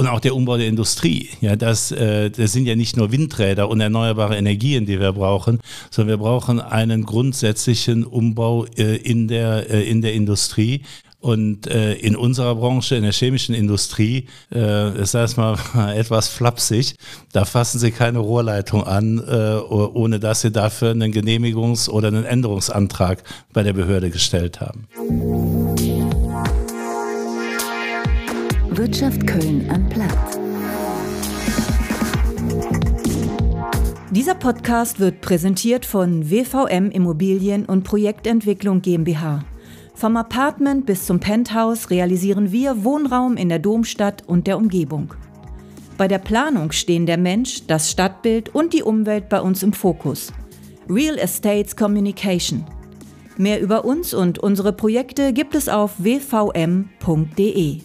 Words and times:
und 0.00 0.06
auch 0.06 0.20
der 0.20 0.34
Umbau 0.34 0.56
der 0.56 0.66
Industrie. 0.66 1.28
Ja, 1.42 1.56
das, 1.56 1.92
äh, 1.92 2.30
das 2.30 2.52
sind 2.52 2.64
ja 2.64 2.74
nicht 2.74 2.96
nur 2.96 3.12
Windräder 3.12 3.68
und 3.68 3.82
erneuerbare 3.82 4.34
Energien, 4.34 4.86
die 4.86 4.98
wir 4.98 5.12
brauchen, 5.12 5.60
sondern 5.90 6.18
wir 6.18 6.24
brauchen 6.24 6.58
einen 6.58 7.04
grundsätzlichen 7.04 8.04
Umbau 8.04 8.64
äh, 8.78 8.96
in, 8.96 9.28
der, 9.28 9.68
äh, 9.68 9.82
in 9.82 10.00
der 10.00 10.14
Industrie. 10.14 10.84
Und 11.20 11.66
äh, 11.66 11.92
in 11.96 12.16
unserer 12.16 12.54
Branche, 12.54 12.96
in 12.96 13.02
der 13.02 13.12
chemischen 13.12 13.54
Industrie, 13.54 14.26
äh, 14.48 14.56
das 14.58 15.12
heißt 15.12 15.36
mal 15.36 15.58
etwas 15.94 16.28
flapsig, 16.28 16.94
da 17.32 17.44
fassen 17.44 17.78
Sie 17.78 17.90
keine 17.90 18.20
Rohrleitung 18.20 18.84
an, 18.84 19.18
äh, 19.18 19.56
ohne 19.58 20.18
dass 20.18 20.40
Sie 20.40 20.50
dafür 20.50 20.92
einen 20.92 21.12
Genehmigungs- 21.12 21.90
oder 21.90 22.08
einen 22.08 22.24
Änderungsantrag 22.24 23.22
bei 23.52 23.62
der 23.62 23.74
Behörde 23.74 24.08
gestellt 24.08 24.62
haben. 24.62 24.88
Wirtschaft 28.72 29.26
Köln 29.26 29.68
am 29.68 29.88
Platz. 29.88 30.38
Dieser 34.12 34.36
Podcast 34.36 35.00
wird 35.00 35.20
präsentiert 35.20 35.84
von 35.84 36.30
WVM 36.30 36.90
Immobilien 36.92 37.66
und 37.66 37.82
Projektentwicklung 37.82 38.80
GmbH. 38.80 39.44
Vom 39.94 40.16
Apartment 40.16 40.86
bis 40.86 41.04
zum 41.04 41.18
Penthouse 41.18 41.90
realisieren 41.90 42.52
wir 42.52 42.84
Wohnraum 42.84 43.36
in 43.36 43.48
der 43.48 43.58
Domstadt 43.58 44.22
und 44.28 44.46
der 44.46 44.56
Umgebung. 44.56 45.14
Bei 45.98 46.06
der 46.06 46.18
Planung 46.18 46.70
stehen 46.70 47.06
der 47.06 47.18
Mensch, 47.18 47.66
das 47.66 47.90
Stadtbild 47.90 48.54
und 48.54 48.72
die 48.72 48.84
Umwelt 48.84 49.28
bei 49.28 49.40
uns 49.40 49.64
im 49.64 49.72
Fokus. 49.72 50.32
Real 50.88 51.18
Estates 51.18 51.74
Communication. 51.74 52.64
Mehr 53.36 53.60
über 53.60 53.84
uns 53.84 54.14
und 54.14 54.38
unsere 54.38 54.72
Projekte 54.72 55.32
gibt 55.32 55.56
es 55.56 55.68
auf 55.68 55.94
wvm.de. 55.98 57.80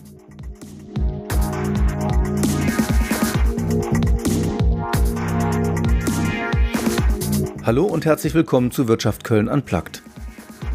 Hallo 7.65 7.85
und 7.85 8.05
herzlich 8.05 8.35
willkommen 8.35 8.69
zu 8.69 8.87
Wirtschaft 8.87 9.23
Köln 9.23 9.47
Unplugged. 9.47 10.03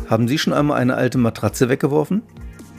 Haben 0.08 0.26
Sie 0.26 0.38
schon 0.38 0.52
einmal 0.52 0.80
eine 0.80 0.96
alte 0.96 1.18
Matratze 1.18 1.68
weggeworfen? 1.68 2.22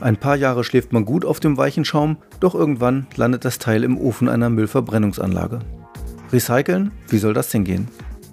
Ein 0.00 0.18
paar 0.18 0.36
Jahre 0.36 0.64
schläft 0.64 0.92
man 0.92 1.06
gut 1.06 1.24
auf 1.24 1.40
dem 1.40 1.56
weichen 1.56 1.86
Schaum, 1.86 2.18
doch 2.38 2.54
irgendwann 2.54 3.06
landet 3.16 3.46
das 3.46 3.58
Teil 3.58 3.82
im 3.84 3.96
Ofen 3.96 4.28
einer 4.28 4.50
Müllverbrennungsanlage. 4.50 5.60
Recyceln? 6.30 6.90
Wie 7.08 7.16
soll 7.16 7.32
das 7.32 7.48
denn 7.48 7.64
gehen? 7.64 7.88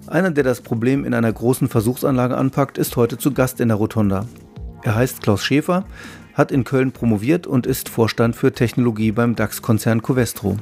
Einer, 0.06 0.30
der 0.30 0.44
das 0.44 0.60
Problem 0.60 1.06
in 1.06 1.14
einer 1.14 1.32
großen 1.32 1.70
Versuchsanlage 1.70 2.36
anpackt, 2.36 2.76
ist 2.76 2.96
heute 2.96 3.16
zu 3.16 3.32
Gast 3.32 3.58
in 3.58 3.68
der 3.68 3.78
Rotonda. 3.78 4.26
Er 4.82 4.96
heißt 4.96 5.22
Klaus 5.22 5.42
Schäfer, 5.42 5.86
hat 6.34 6.52
in 6.52 6.64
Köln 6.64 6.92
promoviert 6.92 7.46
und 7.46 7.66
ist 7.66 7.88
Vorstand 7.88 8.36
für 8.36 8.52
Technologie 8.52 9.12
beim 9.12 9.34
DAX-Konzern 9.34 10.02
Covestro. 10.02 10.58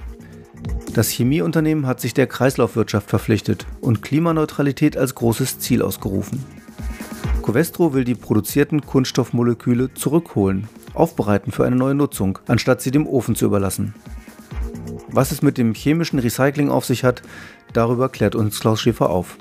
Das 0.94 1.10
Chemieunternehmen 1.10 1.86
hat 1.86 2.00
sich 2.00 2.14
der 2.14 2.26
Kreislaufwirtschaft 2.26 3.08
verpflichtet 3.08 3.66
und 3.80 4.02
Klimaneutralität 4.02 4.96
als 4.96 5.14
großes 5.14 5.60
Ziel 5.60 5.82
ausgerufen. 5.82 6.44
Covestro 7.42 7.94
will 7.94 8.04
die 8.04 8.14
produzierten 8.14 8.84
Kunststoffmoleküle 8.84 9.94
zurückholen, 9.94 10.68
aufbereiten 10.94 11.52
für 11.52 11.64
eine 11.64 11.76
neue 11.76 11.94
Nutzung, 11.94 12.38
anstatt 12.46 12.82
sie 12.82 12.90
dem 12.90 13.06
Ofen 13.06 13.36
zu 13.36 13.46
überlassen. 13.46 13.94
Was 15.08 15.30
es 15.30 15.40
mit 15.40 15.56
dem 15.56 15.72
chemischen 15.72 16.18
Recycling 16.18 16.68
auf 16.68 16.84
sich 16.84 17.04
hat, 17.04 17.22
darüber 17.72 18.08
klärt 18.08 18.34
uns 18.34 18.60
Klaus 18.60 18.80
Schäfer 18.80 19.08
auf. 19.08 19.36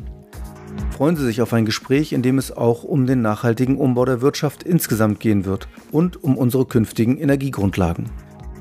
Freuen 0.92 1.16
Sie 1.16 1.26
sich 1.26 1.42
auf 1.42 1.54
ein 1.54 1.66
Gespräch, 1.66 2.14
in 2.14 2.22
dem 2.22 2.38
es 2.38 2.56
auch 2.56 2.84
um 2.84 3.06
den 3.06 3.22
nachhaltigen 3.22 3.78
Umbau 3.78 4.06
der 4.06 4.22
Wirtschaft 4.22 4.64
insgesamt 4.64 5.20
gehen 5.20 5.46
wird 5.46 5.68
und 5.92 6.24
um 6.24 6.38
unsere 6.38 6.66
künftigen 6.66 7.18
Energiegrundlagen. 7.18 8.10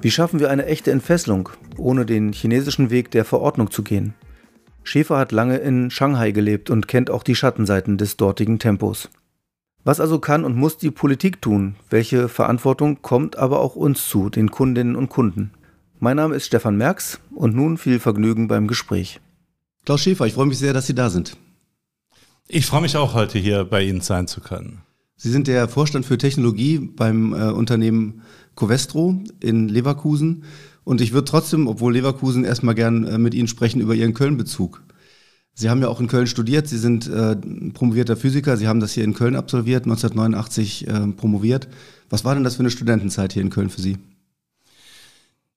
Wie 0.02 0.10
schaffen 0.10 0.40
wir 0.40 0.50
eine 0.50 0.66
echte 0.66 0.90
Entfesselung, 0.90 1.48
ohne 1.78 2.06
den 2.06 2.32
chinesischen 2.32 2.90
Weg 2.90 3.10
der 3.10 3.24
Verordnung 3.24 3.70
zu 3.70 3.82
gehen? 3.82 4.14
Schäfer 4.84 5.18
hat 5.18 5.32
lange 5.32 5.56
in 5.56 5.90
Shanghai 5.90 6.30
gelebt 6.30 6.70
und 6.70 6.86
kennt 6.86 7.10
auch 7.10 7.22
die 7.22 7.34
Schattenseiten 7.34 7.98
des 7.98 8.16
dortigen 8.16 8.58
Tempos. 8.58 9.10
Was 9.82 10.00
also 10.00 10.18
kann 10.18 10.44
und 10.44 10.56
muss 10.56 10.78
die 10.78 10.90
Politik 10.90 11.40
tun? 11.40 11.76
Welche 11.90 12.28
Verantwortung 12.28 13.02
kommt 13.02 13.36
aber 13.36 13.60
auch 13.60 13.74
uns 13.74 14.08
zu, 14.08 14.30
den 14.30 14.50
Kundinnen 14.50 14.96
und 14.96 15.08
Kunden? 15.08 15.52
Mein 15.98 16.16
Name 16.16 16.36
ist 16.36 16.46
Stefan 16.46 16.76
Merks 16.76 17.20
und 17.34 17.54
nun 17.54 17.78
viel 17.78 17.98
Vergnügen 17.98 18.48
beim 18.48 18.68
Gespräch. 18.68 19.20
Klaus 19.84 20.02
Schäfer, 20.02 20.26
ich 20.26 20.34
freue 20.34 20.46
mich 20.46 20.58
sehr, 20.58 20.72
dass 20.72 20.86
Sie 20.86 20.94
da 20.94 21.08
sind. 21.08 21.36
Ich 22.48 22.66
freue 22.66 22.82
mich 22.82 22.96
auch 22.96 23.14
heute 23.14 23.38
hier 23.38 23.64
bei 23.64 23.82
Ihnen 23.82 24.02
sein 24.02 24.28
zu 24.28 24.40
können. 24.40 24.82
Sie 25.16 25.30
sind 25.30 25.46
der 25.46 25.68
Vorstand 25.68 26.04
für 26.04 26.18
Technologie 26.18 26.78
beim 26.78 27.32
äh, 27.32 27.50
Unternehmen 27.50 28.22
Covestro 28.54 29.22
in 29.40 29.68
Leverkusen. 29.68 30.44
Und 30.84 31.00
ich 31.00 31.12
würde 31.12 31.24
trotzdem, 31.24 31.66
obwohl 31.66 31.94
Leverkusen, 31.94 32.44
erstmal 32.44 32.74
gern 32.74 33.04
äh, 33.04 33.18
mit 33.18 33.34
Ihnen 33.34 33.48
sprechen 33.48 33.80
über 33.80 33.94
Ihren 33.94 34.14
Köln-Bezug. 34.14 34.82
Sie 35.54 35.70
haben 35.70 35.80
ja 35.80 35.88
auch 35.88 36.00
in 36.00 36.06
Köln 36.06 36.26
studiert, 36.26 36.68
Sie 36.68 36.76
sind 36.76 37.08
äh, 37.08 37.34
promovierter 37.72 38.14
Physiker, 38.14 38.58
Sie 38.58 38.68
haben 38.68 38.78
das 38.78 38.92
hier 38.92 39.04
in 39.04 39.14
Köln 39.14 39.34
absolviert, 39.34 39.84
1989 39.84 40.86
äh, 40.86 41.06
promoviert. 41.16 41.66
Was 42.10 42.26
war 42.26 42.34
denn 42.34 42.44
das 42.44 42.56
für 42.56 42.60
eine 42.60 42.70
Studentenzeit 42.70 43.32
hier 43.32 43.40
in 43.40 43.48
Köln 43.48 43.70
für 43.70 43.80
Sie? 43.80 43.96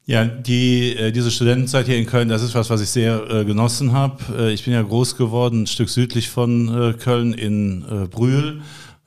Ja, 0.05 0.23
die, 0.25 0.95
äh, 0.95 1.11
diese 1.11 1.29
Studentenzeit 1.29 1.85
hier 1.85 1.97
in 1.97 2.05
Köln, 2.05 2.29
das 2.29 2.41
ist 2.41 2.55
was, 2.55 2.69
was 2.69 2.79
ich 2.81 2.89
sehr 2.89 3.29
äh, 3.29 3.45
genossen 3.45 3.91
habe. 3.91 4.17
Äh, 4.37 4.53
ich 4.53 4.63
bin 4.63 4.73
ja 4.73 4.81
groß 4.81 5.17
geworden, 5.17 5.63
ein 5.63 5.67
Stück 5.67 5.89
südlich 5.89 6.29
von 6.29 6.69
äh, 6.69 6.93
Köln 6.93 7.33
in 7.33 7.83
äh, 7.83 8.07
Brühl 8.07 8.61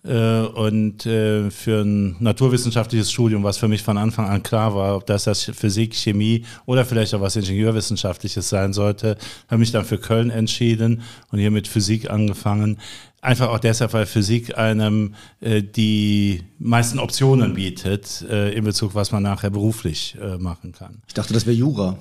und 0.08 1.06
äh, 1.06 1.48
für 1.50 1.82
ein 1.82 2.16
naturwissenschaftliches 2.18 3.12
Studium, 3.12 3.44
was 3.44 3.58
für 3.58 3.68
mich 3.68 3.84
von 3.84 3.96
Anfang 3.96 4.26
an 4.28 4.42
klar 4.42 4.74
war, 4.74 4.96
ob 4.96 5.06
das 5.06 5.24
das 5.24 5.44
Physik, 5.44 5.94
Chemie 5.94 6.44
oder 6.66 6.84
vielleicht 6.84 7.14
auch 7.14 7.20
was 7.20 7.36
Ingenieurwissenschaftliches 7.36 8.48
sein 8.48 8.72
sollte, 8.72 9.16
habe 9.48 9.58
mich 9.60 9.70
dann 9.70 9.84
für 9.84 9.98
Köln 9.98 10.30
entschieden 10.30 11.02
und 11.30 11.38
hier 11.38 11.52
mit 11.52 11.68
Physik 11.68 12.10
angefangen. 12.10 12.78
Einfach 13.20 13.50
auch 13.50 13.60
deshalb, 13.60 13.92
weil 13.92 14.06
Physik 14.06 14.58
einem 14.58 15.14
äh, 15.40 15.62
die 15.62 16.42
meisten 16.58 16.98
Optionen 16.98 17.54
bietet 17.54 18.22
äh, 18.28 18.50
in 18.52 18.64
Bezug, 18.64 18.96
was 18.96 19.12
man 19.12 19.22
nachher 19.22 19.50
beruflich 19.50 20.16
äh, 20.20 20.36
machen 20.38 20.72
kann. 20.72 21.02
Ich 21.06 21.14
dachte, 21.14 21.32
das 21.32 21.46
wäre 21.46 21.54
Jura. 21.54 21.96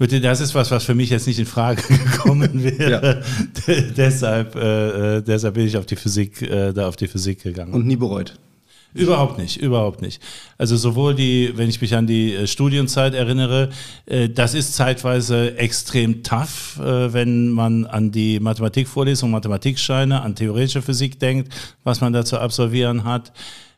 Gut, 0.00 0.24
das 0.24 0.40
ist 0.40 0.54
was, 0.54 0.70
was 0.70 0.84
für 0.84 0.94
mich 0.94 1.10
jetzt 1.10 1.26
nicht 1.26 1.38
in 1.38 1.44
Frage 1.44 1.82
gekommen 1.88 2.64
wäre. 2.64 3.22
Ja. 3.68 3.74
deshalb, 3.96 4.56
äh, 4.56 5.18
äh, 5.18 5.22
deshalb 5.22 5.54
bin 5.54 5.66
ich 5.66 5.76
auf 5.76 5.84
die 5.84 5.96
Physik, 5.96 6.40
äh, 6.40 6.72
da 6.72 6.88
auf 6.88 6.96
die 6.96 7.06
Physik 7.06 7.42
gegangen. 7.42 7.74
Und 7.74 7.86
nie 7.86 7.96
bereut. 7.96 8.34
Überhaupt 8.94 9.38
nicht, 9.38 9.58
überhaupt 9.58 10.00
nicht. 10.00 10.22
Also 10.56 10.78
sowohl 10.78 11.14
die, 11.14 11.52
wenn 11.54 11.68
ich 11.68 11.82
mich 11.82 11.94
an 11.94 12.06
die 12.06 12.34
äh, 12.34 12.46
Studienzeit 12.46 13.12
erinnere, 13.12 13.68
äh, 14.06 14.30
das 14.30 14.54
ist 14.54 14.74
zeitweise 14.74 15.58
extrem 15.58 16.22
tough, 16.22 16.80
äh, 16.80 17.12
wenn 17.12 17.50
man 17.50 17.84
an 17.84 18.10
die 18.10 18.40
Mathematikvorlesung, 18.40 19.30
Mathematikscheine, 19.30 20.22
an 20.22 20.34
theoretische 20.34 20.80
Physik 20.80 21.20
denkt, 21.20 21.52
was 21.84 22.00
man 22.00 22.14
da 22.14 22.24
zu 22.24 22.38
absolvieren 22.38 23.04
hat. 23.04 23.32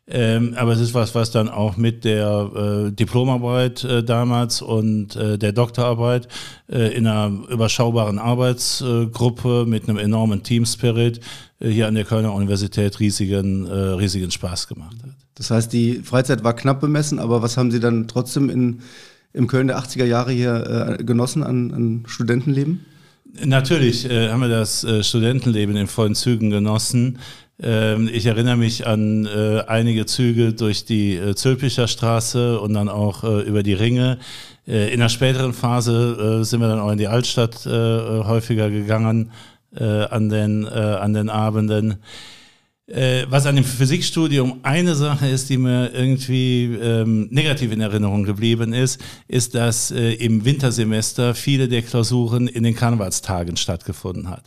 Ähm, 0.09 0.55
aber 0.57 0.73
es 0.73 0.81
ist 0.81 0.95
was, 0.95 1.15
was 1.15 1.31
dann 1.31 1.49
auch 1.49 1.77
mit 1.77 2.05
der 2.05 2.51
äh, 2.89 2.93
Diplomarbeit 2.93 3.85
äh, 3.85 4.03
damals 4.03 4.61
und 4.61 5.15
äh, 5.15 5.39
der 5.39 5.53
Doktorarbeit 5.53 6.27
äh, 6.69 6.93
in 6.97 7.07
einer 7.07 7.49
überschaubaren 7.49 8.19
Arbeitsgruppe 8.19 9.65
mit 9.65 9.89
einem 9.89 9.99
enormen 9.99 10.43
Teamspirit 10.43 11.21
äh, 11.61 11.69
hier 11.69 11.87
an 11.87 11.95
der 11.95 12.05
Kölner 12.05 12.35
Universität 12.35 12.99
riesigen, 12.99 13.67
äh, 13.67 13.73
riesigen 13.73 14.33
Spaß 14.33 14.67
gemacht 14.67 14.97
hat. 15.05 15.11
Das 15.37 15.53
heißt, 15.53 15.73
die 15.73 16.01
Freizeit 16.03 16.43
war 16.43 16.55
knapp 16.55 16.81
bemessen, 16.81 17.21
aber 17.21 17.41
was 17.41 17.57
haben 17.57 17.71
Sie 17.71 17.81
dann 17.81 18.09
trotzdem 18.09 18.51
in, 18.51 18.81
im 19.33 19.47
Köln 19.47 19.69
der 19.69 19.79
80er 19.79 20.05
Jahre 20.05 20.33
hier 20.33 20.99
genossen 21.01 21.45
an, 21.45 21.73
an 21.73 22.03
Studentenleben? 22.07 22.85
Natürlich 23.45 24.05
haben 24.05 24.41
wir 24.43 24.49
das 24.49 24.87
Studentenleben 25.01 25.75
in 25.77 25.87
vollen 25.87 26.15
Zügen 26.15 26.51
genossen. 26.51 27.19
Ähm, 27.63 28.11
ich 28.13 28.27
erinnere 28.27 28.57
mich 28.57 28.87
an 28.87 29.27
äh, 29.27 29.63
einige 29.67 30.05
Züge 30.07 30.53
durch 30.53 30.85
die 30.85 31.15
äh, 31.17 31.35
Zülpicher 31.35 31.87
Straße 31.87 32.61
und 32.61 32.75
dann 32.75 32.89
auch 32.89 33.23
äh, 33.23 33.43
über 33.43 33.63
die 33.63 33.75
Ringe. 33.75 34.19
in 34.65 35.01
der 35.01 35.09
späteren 35.09 35.53
Phase 35.53 36.45
sind 36.45 36.61
wir 36.61 36.69
dann 36.69 36.79
auch 36.79 36.93
in 36.93 36.97
die 36.99 37.09
Altstadt 37.09 37.67
häufiger 37.67 38.71
gegangen 38.71 39.33
an, 39.75 40.29
den, 40.29 40.69
an 40.69 41.15
den 41.15 41.29
Abenden. 41.29 41.97
Was 43.29 43.47
an 43.47 43.57
dem 43.57 43.65
Physikstudium 43.65 44.61
eine 44.63 44.95
Sache 44.95 45.27
ist, 45.27 45.49
die 45.49 45.57
mir 45.57 45.95
irgendwie 45.95 46.65
ähm, 46.65 47.29
negativ 47.31 47.73
in 47.73 47.81
Erinnerung 47.81 48.25
geblieben 48.25 48.75
ist, 48.75 49.01
ist, 49.29 49.55
dass 49.55 49.91
äh, 49.91 50.13
im 50.15 50.45
Wintersemester 50.45 51.35
viele 51.35 51.69
der 51.69 51.83
Klausuren 51.83 52.49
in 52.49 52.65
den 52.65 52.75
Karnevalstagen 52.75 53.57
stattgefunden 53.57 54.29
hat. 54.29 54.45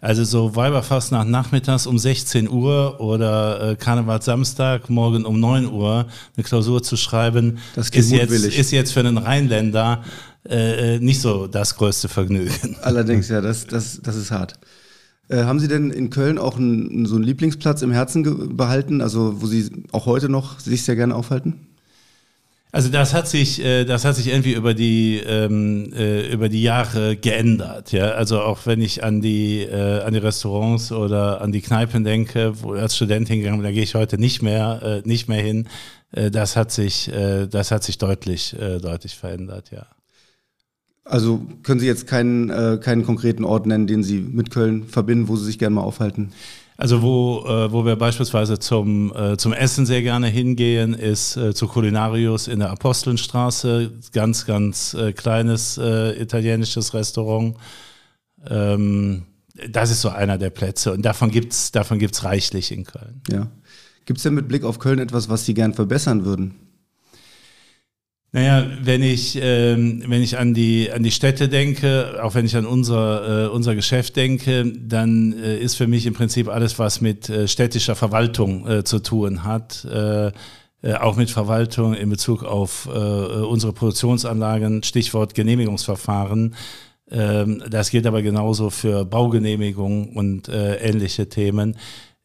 Also 0.00 0.24
so 0.24 0.54
Weiberfastnacht 0.54 1.26
nachmittags 1.26 1.86
um 1.86 1.98
16 1.98 2.50
Uhr 2.50 3.00
oder 3.00 3.70
äh, 3.70 3.76
Karneval 3.76 4.20
Samstag 4.20 4.90
morgen 4.90 5.24
um 5.24 5.40
9 5.40 5.66
Uhr 5.66 6.06
eine 6.36 6.44
Klausur 6.44 6.82
zu 6.82 6.96
schreiben, 6.96 7.58
ist, 7.76 7.94
jetzt, 7.94 8.30
ist 8.30 8.70
jetzt 8.72 8.92
für 8.92 9.00
einen 9.00 9.16
Rheinländer 9.16 10.04
äh, 10.48 10.96
äh, 10.96 10.98
nicht 11.00 11.20
so 11.20 11.46
das 11.46 11.76
größte 11.76 12.08
Vergnügen. 12.08 12.76
Allerdings, 12.82 13.28
ja, 13.30 13.40
das, 13.40 13.66
das, 13.66 14.00
das 14.02 14.16
ist 14.16 14.30
hart. 14.30 14.58
Äh, 15.28 15.42
haben 15.42 15.58
Sie 15.58 15.68
denn 15.68 15.90
in 15.90 16.10
Köln 16.10 16.38
auch 16.38 16.56
einen, 16.56 17.06
so 17.06 17.16
einen 17.16 17.24
Lieblingsplatz 17.24 17.82
im 17.82 17.90
Herzen 17.90 18.56
behalten, 18.56 19.00
also 19.00 19.40
wo 19.42 19.46
Sie 19.46 19.70
auch 19.92 20.06
heute 20.06 20.28
noch 20.28 20.60
sich 20.60 20.84
sehr 20.84 20.94
gerne 20.94 21.14
aufhalten? 21.14 21.66
Also 22.70 22.90
das 22.90 23.14
hat 23.14 23.26
sich, 23.26 23.64
äh, 23.64 23.84
das 23.84 24.04
hat 24.04 24.16
sich 24.16 24.28
irgendwie 24.28 24.52
über 24.52 24.74
die 24.74 25.18
ähm, 25.26 25.92
äh, 25.94 26.30
über 26.30 26.48
die 26.48 26.62
Jahre 26.62 27.16
geändert. 27.16 27.90
Ja, 27.90 28.10
also 28.10 28.40
auch 28.40 28.66
wenn 28.66 28.82
ich 28.82 29.02
an 29.02 29.20
die 29.20 29.66
an 29.68 30.12
die 30.12 30.18
Restaurants 30.18 30.92
oder 30.92 31.40
an 31.40 31.52
die 31.52 31.62
Kneipen 31.62 32.04
denke, 32.04 32.52
wo 32.62 32.74
ich 32.74 32.82
als 32.82 32.94
Student 32.94 33.28
hingegangen 33.28 33.60
bin, 33.60 33.64
da 33.64 33.72
gehe 33.72 33.82
ich 33.82 33.94
heute 33.94 34.18
nicht 34.18 34.42
mehr 34.42 35.02
nicht 35.04 35.28
mehr 35.28 35.42
hin. 35.42 35.68
Das 36.12 36.56
hat 36.56 36.70
sich 36.70 37.10
das 37.50 37.70
hat 37.70 37.82
sich 37.82 37.98
deutlich 37.98 38.54
deutlich 38.82 39.16
verändert. 39.16 39.70
Ja. 39.70 39.86
Also 41.08 41.46
können 41.62 41.78
Sie 41.78 41.86
jetzt 41.86 42.08
keinen 42.08 42.50
äh, 42.50 42.78
keinen 42.82 43.04
konkreten 43.04 43.44
Ort 43.44 43.66
nennen, 43.66 43.86
den 43.86 44.02
Sie 44.02 44.20
mit 44.20 44.50
Köln 44.50 44.84
verbinden, 44.84 45.28
wo 45.28 45.36
Sie 45.36 45.44
sich 45.44 45.58
gerne 45.58 45.76
mal 45.76 45.82
aufhalten? 45.82 46.32
Also 46.76 47.00
wo, 47.00 47.44
äh, 47.46 47.72
wo 47.72 47.86
wir 47.86 47.96
beispielsweise 47.96 48.58
zum, 48.58 49.14
äh, 49.16 49.36
zum 49.38 49.54
Essen 49.54 49.86
sehr 49.86 50.02
gerne 50.02 50.26
hingehen, 50.26 50.92
ist 50.92 51.36
äh, 51.36 51.54
zu 51.54 51.68
Culinarius 51.68 52.48
in 52.48 52.58
der 52.58 52.70
Apostelnstraße, 52.70 53.92
ganz, 54.12 54.44
ganz 54.44 54.92
äh, 54.92 55.12
kleines 55.12 55.78
äh, 55.78 56.20
italienisches 56.20 56.92
Restaurant. 56.92 57.56
Ähm, 58.46 59.22
das 59.70 59.90
ist 59.90 60.02
so 60.02 60.10
einer 60.10 60.36
der 60.36 60.50
Plätze 60.50 60.92
und 60.92 61.02
davon 61.02 61.30
gibt's 61.30 61.72
davon 61.72 61.98
gibt's 61.98 62.24
reichlich 62.24 62.72
in 62.72 62.84
Köln. 62.84 63.22
Ja. 63.30 63.46
Gibt 64.04 64.18
es 64.18 64.24
denn 64.24 64.34
mit 64.34 64.46
Blick 64.46 64.64
auf 64.64 64.78
Köln 64.78 64.98
etwas, 64.98 65.30
was 65.30 65.46
Sie 65.46 65.54
gern 65.54 65.72
verbessern 65.72 66.26
würden? 66.26 66.56
Naja, 68.32 68.66
wenn 68.82 69.02
ich, 69.02 69.38
ähm, 69.40 70.02
wenn 70.06 70.20
ich 70.20 70.36
an, 70.36 70.52
die, 70.52 70.90
an 70.92 71.02
die 71.02 71.10
Städte 71.10 71.48
denke, 71.48 72.22
auch 72.22 72.34
wenn 72.34 72.44
ich 72.44 72.56
an 72.56 72.66
unser, 72.66 73.46
äh, 73.46 73.48
unser 73.48 73.74
Geschäft 73.74 74.16
denke, 74.16 74.70
dann 74.78 75.32
äh, 75.32 75.58
ist 75.58 75.76
für 75.76 75.86
mich 75.86 76.06
im 76.06 76.14
Prinzip 76.14 76.48
alles, 76.48 76.78
was 76.78 77.00
mit 77.00 77.30
äh, 77.30 77.48
städtischer 77.48 77.94
Verwaltung 77.94 78.68
äh, 78.68 78.84
zu 78.84 78.98
tun 78.98 79.44
hat, 79.44 79.84
äh, 79.86 80.32
äh, 80.82 80.94
auch 80.94 81.16
mit 81.16 81.30
Verwaltung 81.30 81.94
in 81.94 82.10
Bezug 82.10 82.42
auf 82.42 82.86
äh, 82.86 82.98
unsere 82.98 83.72
Produktionsanlagen, 83.72 84.82
Stichwort 84.82 85.34
Genehmigungsverfahren. 85.34 86.54
Ähm, 87.10 87.62
das 87.70 87.90
gilt 87.90 88.06
aber 88.06 88.22
genauso 88.22 88.70
für 88.70 89.04
Baugenehmigungen 89.04 90.10
und 90.10 90.48
äh, 90.48 90.76
ähnliche 90.76 91.28
Themen, 91.28 91.78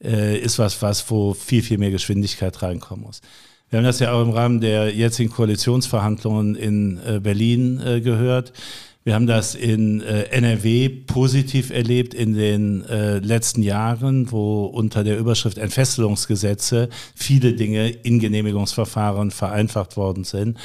äh, 0.03 0.37
ist 0.37 0.59
was, 0.59 0.81
was 0.81 1.09
wo 1.09 1.33
viel, 1.33 1.61
viel 1.61 1.77
mehr 1.77 1.91
Geschwindigkeit 1.91 2.61
reinkommen 2.61 3.05
muss. 3.05 3.21
Wir 3.71 3.77
haben 3.77 3.85
das 3.85 3.99
ja 3.99 4.11
auch 4.11 4.21
im 4.21 4.31
Rahmen 4.31 4.59
der 4.59 4.93
jetzigen 4.93 5.31
Koalitionsverhandlungen 5.31 6.55
in 6.55 6.99
äh, 7.05 7.21
Berlin 7.21 7.79
äh, 7.79 8.01
gehört. 8.01 8.51
Wir 9.05 9.15
haben 9.15 9.27
das 9.27 9.55
in 9.55 10.01
äh, 10.01 10.23
NRW 10.23 10.89
positiv 10.89 11.69
erlebt 11.69 12.13
in 12.13 12.35
den 12.35 12.81
letzten 12.81 13.63
Jahren, 13.63 14.29
wo 14.29 14.65
unter 14.65 15.05
der 15.05 15.17
Überschrift 15.17 15.57
Entfesselungsgesetze 15.57 16.89
viele 17.15 17.53
Dinge 17.53 17.87
in 17.89 18.19
Genehmigungsverfahren 18.19 19.31
vereinfacht 19.31 19.95
worden 19.95 20.25
sind. 20.25 20.57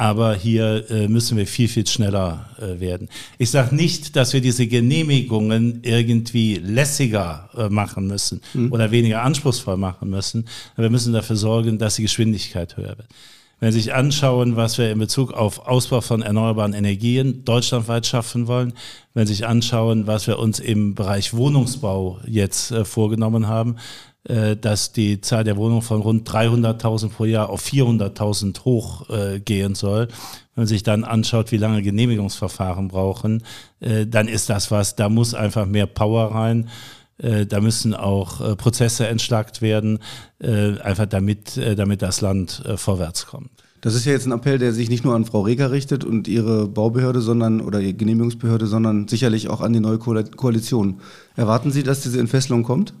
Aber 0.00 0.36
hier 0.36 0.88
äh, 0.90 1.08
müssen 1.08 1.36
wir 1.36 1.46
viel, 1.46 1.66
viel 1.66 1.84
schneller 1.84 2.48
äh, 2.58 2.78
werden. 2.78 3.08
Ich 3.36 3.50
sage 3.50 3.74
nicht, 3.74 4.14
dass 4.14 4.32
wir 4.32 4.40
diese 4.40 4.68
Genehmigungen 4.68 5.80
irgendwie 5.82 6.54
lässiger 6.54 7.50
äh, 7.56 7.68
machen 7.68 8.06
müssen 8.06 8.40
mhm. 8.54 8.70
oder 8.70 8.92
weniger 8.92 9.22
anspruchsvoll 9.22 9.76
machen 9.76 10.08
müssen. 10.08 10.46
Aber 10.74 10.84
wir 10.84 10.90
müssen 10.90 11.12
dafür 11.12 11.34
sorgen, 11.34 11.78
dass 11.78 11.96
die 11.96 12.02
Geschwindigkeit 12.02 12.76
höher 12.76 12.96
wird. 12.96 13.08
Wenn 13.60 13.72
Sie 13.72 13.80
sich 13.80 13.92
anschauen, 13.92 14.54
was 14.54 14.78
wir 14.78 14.92
in 14.92 15.00
Bezug 15.00 15.32
auf 15.32 15.66
Ausbau 15.66 16.00
von 16.00 16.22
erneuerbaren 16.22 16.74
Energien 16.74 17.44
deutschlandweit 17.44 18.06
schaffen 18.06 18.46
wollen, 18.46 18.72
wenn 19.14 19.26
Sie 19.26 19.34
sich 19.34 19.48
anschauen, 19.48 20.06
was 20.06 20.28
wir 20.28 20.38
uns 20.38 20.60
im 20.60 20.94
Bereich 20.94 21.34
Wohnungsbau 21.34 22.20
jetzt 22.24 22.70
äh, 22.70 22.84
vorgenommen 22.84 23.48
haben, 23.48 23.76
dass 24.60 24.92
die 24.92 25.22
Zahl 25.22 25.44
der 25.44 25.56
Wohnungen 25.56 25.80
von 25.80 26.02
rund 26.02 26.28
300.000 26.28 27.08
pro 27.08 27.24
Jahr 27.24 27.48
auf 27.48 27.64
400.000 27.64 28.64
hochgehen 28.64 29.72
äh, 29.72 29.74
soll. 29.74 30.08
Wenn 30.54 30.62
man 30.62 30.66
sich 30.66 30.82
dann 30.82 31.04
anschaut, 31.04 31.50
wie 31.50 31.56
lange 31.56 31.82
Genehmigungsverfahren 31.82 32.88
brauchen, 32.88 33.42
äh, 33.80 34.06
dann 34.06 34.28
ist 34.28 34.50
das 34.50 34.70
was, 34.70 34.96
da 34.96 35.08
muss 35.08 35.32
einfach 35.32 35.66
mehr 35.66 35.86
Power 35.86 36.34
rein. 36.34 36.68
Äh, 37.18 37.46
da 37.46 37.60
müssen 37.60 37.94
auch 37.94 38.40
äh, 38.40 38.56
Prozesse 38.56 39.06
entschlackt 39.06 39.60
werden, 39.60 39.98
äh, 40.38 40.78
einfach 40.80 41.06
damit, 41.06 41.60
damit 41.76 42.02
das 42.02 42.20
Land 42.20 42.62
vorwärts 42.76 43.26
kommt. 43.26 43.50
Das 43.80 43.94
ist 43.94 44.04
ja 44.06 44.12
jetzt 44.12 44.26
ein 44.26 44.32
Appell, 44.32 44.58
der 44.58 44.72
sich 44.72 44.90
nicht 44.90 45.04
nur 45.04 45.14
an 45.14 45.24
Frau 45.24 45.42
Reger 45.42 45.70
richtet 45.70 46.04
und 46.04 46.26
ihre 46.26 46.66
Baubehörde, 46.66 47.20
sondern 47.20 47.60
oder 47.60 47.80
ihre 47.80 47.94
Genehmigungsbehörde, 47.94 48.66
sondern 48.66 49.06
sicherlich 49.06 49.48
auch 49.48 49.60
an 49.60 49.72
die 49.72 49.80
neue 49.80 49.98
Koalition. 49.98 51.00
Erwarten 51.36 51.70
Sie, 51.70 51.84
dass 51.84 52.00
diese 52.00 52.18
Entfesselung 52.18 52.64
kommt? 52.64 52.92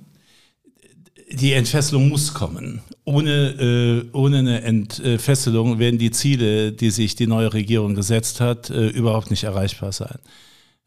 Die 1.30 1.52
Entfesselung 1.52 2.08
muss 2.08 2.32
kommen. 2.34 2.80
Ohne, 3.04 4.04
äh, 4.12 4.16
ohne 4.16 4.38
eine 4.38 4.62
Entfesselung 4.62 5.78
werden 5.78 5.98
die 5.98 6.10
Ziele, 6.10 6.72
die 6.72 6.90
sich 6.90 7.16
die 7.16 7.26
neue 7.26 7.52
Regierung 7.52 7.94
gesetzt 7.94 8.40
hat, 8.40 8.70
äh, 8.70 8.88
überhaupt 8.88 9.30
nicht 9.30 9.44
erreichbar 9.44 9.92
sein. 9.92 10.18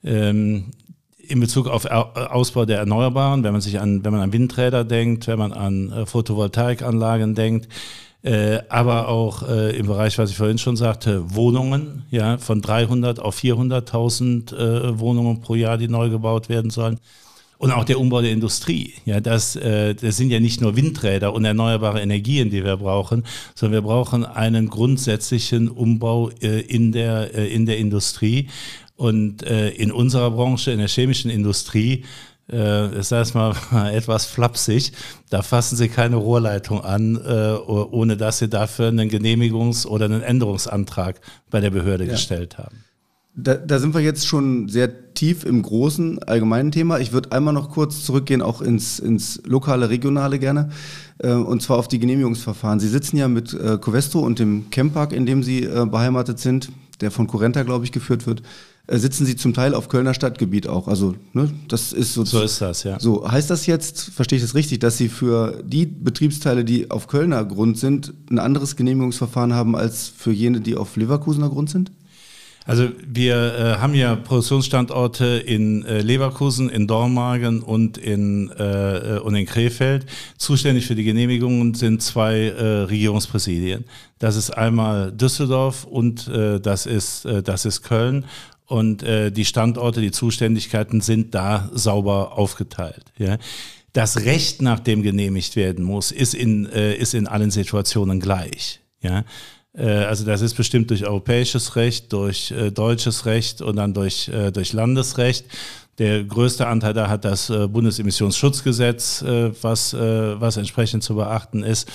Ähm, 0.04 0.72
in 1.18 1.40
Bezug 1.40 1.68
auf 1.68 1.86
Ausbau 1.86 2.66
der 2.66 2.80
Erneuerbaren, 2.80 3.44
wenn 3.44 3.54
man 3.54 3.62
sich 3.62 3.80
an, 3.80 4.04
wenn 4.04 4.12
man 4.12 4.22
an 4.22 4.34
Windräder 4.34 4.84
denkt, 4.84 5.28
wenn 5.28 5.40
man 5.40 5.54
an 5.54 5.92
äh, 5.92 6.06
Photovoltaikanlagen 6.06 7.36
denkt, 7.36 7.70
äh, 8.24 8.60
aber 8.70 9.08
auch 9.08 9.48
äh, 9.48 9.76
im 9.78 9.88
Bereich, 9.88 10.18
was 10.18 10.30
ich 10.30 10.38
vorhin 10.38 10.58
schon 10.58 10.76
sagte, 10.76 11.34
Wohnungen, 11.34 12.04
ja, 12.12 12.38
von 12.38 12.62
300 12.62 13.20
auf 13.20 13.38
400.000 13.38 14.56
äh, 14.56 15.00
Wohnungen 15.00 15.42
pro 15.42 15.56
Jahr, 15.56 15.78
die 15.78 15.88
neu 15.88 16.10
gebaut 16.10 16.50
werden 16.50 16.72
sollen 16.72 17.00
und 17.62 17.72
auch 17.72 17.86
der 17.86 18.00
Umbau 18.00 18.22
der 18.22 18.32
Industrie. 18.32 18.96
Ja, 19.06 19.20
das, 19.20 19.56
äh, 19.56 19.94
das 19.94 20.18
sind 20.18 20.32
ja 20.32 20.40
nicht 20.40 20.62
nur 20.62 20.76
Windräder 20.76 21.32
und 21.32 21.46
erneuerbare 21.46 22.02
Energien, 22.02 22.50
die 22.50 22.64
wir 22.64 22.76
brauchen, 22.76 23.24
sondern 23.54 23.84
wir 23.84 23.88
brauchen 23.88 24.26
einen 24.26 24.68
grundsätzlichen 24.68 25.70
Umbau 25.70 26.32
äh, 26.42 26.62
in, 26.62 26.92
der, 26.92 27.36
äh, 27.36 27.54
in 27.54 27.68
der 27.68 27.78
Industrie. 27.78 28.50
Und 28.96 29.42
in 29.42 29.92
unserer 29.92 30.30
Branche, 30.30 30.70
in 30.70 30.78
der 30.78 30.88
chemischen 30.88 31.32
Industrie, 31.32 32.06
ich 32.48 33.08
sage 33.08 33.24
es 33.24 33.34
mal 33.34 33.56
etwas 33.92 34.28
flapsig, 34.28 34.92
da 35.32 35.42
fassen 35.42 35.76
Sie 35.76 35.90
keine 35.90 36.18
Rohrleitung 36.18 36.84
an, 36.84 37.18
ohne 37.18 38.16
dass 38.16 38.38
Sie 38.38 38.48
dafür 38.48 38.90
einen 38.90 39.10
Genehmigungs- 39.10 39.88
oder 39.88 40.06
einen 40.06 40.22
Änderungsantrag 40.22 41.20
bei 41.50 41.60
der 41.62 41.72
Behörde 41.72 42.06
ja. 42.06 42.12
gestellt 42.12 42.60
haben. 42.60 42.84
Da, 43.34 43.56
da, 43.56 43.80
sind 43.80 43.94
wir 43.94 44.02
jetzt 44.02 44.28
schon 44.28 44.68
sehr 44.68 45.14
tief 45.14 45.46
im 45.46 45.62
großen 45.62 46.22
allgemeinen 46.24 46.72
Thema. 46.72 47.00
Ich 47.00 47.14
würde 47.14 47.32
einmal 47.32 47.54
noch 47.54 47.70
kurz 47.70 48.04
zurückgehen, 48.04 48.42
auch 48.42 48.62
ins, 48.62 49.00
ins 49.00 49.42
lokale, 49.46 49.90
regionale 49.90 50.38
gerne, 50.38 50.70
äh, 51.20 51.32
und 51.32 51.62
zwar 51.62 51.78
auf 51.78 51.88
die 51.88 52.00
Genehmigungsverfahren. 52.00 52.82
Sie 52.82 52.90
sitzen 52.90 53.16
ja 53.16 53.30
mit 53.30 53.54
äh, 53.54 53.78
Covestro 53.78 54.20
und 54.20 54.40
dem 54.40 54.70
Camppark, 54.70 55.14
in 55.14 55.26
dem 55.26 55.44
Sie 55.44 55.64
äh, 55.64 55.86
beheimatet 55.86 56.40
sind, 56.40 56.72
der 57.00 57.10
von 57.10 57.28
Corenta, 57.28 57.64
glaube 57.64 57.86
ich, 57.86 57.94
geführt 57.94 58.28
wird, 58.28 58.44
äh, 58.88 58.98
sitzen 58.98 59.26
Sie 59.26 59.38
zum 59.38 59.54
Teil 59.54 59.76
auf 59.76 59.88
Kölner 59.88 60.14
Stadtgebiet 60.14 60.68
auch. 60.68 60.90
Also, 60.90 61.16
ne, 61.32 61.50
das 61.70 61.94
ist 61.94 62.14
so. 62.14 62.26
So 62.26 62.42
ist 62.42 62.60
das, 62.62 62.84
ja. 62.84 63.00
So, 63.00 63.32
heißt 63.32 63.50
das 63.50 63.66
jetzt, 63.66 64.10
verstehe 64.10 64.38
ich 64.38 64.44
das 64.44 64.56
richtig, 64.56 64.80
dass 64.80 64.98
Sie 64.98 65.08
für 65.08 65.64
die 65.66 65.86
Betriebsteile, 65.86 66.66
die 66.66 66.92
auf 66.92 67.08
Kölner 67.08 67.46
Grund 67.46 67.78
sind, 67.78 68.14
ein 68.30 68.40
anderes 68.40 68.76
Genehmigungsverfahren 68.76 69.54
haben 69.54 69.78
als 69.78 70.10
für 70.10 70.34
jene, 70.34 70.60
die 70.60 70.76
auf 70.76 70.98
Leverkusener 70.98 71.50
Grund 71.50 71.70
sind? 71.70 71.92
Also 72.66 72.90
wir 73.06 73.36
äh, 73.36 73.82
haben 73.82 73.96
ja 73.96 74.16
Produktionsstandorte 74.16 75.26
in 75.26 75.84
äh, 75.84 76.02
Leverkusen, 76.02 76.70
in 76.70 76.88
Dormagen 76.88 77.62
und 77.62 77.98
in, 77.98 78.50
äh, 78.52 79.20
und 79.24 79.36
in 79.36 79.46
Krefeld. 79.46 80.06
Zuständig 80.38 80.86
für 80.86 80.96
die 80.96 81.04
Genehmigungen 81.04 81.74
sind 81.74 82.04
zwei 82.04 82.50
äh, 82.50 82.64
Regierungspräsidien. 82.84 83.86
Das 84.20 84.36
ist 84.36 84.52
einmal 84.52 85.12
Düsseldorf 85.12 85.86
und 85.86 86.28
äh, 86.28 86.60
das, 86.60 86.86
ist, 86.86 87.26
äh, 87.26 87.42
das 87.42 87.66
ist 87.66 87.82
Köln. 87.82 88.26
Und 88.68 89.04
äh, 89.04 89.32
die 89.32 89.44
Standorte, 89.44 90.00
die 90.00 90.12
Zuständigkeiten 90.12 91.02
sind 91.02 91.34
da 91.36 91.70
sauber 91.74 92.38
aufgeteilt. 92.38 93.04
Ja. 93.18 93.38
Das 93.92 94.24
Recht, 94.24 94.62
nach 94.62 94.80
dem 94.80 95.02
genehmigt 95.02 95.56
werden 95.56 95.84
muss, 95.84 96.12
ist 96.12 96.34
in, 96.34 96.68
äh, 96.68 96.96
ist 96.96 97.14
in 97.14 97.28
allen 97.28 97.52
Situationen 97.52 98.20
gleich. 98.20 98.80
Ja. 99.02 99.26
Äh, 99.74 99.88
also 99.88 100.26
das 100.26 100.42
ist 100.42 100.56
bestimmt 100.56 100.90
durch 100.90 101.06
europäisches 101.06 101.76
Recht, 101.76 102.12
durch 102.14 102.52
äh, 102.52 102.72
deutsches 102.72 103.26
Recht 103.26 103.62
und 103.62 103.76
dann 103.76 103.94
durch, 103.94 104.28
äh, 104.30 104.52
durch 104.52 104.74
Landesrecht. 104.74 105.46
Der 105.98 106.24
größte 106.24 106.68
Anteil 106.68 106.94
da 106.94 107.10
hat 107.10 107.26
das 107.26 107.50
äh, 107.50 107.68
Bundesemissionsschutzgesetz, 107.68 109.22
äh, 109.22 109.52
was, 109.62 109.94
äh, 109.94 110.40
was 110.40 110.58
entsprechend 110.58 111.04
zu 111.04 111.16
beachten 111.16 111.64
ist. 111.64 111.90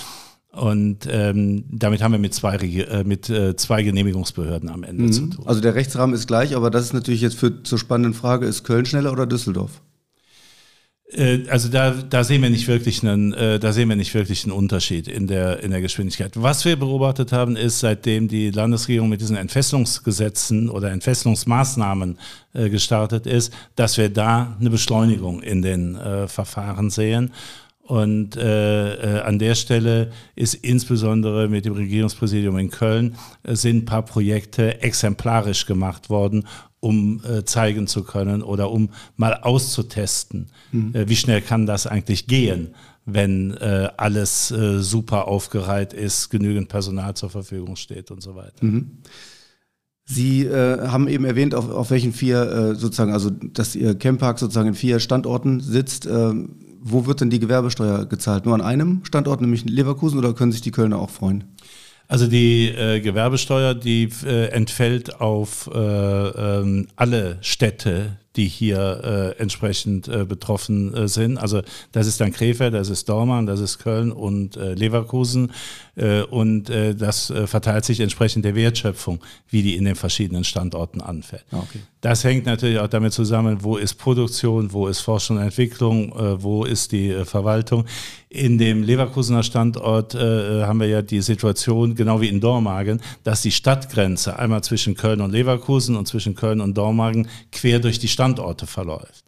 Und 0.51 1.07
ähm, 1.11 1.65
damit 1.69 2.01
haben 2.01 2.13
wir 2.13 2.19
mit 2.19 2.33
zwei, 2.33 2.55
äh, 2.55 3.03
mit 3.03 3.29
äh, 3.29 3.55
zwei 3.55 3.83
Genehmigungsbehörden 3.83 4.69
am 4.69 4.83
Ende 4.83 5.03
mhm. 5.03 5.11
zu 5.11 5.27
tun. 5.27 5.45
Also 5.45 5.61
der 5.61 5.75
Rechtsrahmen 5.75 6.15
ist 6.15 6.27
gleich, 6.27 6.55
aber 6.55 6.71
das 6.71 6.85
ist 6.85 6.93
natürlich 6.93 7.21
jetzt 7.21 7.37
für 7.37 7.63
zur 7.63 7.77
spannenden 7.77 8.13
Frage, 8.13 8.47
ist 8.47 8.63
Köln 8.63 8.85
schneller 8.85 9.11
oder 9.11 9.27
Düsseldorf? 9.27 9.81
Äh, 11.11 11.47
also 11.49 11.69
da, 11.69 11.91
da 11.91 12.23
sehen 12.23 12.41
wir 12.41 12.49
nicht 12.49 12.67
wirklich 12.67 13.01
einen, 13.03 13.33
äh, 13.33 13.59
da 13.59 13.73
sehen 13.73 13.89
wir 13.89 13.95
nicht 13.95 14.13
wirklich 14.13 14.43
einen 14.43 14.53
Unterschied 14.53 15.07
in 15.07 15.27
der, 15.27 15.63
in 15.63 15.71
der 15.71 15.81
Geschwindigkeit. 15.81 16.31
Was 16.35 16.65
wir 16.65 16.75
beobachtet 16.75 17.31
haben, 17.31 17.55
ist, 17.55 17.79
seitdem 17.79 18.27
die 18.27 18.51
Landesregierung 18.51 19.09
mit 19.09 19.21
diesen 19.21 19.37
Entfesselungsgesetzen 19.37 20.69
oder 20.69 20.91
Entfesselungsmaßnahmen 20.91 22.17
äh, 22.53 22.69
gestartet 22.69 23.25
ist, 23.25 23.53
dass 23.75 23.97
wir 23.97 24.09
da 24.09 24.57
eine 24.59 24.69
Beschleunigung 24.69 25.41
in 25.41 25.61
den 25.61 25.97
Verfahren 26.27 26.89
sehen. 26.89 27.31
Und 27.87 28.35
äh, 28.35 28.95
äh, 28.95 29.21
an 29.21 29.39
der 29.39 29.55
Stelle 29.55 30.11
ist 30.35 30.55
insbesondere 30.55 31.47
mit 31.47 31.63
dem 31.63 31.73
Regierungspräsidium 31.73 32.57
in 32.57 32.69
Köln 32.69 33.15
äh, 33.43 33.55
sind 33.55 33.77
ein 33.77 33.85
paar 33.85 34.03
Projekte 34.03 34.81
exemplarisch 34.81 35.65
gemacht 35.65 36.09
worden, 36.09 36.45
um 36.79 37.21
äh, 37.23 37.43
zeigen 37.43 37.87
zu 37.87 38.03
können 38.03 38.41
oder 38.43 38.71
um 38.71 38.89
mal 39.15 39.33
auszutesten, 39.33 40.47
mhm. 40.71 40.93
äh, 40.93 41.09
wie 41.09 41.15
schnell 41.15 41.41
kann 41.41 41.65
das 41.65 41.87
eigentlich 41.87 42.27
gehen, 42.27 42.75
wenn 43.05 43.51
äh, 43.55 43.89
alles 43.97 44.51
äh, 44.51 44.79
super 44.79 45.27
aufgereiht 45.27 45.93
ist, 45.93 46.29
genügend 46.29 46.69
Personal 46.69 47.15
zur 47.15 47.29
Verfügung 47.29 47.75
steht 47.75 48.11
und 48.11 48.21
so 48.21 48.35
weiter. 48.35 48.65
Mhm. 48.65 48.99
Sie 50.09 50.45
äh, 50.45 50.87
haben 50.87 51.07
eben 51.09 51.25
erwähnt, 51.25 51.53
auf, 51.53 51.69
auf 51.69 51.89
welchen 51.89 52.13
vier 52.13 52.41
äh, 52.41 52.75
sozusagen, 52.75 53.11
also 53.11 53.29
dass 53.29 53.75
Ihr 53.75 53.95
Camppark 53.95 54.39
sozusagen 54.39 54.69
in 54.69 54.73
vier 54.73 54.99
Standorten 54.99 55.59
sitzt. 55.59 56.05
Äh, 56.05 56.33
wo 56.79 57.05
wird 57.05 57.19
denn 57.19 57.29
die 57.29 57.39
Gewerbesteuer 57.39 58.05
gezahlt? 58.05 58.45
Nur 58.45 58.55
an 58.55 58.61
einem 58.61 59.03
Standort, 59.03 59.41
nämlich 59.41 59.63
in 59.63 59.67
Leverkusen, 59.67 60.17
oder 60.17 60.33
können 60.33 60.53
sich 60.53 60.61
die 60.61 60.71
Kölner 60.71 60.99
auch 60.99 61.09
freuen? 61.09 61.43
Also 62.07 62.27
die 62.27 62.69
äh, 62.69 63.01
Gewerbesteuer, 63.01 63.73
die 63.73 64.09
äh, 64.25 64.47
entfällt 64.47 65.19
auf 65.19 65.69
äh, 65.73 65.77
ähm, 65.77 66.87
alle 66.95 67.37
Städte, 67.41 68.17
die 68.37 68.47
hier 68.47 69.33
äh, 69.37 69.41
entsprechend 69.41 70.07
äh, 70.07 70.23
betroffen 70.23 70.93
äh, 70.93 71.07
sind. 71.07 71.37
Also 71.37 71.61
das 71.91 72.07
ist 72.07 72.21
dann 72.21 72.31
Krefeld, 72.31 72.73
das 72.73 72.89
ist 72.89 73.09
Dortmund, 73.09 73.49
das 73.49 73.59
ist 73.59 73.79
Köln 73.79 74.11
und 74.11 74.55
äh, 74.55 74.75
Leverkusen 74.75 75.51
äh, 75.95 76.21
und 76.21 76.69
äh, 76.69 76.95
das 76.95 77.33
verteilt 77.45 77.83
sich 77.83 77.99
entsprechend 77.99 78.45
der 78.45 78.55
Wertschöpfung, 78.55 79.19
wie 79.49 79.63
die 79.63 79.75
in 79.75 79.85
den 79.85 79.95
verschiedenen 79.95 80.43
Standorten 80.43 81.01
anfällt. 81.01 81.45
Ah, 81.51 81.57
okay. 81.57 81.79
Das 82.01 82.23
hängt 82.23 82.45
natürlich 82.45 82.79
auch 82.79 82.87
damit 82.87 83.11
zusammen, 83.11 83.63
wo 83.63 83.75
ist 83.75 83.95
Produktion, 83.95 84.71
wo 84.71 84.87
ist 84.87 84.99
Forschung 84.99 85.37
und 85.37 85.43
Entwicklung, 85.43 86.13
wo 86.41 86.63
ist 86.63 86.91
die 86.91 87.25
Verwaltung. 87.25 87.85
In 88.29 88.59
dem 88.59 88.83
Leverkusener 88.83 89.41
Standort 89.41 90.13
haben 90.13 90.79
wir 90.79 90.87
ja 90.87 91.01
die 91.01 91.21
Situation, 91.21 91.95
genau 91.95 92.21
wie 92.21 92.27
in 92.27 92.39
Dormagen, 92.39 93.01
dass 93.23 93.41
die 93.41 93.51
Stadtgrenze 93.51 94.37
einmal 94.37 94.63
zwischen 94.63 94.95
Köln 94.95 95.21
und 95.21 95.31
Leverkusen 95.31 95.95
und 95.95 96.07
zwischen 96.07 96.35
Köln 96.35 96.61
und 96.61 96.77
Dormagen 96.77 97.27
quer 97.51 97.79
durch 97.79 97.97
die 97.97 98.07
Standorte 98.27 98.67
verläuft. 98.67 99.23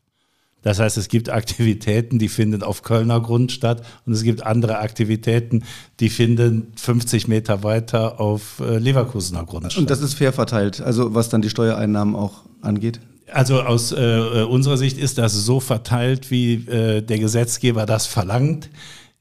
Das 0.61 0.77
heißt, 0.79 0.97
es 0.97 1.07
gibt 1.07 1.29
Aktivitäten, 1.29 2.19
die 2.19 2.27
finden 2.27 2.63
auf 2.63 2.83
Kölner 2.83 3.21
Grund 3.21 3.53
statt 3.53 3.81
und 4.05 4.11
es 4.11 4.23
gibt 4.23 4.45
andere 4.45 4.79
Aktivitäten, 4.79 5.63
die 6.01 6.09
finden 6.09 6.73
50 6.75 7.29
Meter 7.29 7.63
weiter 7.63 8.19
auf 8.19 8.59
äh, 8.59 8.77
Leverkusener 8.77 9.45
Grund 9.45 9.71
statt. 9.71 9.81
Und 9.81 9.89
das 9.89 10.01
ist 10.01 10.15
fair 10.15 10.33
verteilt, 10.33 10.81
also 10.81 11.15
was 11.15 11.29
dann 11.29 11.41
die 11.41 11.49
Steuereinnahmen 11.49 12.13
auch 12.13 12.41
angeht? 12.61 12.99
Also 13.31 13.61
aus 13.61 13.93
äh, 13.93 14.43
unserer 14.49 14.75
Sicht 14.75 14.97
ist 14.97 15.17
das 15.17 15.33
so 15.33 15.61
verteilt, 15.61 16.29
wie 16.29 16.55
äh, 16.55 17.01
der 17.01 17.19
Gesetzgeber 17.19 17.85
das 17.85 18.05
verlangt. 18.05 18.69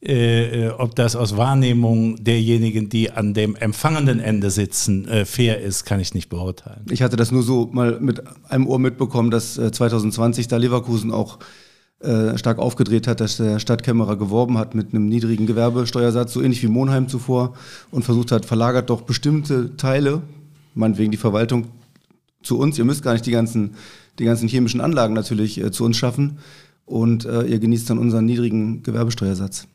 Äh, 0.00 0.67
äh, 0.67 0.71
ob 0.71 0.95
das 0.95 1.17
aus 1.17 1.37
Wahrnehmung 1.37 2.23
derjenigen, 2.23 2.88
die 2.88 3.11
an 3.11 3.35
dem 3.35 3.57
empfangenden 3.57 4.21
Ende 4.21 4.50
sitzen, 4.50 5.09
äh, 5.09 5.25
fair 5.25 5.61
ist, 5.61 5.85
kann 5.85 5.99
ich 5.99 6.14
nicht 6.14 6.28
beurteilen. 6.28 6.87
Ich 6.88 7.02
hatte 7.02 7.17
das 7.17 7.33
nur 7.33 7.43
so 7.43 7.69
mal 7.73 7.99
mit 7.99 8.23
einem 8.49 8.69
Ohr 8.69 8.78
mitbekommen, 8.78 9.33
dass 9.33 9.59
äh, 9.59 9.73
2020 9.73 10.47
da 10.47 10.57
Leverkusen 10.57 11.11
auch 11.11 11.40
äh, 11.99 12.38
stark 12.38 12.59
aufgedreht 12.59 13.09
hat, 13.09 13.19
dass 13.21 13.38
der 13.38 13.59
Stadtkämmerer 13.59 14.17
geworben 14.17 14.57
hat 14.57 14.76
mit 14.76 14.95
einem 14.95 15.09
niedrigen 15.09 15.49
Gewerbesteuersatz, 15.49 16.33
so 16.33 16.43
ähnlich 16.43 16.62
wie 16.62 16.69
Monheim 16.69 17.09
zuvor, 17.09 17.55
und 17.90 18.05
versucht 18.05 18.31
hat, 18.31 18.47
verlagert 18.47 18.90
doch 18.90 19.02
bestimmte 19.02 19.76
Teile, 19.76 20.23
meinetwegen 20.76 21.11
die 21.11 21.17
Verwaltung, 21.17 21.67
zu 22.40 22.57
uns. 22.57 22.78
Ihr 22.78 22.85
müsst 22.85 23.02
gar 23.02 23.14
nicht 23.14 23.26
die 23.26 23.33
ganzen, 23.33 23.75
die 24.21 24.25
ganzen 24.25 24.49
chemischen 24.49 24.81
Anlagen 24.81 25.12
natürlich 25.12 25.61
äh, 25.61 25.73
zu 25.73 25.85
uns 25.85 25.97
schaffen 25.97 26.38
und 26.88 27.25
ihr 27.25 27.59
genießt 27.59 27.90
dann 27.90 27.99
unseren 27.99 28.25
niedrigen 28.25 28.83
Gewerbesteuersatz. 28.83 29.68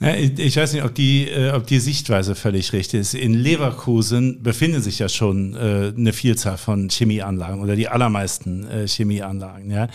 Ja, 0.00 0.14
ich 0.14 0.56
weiß 0.56 0.72
nicht, 0.72 0.82
ob 0.82 0.94
die, 0.94 1.28
äh, 1.28 1.50
ob 1.50 1.66
die 1.66 1.78
Sichtweise 1.78 2.34
völlig 2.34 2.72
richtig 2.72 3.00
ist. 3.00 3.14
In 3.14 3.34
Leverkusen 3.34 4.42
befinden 4.42 4.80
sich 4.80 4.98
ja 4.98 5.10
schon 5.10 5.54
äh, 5.54 5.92
eine 5.94 6.14
Vielzahl 6.14 6.56
von 6.56 6.88
Chemieanlagen 6.88 7.60
oder 7.60 7.76
die 7.76 7.88
allermeisten 7.88 8.66
äh, 8.66 8.88
Chemieanlagen. 8.88 9.70
Ja. 9.70 9.88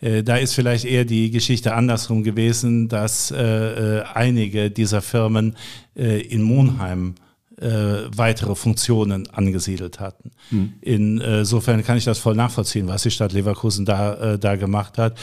Äh, 0.00 0.22
da 0.22 0.36
ist 0.36 0.54
vielleicht 0.54 0.84
eher 0.84 1.04
die 1.04 1.32
Geschichte 1.32 1.74
andersrum 1.74 2.22
gewesen, 2.22 2.88
dass 2.88 3.32
äh, 3.32 3.98
äh, 3.98 4.02
einige 4.14 4.70
dieser 4.70 5.02
Firmen 5.02 5.56
äh, 5.96 6.20
in 6.20 6.42
Monheim 6.42 7.16
äh, 7.60 8.06
weitere 8.14 8.54
Funktionen 8.54 9.28
angesiedelt 9.30 9.98
hatten. 9.98 10.30
Hm. 10.50 10.74
Insofern 10.80 11.82
kann 11.82 11.98
ich 11.98 12.04
das 12.04 12.20
voll 12.20 12.36
nachvollziehen, 12.36 12.86
was 12.86 13.02
die 13.02 13.10
Stadt 13.10 13.32
Leverkusen 13.32 13.84
da, 13.84 14.34
äh, 14.34 14.38
da 14.38 14.54
gemacht 14.54 14.98
hat. 14.98 15.18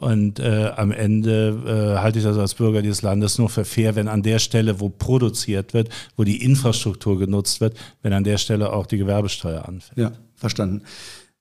Und 0.00 0.40
äh, 0.40 0.70
am 0.76 0.92
Ende 0.92 1.58
äh, 1.66 2.00
halte 2.00 2.20
ich 2.20 2.24
das 2.24 2.38
als 2.38 2.54
Bürger 2.54 2.80
dieses 2.80 3.02
Landes 3.02 3.36
nur 3.36 3.50
für 3.50 3.66
fair, 3.66 3.96
wenn 3.96 4.08
an 4.08 4.22
der 4.22 4.38
Stelle, 4.38 4.80
wo 4.80 4.88
produziert 4.88 5.74
wird, 5.74 5.90
wo 6.16 6.24
die 6.24 6.42
Infrastruktur 6.42 7.18
genutzt 7.18 7.60
wird, 7.60 7.76
wenn 8.00 8.14
an 8.14 8.24
der 8.24 8.38
Stelle 8.38 8.72
auch 8.72 8.86
die 8.86 8.96
Gewerbesteuer 8.96 9.68
anfällt. 9.68 9.98
Ja, 9.98 10.12
verstanden. 10.36 10.84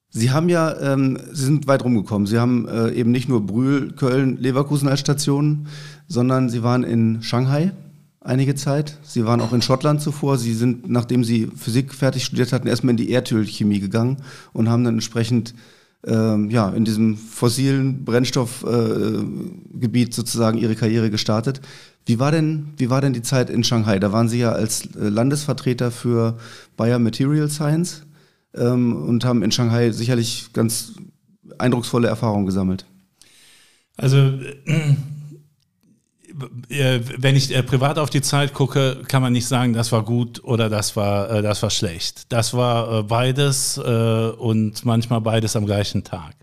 Sie 0.09 0.31
haben 0.31 0.49
ja, 0.49 0.77
ähm, 0.81 1.17
Sie 1.31 1.45
sind 1.45 1.67
weit 1.67 1.85
rumgekommen. 1.85 2.27
Sie 2.27 2.37
haben 2.37 2.67
äh, 2.67 2.91
eben 2.91 3.11
nicht 3.11 3.29
nur 3.29 3.45
Brühl, 3.45 3.93
Köln, 3.93 4.35
Leverkusen 4.41 4.89
als 4.89 4.99
Stationen, 4.99 5.67
sondern 6.09 6.49
Sie 6.49 6.61
waren 6.61 6.83
in 6.83 7.23
Shanghai 7.23 7.71
einige 8.19 8.55
Zeit. 8.55 8.97
Sie 9.03 9.23
waren 9.23 9.39
auch 9.39 9.53
in 9.53 9.61
Schottland 9.61 10.01
zuvor. 10.01 10.37
Sie 10.37 10.53
sind, 10.53 10.89
nachdem 10.89 11.23
Sie 11.23 11.47
Physik 11.55 11.93
fertig 11.93 12.25
studiert 12.25 12.51
hatten, 12.51 12.67
erstmal 12.67 12.91
in 12.91 12.97
die 12.97 13.11
Erdölchemie 13.11 13.79
gegangen 13.79 14.17
und 14.51 14.67
haben 14.67 14.83
dann 14.83 14.95
entsprechend 14.95 15.53
ähm, 16.05 16.49
ja, 16.49 16.69
in 16.69 16.85
diesem 16.85 17.17
fossilen 17.17 18.05
Brennstoffgebiet 18.05 20.09
äh, 20.09 20.13
sozusagen 20.13 20.57
ihre 20.57 20.75
Karriere 20.75 21.09
gestartet. 21.09 21.61
Wie 22.05 22.19
war, 22.19 22.31
denn, 22.31 22.73
wie 22.77 22.89
war 22.89 23.01
denn 23.01 23.13
die 23.13 23.21
Zeit 23.21 23.49
in 23.49 23.63
Shanghai? 23.63 23.99
Da 23.99 24.11
waren 24.11 24.29
Sie 24.29 24.39
ja 24.39 24.51
als 24.51 24.85
äh, 24.95 25.09
Landesvertreter 25.09 25.91
für 25.91 26.37
Bayer 26.77 26.99
Material 26.99 27.49
Science 27.49 28.03
ähm, 28.55 28.95
und 28.95 29.25
haben 29.25 29.43
in 29.43 29.51
Shanghai 29.51 29.91
sicherlich 29.91 30.49
ganz 30.53 30.93
eindrucksvolle 31.57 32.07
Erfahrungen 32.07 32.45
gesammelt. 32.45 32.85
Also 33.97 34.17
äh, 34.17 34.95
wenn 37.17 37.35
ich 37.35 37.55
äh, 37.55 37.63
privat 37.63 37.99
auf 37.99 38.09
die 38.09 38.21
Zeit 38.21 38.53
gucke, 38.53 39.01
kann 39.07 39.21
man 39.21 39.33
nicht 39.33 39.47
sagen, 39.47 39.73
das 39.73 39.91
war 39.91 40.03
gut 40.03 40.43
oder 40.43 40.69
das 40.69 40.95
war, 40.95 41.29
äh, 41.29 41.41
das 41.41 41.61
war 41.61 41.69
schlecht. 41.69 42.31
Das 42.31 42.53
war 42.53 42.99
äh, 42.99 43.03
beides 43.03 43.77
äh, 43.77 43.81
und 43.81 44.85
manchmal 44.85 45.21
beides 45.21 45.55
am 45.55 45.65
gleichen 45.65 46.03
Tag. 46.03 46.35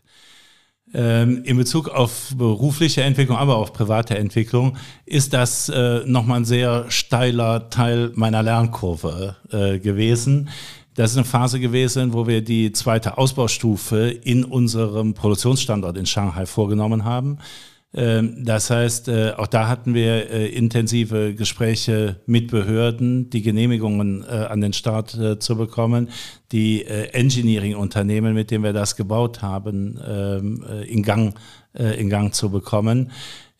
Ähm, 0.94 1.42
in 1.44 1.56
Bezug 1.56 1.88
auf 1.88 2.32
berufliche 2.36 3.02
Entwicklung, 3.02 3.36
aber 3.36 3.56
auch 3.56 3.72
private 3.72 4.16
Entwicklung, 4.16 4.76
ist 5.04 5.32
das 5.32 5.68
äh, 5.68 6.00
nochmal 6.06 6.40
ein 6.40 6.44
sehr 6.44 6.90
steiler 6.90 7.70
Teil 7.70 8.12
meiner 8.14 8.42
Lernkurve 8.42 9.36
äh, 9.50 9.78
gewesen. 9.78 10.48
Das 10.94 11.10
ist 11.10 11.18
eine 11.18 11.26
Phase 11.26 11.60
gewesen, 11.60 12.14
wo 12.14 12.26
wir 12.26 12.40
die 12.40 12.72
zweite 12.72 13.18
Ausbaustufe 13.18 14.08
in 14.08 14.44
unserem 14.44 15.12
Produktionsstandort 15.12 15.96
in 15.98 16.06
Shanghai 16.06 16.46
vorgenommen 16.46 17.04
haben. 17.04 17.38
Ähm, 17.96 18.44
das 18.44 18.68
heißt, 18.70 19.08
äh, 19.08 19.32
auch 19.36 19.46
da 19.46 19.68
hatten 19.68 19.94
wir 19.94 20.30
äh, 20.30 20.46
intensive 20.48 21.34
Gespräche 21.34 22.20
mit 22.26 22.50
Behörden, 22.50 23.30
die 23.30 23.40
Genehmigungen 23.42 24.22
äh, 24.22 24.26
an 24.26 24.60
den 24.60 24.74
Start 24.74 25.18
zu 25.40 25.56
bekommen, 25.56 26.10
die 26.52 26.84
Engineering-Unternehmen, 26.84 28.34
mit 28.34 28.50
denen 28.50 28.62
wir 28.62 28.72
das 28.72 28.94
gebaut 28.94 29.42
haben, 29.42 29.98
ähm, 30.06 30.64
in 30.86 31.02
Gang, 31.02 31.34
in 31.74 32.08
Gang 32.08 32.32
zu 32.34 32.50
bekommen. 32.50 33.10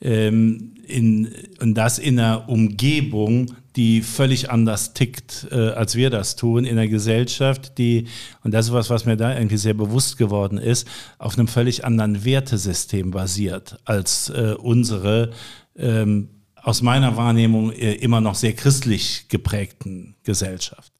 Ähm, 0.00 0.75
in, 0.87 1.33
und 1.61 1.75
das 1.75 1.99
in 1.99 2.21
einer 2.21 2.49
Umgebung, 2.49 3.55
die 3.76 4.00
völlig 4.00 4.50
anders 4.50 4.95
tickt, 4.95 5.47
äh, 5.50 5.71
als 5.71 5.95
wir 5.95 6.11
das 6.11 6.35
tun, 6.35 6.64
in 6.64 6.78
einer 6.78 6.88
Gesellschaft, 6.88 7.76
die, 7.78 8.06
und 8.42 8.52
das 8.52 8.66
ist 8.66 8.73
was, 8.73 8.90
was 8.90 9.04
mir 9.04 9.16
da 9.16 9.37
irgendwie 9.37 9.59
sehr 9.59 9.75
bewusst 9.75 10.16
geworden 10.16 10.59
ist, 10.59 10.88
auf 11.18 11.38
einem 11.38 11.47
völlig 11.47 11.85
anderen 11.85 12.25
Wertesystem 12.25 13.11
basiert 13.11 13.78
als 13.85 14.30
äh, 14.30 14.54
unsere, 14.59 15.30
ähm, 15.76 16.28
aus 16.56 16.80
meiner 16.83 17.16
Wahrnehmung 17.16 17.71
äh, 17.71 17.95
immer 17.95 18.21
noch 18.21 18.35
sehr 18.35 18.54
christlich 18.54 19.28
geprägten 19.28 20.16
Gesellschaft. 20.25 20.92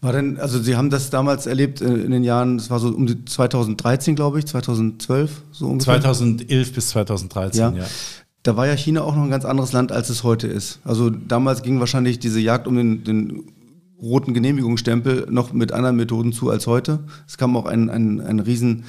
War 0.00 0.12
denn, 0.12 0.38
also 0.38 0.60
Sie 0.60 0.76
haben 0.76 0.90
das 0.90 1.08
damals 1.08 1.46
erlebt 1.46 1.80
äh, 1.80 1.86
in 1.86 2.10
den 2.10 2.24
Jahren, 2.24 2.56
es 2.56 2.68
war 2.68 2.80
so 2.80 2.88
um 2.88 3.06
die 3.06 3.24
2013, 3.24 4.14
glaube 4.14 4.40
ich, 4.40 4.46
2012, 4.46 5.42
so 5.52 5.68
ungefähr? 5.68 6.00
2011 6.00 6.72
bis 6.74 6.88
2013, 6.88 7.60
ja. 7.60 7.70
ja. 7.70 7.86
Da 8.46 8.56
war 8.56 8.68
ja 8.68 8.76
China 8.76 9.02
auch 9.02 9.16
noch 9.16 9.24
ein 9.24 9.30
ganz 9.30 9.44
anderes 9.44 9.72
Land, 9.72 9.90
als 9.90 10.08
es 10.08 10.22
heute 10.22 10.46
ist. 10.46 10.78
Also 10.84 11.10
damals 11.10 11.62
ging 11.62 11.80
wahrscheinlich 11.80 12.20
diese 12.20 12.38
Jagd 12.38 12.68
um 12.68 12.76
den, 12.76 13.02
den 13.02 13.42
roten 14.00 14.34
Genehmigungsstempel 14.34 15.26
noch 15.30 15.52
mit 15.52 15.72
anderen 15.72 15.96
Methoden 15.96 16.32
zu 16.32 16.48
als 16.48 16.68
heute. 16.68 17.00
Es 17.26 17.38
kam 17.38 17.56
auch 17.56 17.66
ein, 17.66 17.90
ein, 17.90 18.20
ein 18.20 18.38
riesen 18.38 18.84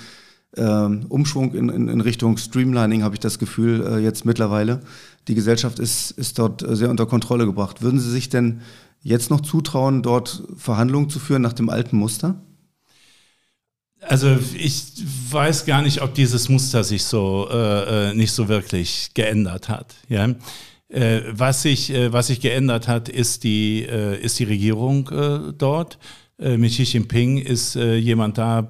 äh, 0.56 0.64
Umschwung 0.64 1.56
in, 1.56 1.70
in, 1.70 1.88
in, 1.88 2.02
Richtung 2.02 2.38
Streamlining, 2.38 3.02
habe 3.02 3.16
ich 3.16 3.20
das 3.20 3.40
Gefühl, 3.40 3.82
äh, 3.82 3.98
jetzt 3.98 4.26
mittlerweile. 4.26 4.82
Die 5.28 5.34
Gesellschaft 5.34 5.80
ist, 5.80 6.12
ist 6.12 6.38
dort 6.38 6.64
sehr 6.68 6.92
unter 6.92 7.08
Kontrolle 7.08 7.48
gebracht. 7.48 7.82
Würden 7.82 8.00
Sie 8.00 8.12
sich 8.12 8.30
denn 8.30 8.62
jetzt 9.02 9.32
noch 9.32 9.42
zutrauen, 9.42 10.04
dort 10.04 10.44
Verhandlungen 10.56 11.10
zu 11.10 11.18
führen 11.18 11.42
nach 11.42 11.54
dem 11.54 11.70
alten 11.70 11.98
Muster? 11.98 12.44
Also 14.08 14.38
ich 14.58 14.84
weiß 15.32 15.66
gar 15.66 15.82
nicht, 15.82 16.02
ob 16.02 16.14
dieses 16.14 16.50
Muster 16.50 16.84
sich 16.84 17.04
so 17.04 17.48
äh, 17.52 18.12
äh 18.12 18.14
nicht 18.14 18.32
so 18.32 18.48
wirklich 18.48 19.10
geändert 19.14 19.70
hat. 19.70 19.96
Ja? 20.08 20.34
Äh, 20.90 21.22
was, 21.32 21.64
sich, 21.64 21.94
äh, 21.94 22.14
was 22.14 22.28
sich 22.28 22.40
geändert 22.40 22.88
hat, 22.88 23.10
ist 23.10 23.44
die, 23.44 23.84
äh, 23.84 24.20
ist 24.22 24.40
die 24.40 24.46
Regierung 24.46 25.10
äh, 25.10 25.54
dort. 25.58 25.98
mit 26.40 26.72
Xi 26.72 26.84
Jinping 26.84 27.40
ist 27.40 27.74
jemand 27.74 28.38
da 28.38 28.68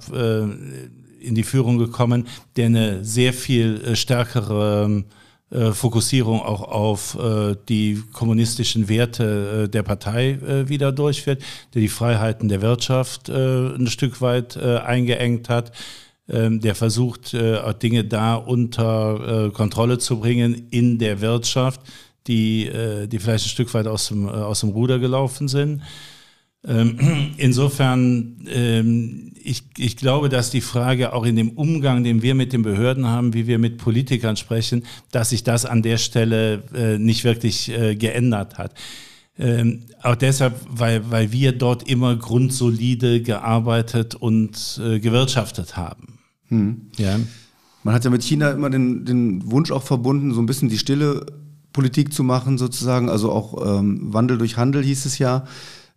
in 1.19 1.35
die 1.35 1.43
Führung 1.43 1.77
gekommen, 1.77 2.27
der 2.55 2.67
eine 2.67 3.03
sehr 3.03 3.33
viel 3.33 3.95
stärkere 3.95 4.89
äh, 4.89 5.03
Fokussierung 5.49 6.41
auch 6.41 6.61
auf 6.61 7.17
äh, 7.17 7.55
die 7.69 8.03
kommunistischen 8.11 8.89
Werte 8.89 9.63
äh, 9.63 9.69
der 9.69 9.83
Partei 9.83 10.31
äh, 10.31 10.67
wieder 10.67 10.91
durchführt, 10.91 11.41
der 11.73 11.81
die 11.81 11.87
Freiheiten 11.87 12.49
der 12.49 12.61
Wirtschaft 12.61 13.29
äh, 13.29 13.75
ein 13.75 13.87
Stück 13.87 14.19
weit 14.21 14.57
äh, 14.57 14.79
eingeengt 14.79 15.47
hat, 15.47 15.71
ähm, 16.29 16.59
der 16.59 16.75
versucht, 16.75 17.33
äh, 17.33 17.73
Dinge 17.75 18.03
da 18.03 18.35
unter 18.35 19.45
äh, 19.45 19.49
Kontrolle 19.51 19.97
zu 19.99 20.19
bringen 20.19 20.67
in 20.71 20.99
der 20.99 21.21
Wirtschaft, 21.21 21.79
die, 22.27 22.67
äh, 22.67 23.07
die 23.07 23.19
vielleicht 23.19 23.45
ein 23.45 23.49
Stück 23.49 23.73
weit 23.73 23.87
aus 23.87 24.09
dem, 24.09 24.27
äh, 24.27 24.31
aus 24.31 24.59
dem 24.59 24.69
Ruder 24.69 24.99
gelaufen 24.99 25.47
sind. 25.47 25.81
Ähm, 26.65 27.33
insofern, 27.37 28.45
ähm, 28.47 29.33
ich, 29.41 29.63
ich 29.77 29.97
glaube, 29.97 30.29
dass 30.29 30.49
die 30.49 30.61
Frage 30.61 31.13
auch 31.13 31.25
in 31.25 31.35
dem 31.35 31.51
Umgang, 31.51 32.03
den 32.03 32.21
wir 32.21 32.35
mit 32.35 32.53
den 32.53 32.61
Behörden 32.61 33.07
haben, 33.07 33.33
wie 33.33 33.47
wir 33.47 33.59
mit 33.59 33.77
Politikern 33.77 34.37
sprechen, 34.37 34.83
dass 35.11 35.29
sich 35.29 35.43
das 35.43 35.65
an 35.65 35.81
der 35.81 35.97
Stelle 35.97 36.63
äh, 36.73 36.97
nicht 36.97 37.23
wirklich 37.23 37.69
äh, 37.69 37.95
geändert 37.95 38.57
hat. 38.57 38.73
Ähm, 39.39 39.81
auch 40.01 40.15
deshalb, 40.15 40.55
weil, 40.67 41.11
weil 41.11 41.31
wir 41.31 41.51
dort 41.51 41.87
immer 41.87 42.15
grundsolide 42.15 43.21
gearbeitet 43.21 44.15
und 44.15 44.81
äh, 44.83 44.99
gewirtschaftet 44.99 45.77
haben. 45.77 46.17
Hm. 46.47 46.87
Ja. 46.97 47.19
Man 47.83 47.93
hat 47.93 48.03
ja 48.03 48.09
mit 48.09 48.23
China 48.23 48.49
immer 48.51 48.69
den, 48.69 49.05
den 49.05 49.49
Wunsch 49.51 49.71
auch 49.71 49.83
verbunden, 49.83 50.33
so 50.33 50.41
ein 50.41 50.47
bisschen 50.47 50.69
die 50.69 50.77
stille 50.77 51.25
Politik 51.71 52.11
zu 52.11 52.23
machen, 52.23 52.57
sozusagen. 52.57 53.09
Also 53.09 53.31
auch 53.31 53.79
ähm, 53.79 54.11
Wandel 54.11 54.39
durch 54.39 54.57
Handel 54.57 54.83
hieß 54.83 55.05
es 55.05 55.19
ja. 55.19 55.45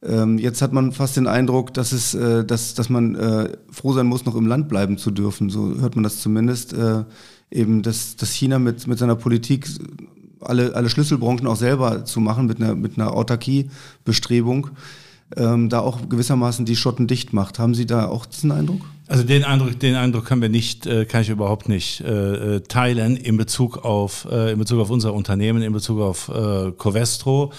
Ähm, 0.02 0.38
jetzt 0.38 0.62
hat 0.62 0.72
man 0.72 0.92
fast 0.92 1.16
den 1.16 1.26
Eindruck, 1.26 1.74
dass, 1.74 1.92
es, 1.92 2.14
äh, 2.14 2.44
dass, 2.44 2.74
dass 2.74 2.88
man 2.88 3.14
äh, 3.14 3.50
froh 3.70 3.92
sein 3.92 4.06
muss, 4.06 4.24
noch 4.24 4.34
im 4.34 4.46
Land 4.46 4.68
bleiben 4.68 4.96
zu 4.96 5.10
dürfen. 5.10 5.50
So 5.50 5.74
hört 5.78 5.94
man 5.94 6.04
das 6.04 6.20
zumindest. 6.20 6.72
Äh, 6.72 7.04
eben, 7.50 7.82
dass, 7.82 8.16
dass 8.16 8.32
China 8.32 8.58
mit, 8.58 8.86
mit 8.86 8.98
seiner 8.98 9.16
Politik 9.16 9.68
alle, 10.40 10.74
alle 10.74 10.88
Schlüsselbranchen 10.88 11.46
auch 11.46 11.56
selber 11.56 12.04
zu 12.04 12.20
machen, 12.20 12.46
mit 12.46 12.62
einer, 12.62 12.74
mit 12.74 12.96
einer 12.96 13.12
Autarkie-Bestrebung, 13.14 14.70
ähm, 15.36 15.68
da 15.68 15.80
auch 15.80 16.08
gewissermaßen 16.08 16.64
die 16.64 16.76
Schotten 16.76 17.06
dicht 17.06 17.32
macht. 17.32 17.58
Haben 17.58 17.74
Sie 17.74 17.86
da 17.86 18.06
auch 18.06 18.26
diesen 18.26 18.52
Eindruck? 18.52 18.80
Also 19.10 19.24
den 19.24 19.42
Eindruck, 19.42 19.76
den 19.80 19.96
Eindruck 19.96 20.24
können 20.24 20.40
wir 20.40 20.48
nicht, 20.48 20.86
äh, 20.86 21.04
kann 21.04 21.22
ich 21.22 21.30
überhaupt 21.30 21.68
nicht 21.68 22.00
äh, 22.00 22.58
äh, 22.58 22.60
teilen 22.60 23.16
in 23.16 23.36
Bezug 23.36 23.84
auf 23.84 24.24
in 24.30 24.56
Bezug 24.56 24.78
auf 24.78 24.88
unser 24.88 25.14
Unternehmen, 25.14 25.62
in 25.62 25.72
Bezug 25.72 26.00
auf 26.00 26.30
Covestro. 26.78 27.52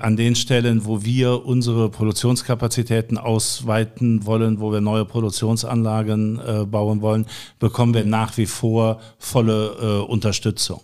An 0.00 0.16
den 0.16 0.34
Stellen, 0.34 0.84
wo 0.84 1.04
wir 1.04 1.46
unsere 1.46 1.90
Produktionskapazitäten 1.90 3.18
ausweiten 3.18 4.26
wollen, 4.26 4.58
wo 4.60 4.72
wir 4.72 4.80
neue 4.80 5.04
Produktionsanlagen 5.04 6.40
bauen 6.68 7.02
wollen, 7.02 7.26
bekommen 7.60 7.94
wir 7.94 8.04
nach 8.04 8.36
wie 8.36 8.46
vor 8.46 9.00
volle 9.18 10.04
Unterstützung. 10.06 10.80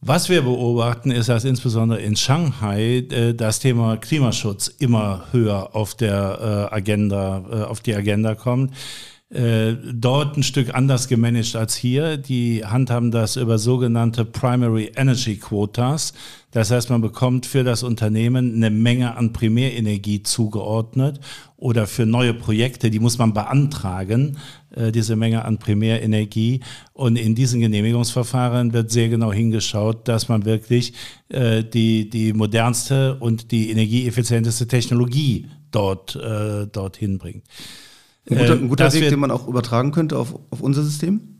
Was 0.00 0.28
wir 0.28 0.42
beobachten, 0.42 1.10
ist, 1.10 1.28
dass 1.28 1.44
insbesondere 1.44 2.00
in 2.00 2.14
Shanghai 2.14 2.98
äh, 3.10 3.34
das 3.34 3.58
Thema 3.58 3.96
Klimaschutz 3.96 4.68
immer 4.68 5.26
höher 5.32 5.74
auf 5.74 5.96
der 5.96 6.68
äh, 6.70 6.74
Agenda, 6.74 7.42
äh, 7.50 7.62
auf 7.64 7.80
die 7.80 7.96
Agenda 7.96 8.36
kommt. 8.36 8.72
Äh, 9.30 9.74
dort 9.92 10.38
ein 10.38 10.42
Stück 10.42 10.74
anders 10.74 11.06
gemanagt 11.06 11.54
als 11.54 11.76
hier. 11.76 12.16
Die 12.16 12.64
handhaben 12.64 13.10
das 13.10 13.36
über 13.36 13.58
sogenannte 13.58 14.24
Primary 14.24 14.90
Energy 14.96 15.36
Quotas. 15.36 16.14
Das 16.50 16.70
heißt, 16.70 16.88
man 16.88 17.02
bekommt 17.02 17.44
für 17.44 17.62
das 17.62 17.82
Unternehmen 17.82 18.54
eine 18.54 18.70
Menge 18.70 19.16
an 19.16 19.34
Primärenergie 19.34 20.22
zugeordnet 20.22 21.20
oder 21.58 21.86
für 21.86 22.06
neue 22.06 22.32
Projekte, 22.32 22.88
die 22.90 23.00
muss 23.00 23.18
man 23.18 23.34
beantragen, 23.34 24.38
äh, 24.74 24.92
diese 24.92 25.14
Menge 25.14 25.44
an 25.44 25.58
Primärenergie. 25.58 26.60
Und 26.94 27.16
in 27.16 27.34
diesen 27.34 27.60
Genehmigungsverfahren 27.60 28.72
wird 28.72 28.90
sehr 28.90 29.10
genau 29.10 29.30
hingeschaut, 29.30 30.08
dass 30.08 30.30
man 30.30 30.46
wirklich 30.46 30.94
äh, 31.28 31.62
die, 31.64 32.08
die 32.08 32.32
modernste 32.32 33.16
und 33.16 33.50
die 33.50 33.70
energieeffizienteste 33.70 34.66
Technologie 34.68 35.48
dort, 35.70 36.16
äh, 36.16 36.66
dorthin 36.66 37.18
bringt. 37.18 37.44
Ein 38.30 38.38
guter, 38.38 38.52
ein 38.52 38.68
guter 38.68 38.92
Weg, 38.92 39.08
den 39.08 39.20
man 39.20 39.30
auch 39.30 39.48
übertragen 39.48 39.92
könnte 39.92 40.18
auf, 40.18 40.34
auf 40.50 40.60
unser 40.60 40.82
System? 40.82 41.38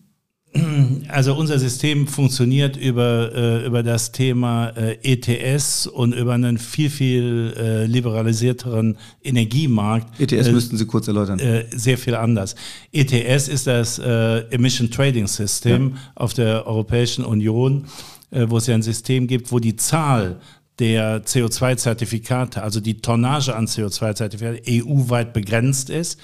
Also 1.09 1.35
unser 1.35 1.59
System 1.59 2.07
funktioniert 2.07 2.77
über, 2.77 3.33
äh, 3.35 3.67
über 3.67 3.83
das 3.83 4.13
Thema 4.13 4.69
äh, 4.71 4.99
ETS 5.03 5.87
und 5.87 6.15
über 6.15 6.35
einen 6.35 6.59
viel, 6.59 6.91
viel 6.91 7.55
äh, 7.57 7.87
liberalisierteren 7.87 8.99
Energiemarkt. 9.23 10.21
ETS 10.21 10.49
äh, 10.49 10.53
müssten 10.53 10.77
Sie 10.77 10.87
kurz 10.87 11.09
erläutern. 11.09 11.39
Äh, 11.39 11.65
sehr 11.75 11.99
viel 11.99 12.15
anders. 12.15 12.55
ETS 12.93 13.49
ist 13.49 13.67
das 13.67 13.99
äh, 13.99 14.41
Emission 14.51 14.91
Trading 14.91 15.27
System 15.27 15.93
ja. 15.95 16.01
auf 16.15 16.35
der 16.35 16.67
Europäischen 16.67 17.25
Union, 17.25 17.87
wo 18.31 18.59
es 18.59 18.67
ja 18.67 18.75
ein 18.75 18.83
System 18.83 19.27
gibt, 19.27 19.53
wo 19.53 19.59
die 19.59 19.77
Zahl 19.77 20.39
der 20.79 21.25
CO2-Zertifikate, 21.25 22.63
also 22.63 22.81
die 22.81 23.01
Tonnage 23.01 23.57
an 23.57 23.67
CO2-Zertifikaten 23.67 24.61
EU-weit 24.69 25.33
begrenzt 25.33 25.89
ist. 25.89 26.21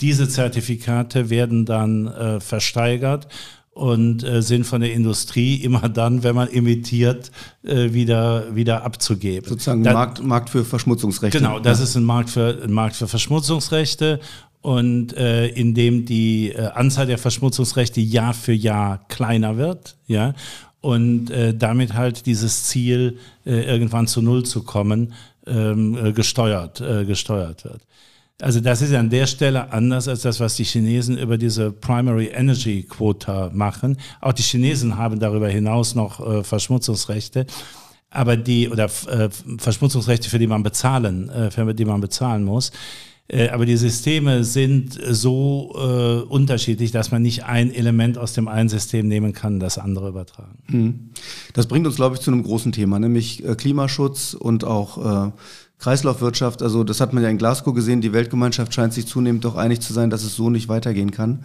Diese 0.00 0.28
Zertifikate 0.28 1.30
werden 1.30 1.64
dann 1.64 2.40
versteigert 2.40 3.28
und 3.78 4.24
äh, 4.24 4.42
sind 4.42 4.64
von 4.64 4.80
der 4.80 4.92
Industrie 4.92 5.54
immer 5.56 5.88
dann, 5.88 6.24
wenn 6.24 6.34
man 6.34 6.48
emittiert, 6.48 7.30
äh, 7.62 7.92
wieder, 7.92 8.54
wieder 8.54 8.82
abzugeben. 8.82 9.48
Sozusagen 9.48 9.86
ein 9.86 9.94
Markt, 9.94 10.22
Markt 10.22 10.50
für 10.50 10.64
Verschmutzungsrechte. 10.64 11.38
Genau, 11.38 11.60
das 11.60 11.78
ja. 11.78 11.84
ist 11.84 11.94
ein 11.94 12.02
Markt 12.02 12.30
für, 12.30 12.60
ein 12.62 12.72
Markt 12.72 12.96
für 12.96 13.06
Verschmutzungsrechte 13.06 14.18
und 14.62 15.16
äh, 15.16 15.46
in 15.46 15.74
dem 15.74 16.04
die 16.04 16.50
äh, 16.50 16.66
Anzahl 16.74 17.06
der 17.06 17.18
Verschmutzungsrechte 17.18 18.00
Jahr 18.00 18.34
für 18.34 18.52
Jahr 18.52 19.06
kleiner 19.08 19.56
wird, 19.56 19.96
ja, 20.08 20.34
und 20.80 21.30
äh, 21.30 21.54
damit 21.54 21.94
halt 21.94 22.26
dieses 22.26 22.64
Ziel, 22.64 23.18
äh, 23.46 23.62
irgendwann 23.62 24.08
zu 24.08 24.22
Null 24.22 24.44
zu 24.44 24.64
kommen, 24.64 25.12
ähm, 25.46 25.96
äh, 25.96 26.12
gesteuert, 26.12 26.80
äh, 26.80 27.04
gesteuert 27.04 27.64
wird. 27.64 27.82
Also 28.40 28.60
das 28.60 28.82
ist 28.82 28.94
an 28.94 29.10
der 29.10 29.26
Stelle 29.26 29.72
anders 29.72 30.06
als 30.06 30.22
das, 30.22 30.38
was 30.38 30.54
die 30.54 30.64
Chinesen 30.64 31.18
über 31.18 31.38
diese 31.38 31.72
Primary 31.72 32.26
Energy 32.26 32.84
Quota 32.84 33.50
machen. 33.52 33.96
Auch 34.20 34.32
die 34.32 34.42
Chinesen 34.42 34.96
haben 34.96 35.18
darüber 35.18 35.48
hinaus 35.48 35.96
noch 35.96 36.24
äh, 36.24 36.44
Verschmutzungsrechte, 36.44 37.46
aber 38.10 38.36
die 38.36 38.68
oder 38.68 38.84
äh, 38.84 39.28
Verschmutzungsrechte, 39.58 40.30
für 40.30 40.38
die 40.38 40.46
man 40.46 40.62
bezahlen, 40.62 41.28
äh, 41.30 41.50
für 41.50 41.74
die 41.74 41.84
man 41.84 42.00
bezahlen 42.00 42.44
muss. 42.44 42.70
Äh, 43.26 43.48
aber 43.48 43.66
die 43.66 43.76
Systeme 43.76 44.44
sind 44.44 44.96
so 45.10 45.74
äh, 45.74 46.22
unterschiedlich, 46.22 46.92
dass 46.92 47.10
man 47.10 47.22
nicht 47.22 47.44
ein 47.44 47.74
Element 47.74 48.18
aus 48.18 48.34
dem 48.34 48.46
einen 48.46 48.68
System 48.68 49.08
nehmen 49.08 49.32
kann, 49.32 49.58
das 49.58 49.78
andere 49.78 50.08
übertragen. 50.08 50.58
Hm. 50.66 51.10
Das 51.54 51.66
bringt 51.66 51.88
uns, 51.88 51.96
glaube 51.96 52.14
ich, 52.14 52.22
zu 52.22 52.30
einem 52.30 52.44
großen 52.44 52.70
Thema, 52.70 53.00
nämlich 53.00 53.44
äh, 53.44 53.56
Klimaschutz 53.56 54.34
und 54.34 54.62
auch 54.62 55.32
Kreislaufwirtschaft, 55.78 56.62
also 56.62 56.82
das 56.84 57.00
hat 57.00 57.12
man 57.12 57.22
ja 57.22 57.28
in 57.28 57.38
Glasgow 57.38 57.74
gesehen, 57.74 58.00
die 58.00 58.12
Weltgemeinschaft 58.12 58.74
scheint 58.74 58.92
sich 58.92 59.06
zunehmend 59.06 59.44
doch 59.44 59.56
einig 59.56 59.80
zu 59.80 59.92
sein, 59.92 60.10
dass 60.10 60.24
es 60.24 60.34
so 60.34 60.50
nicht 60.50 60.68
weitergehen 60.68 61.12
kann. 61.12 61.44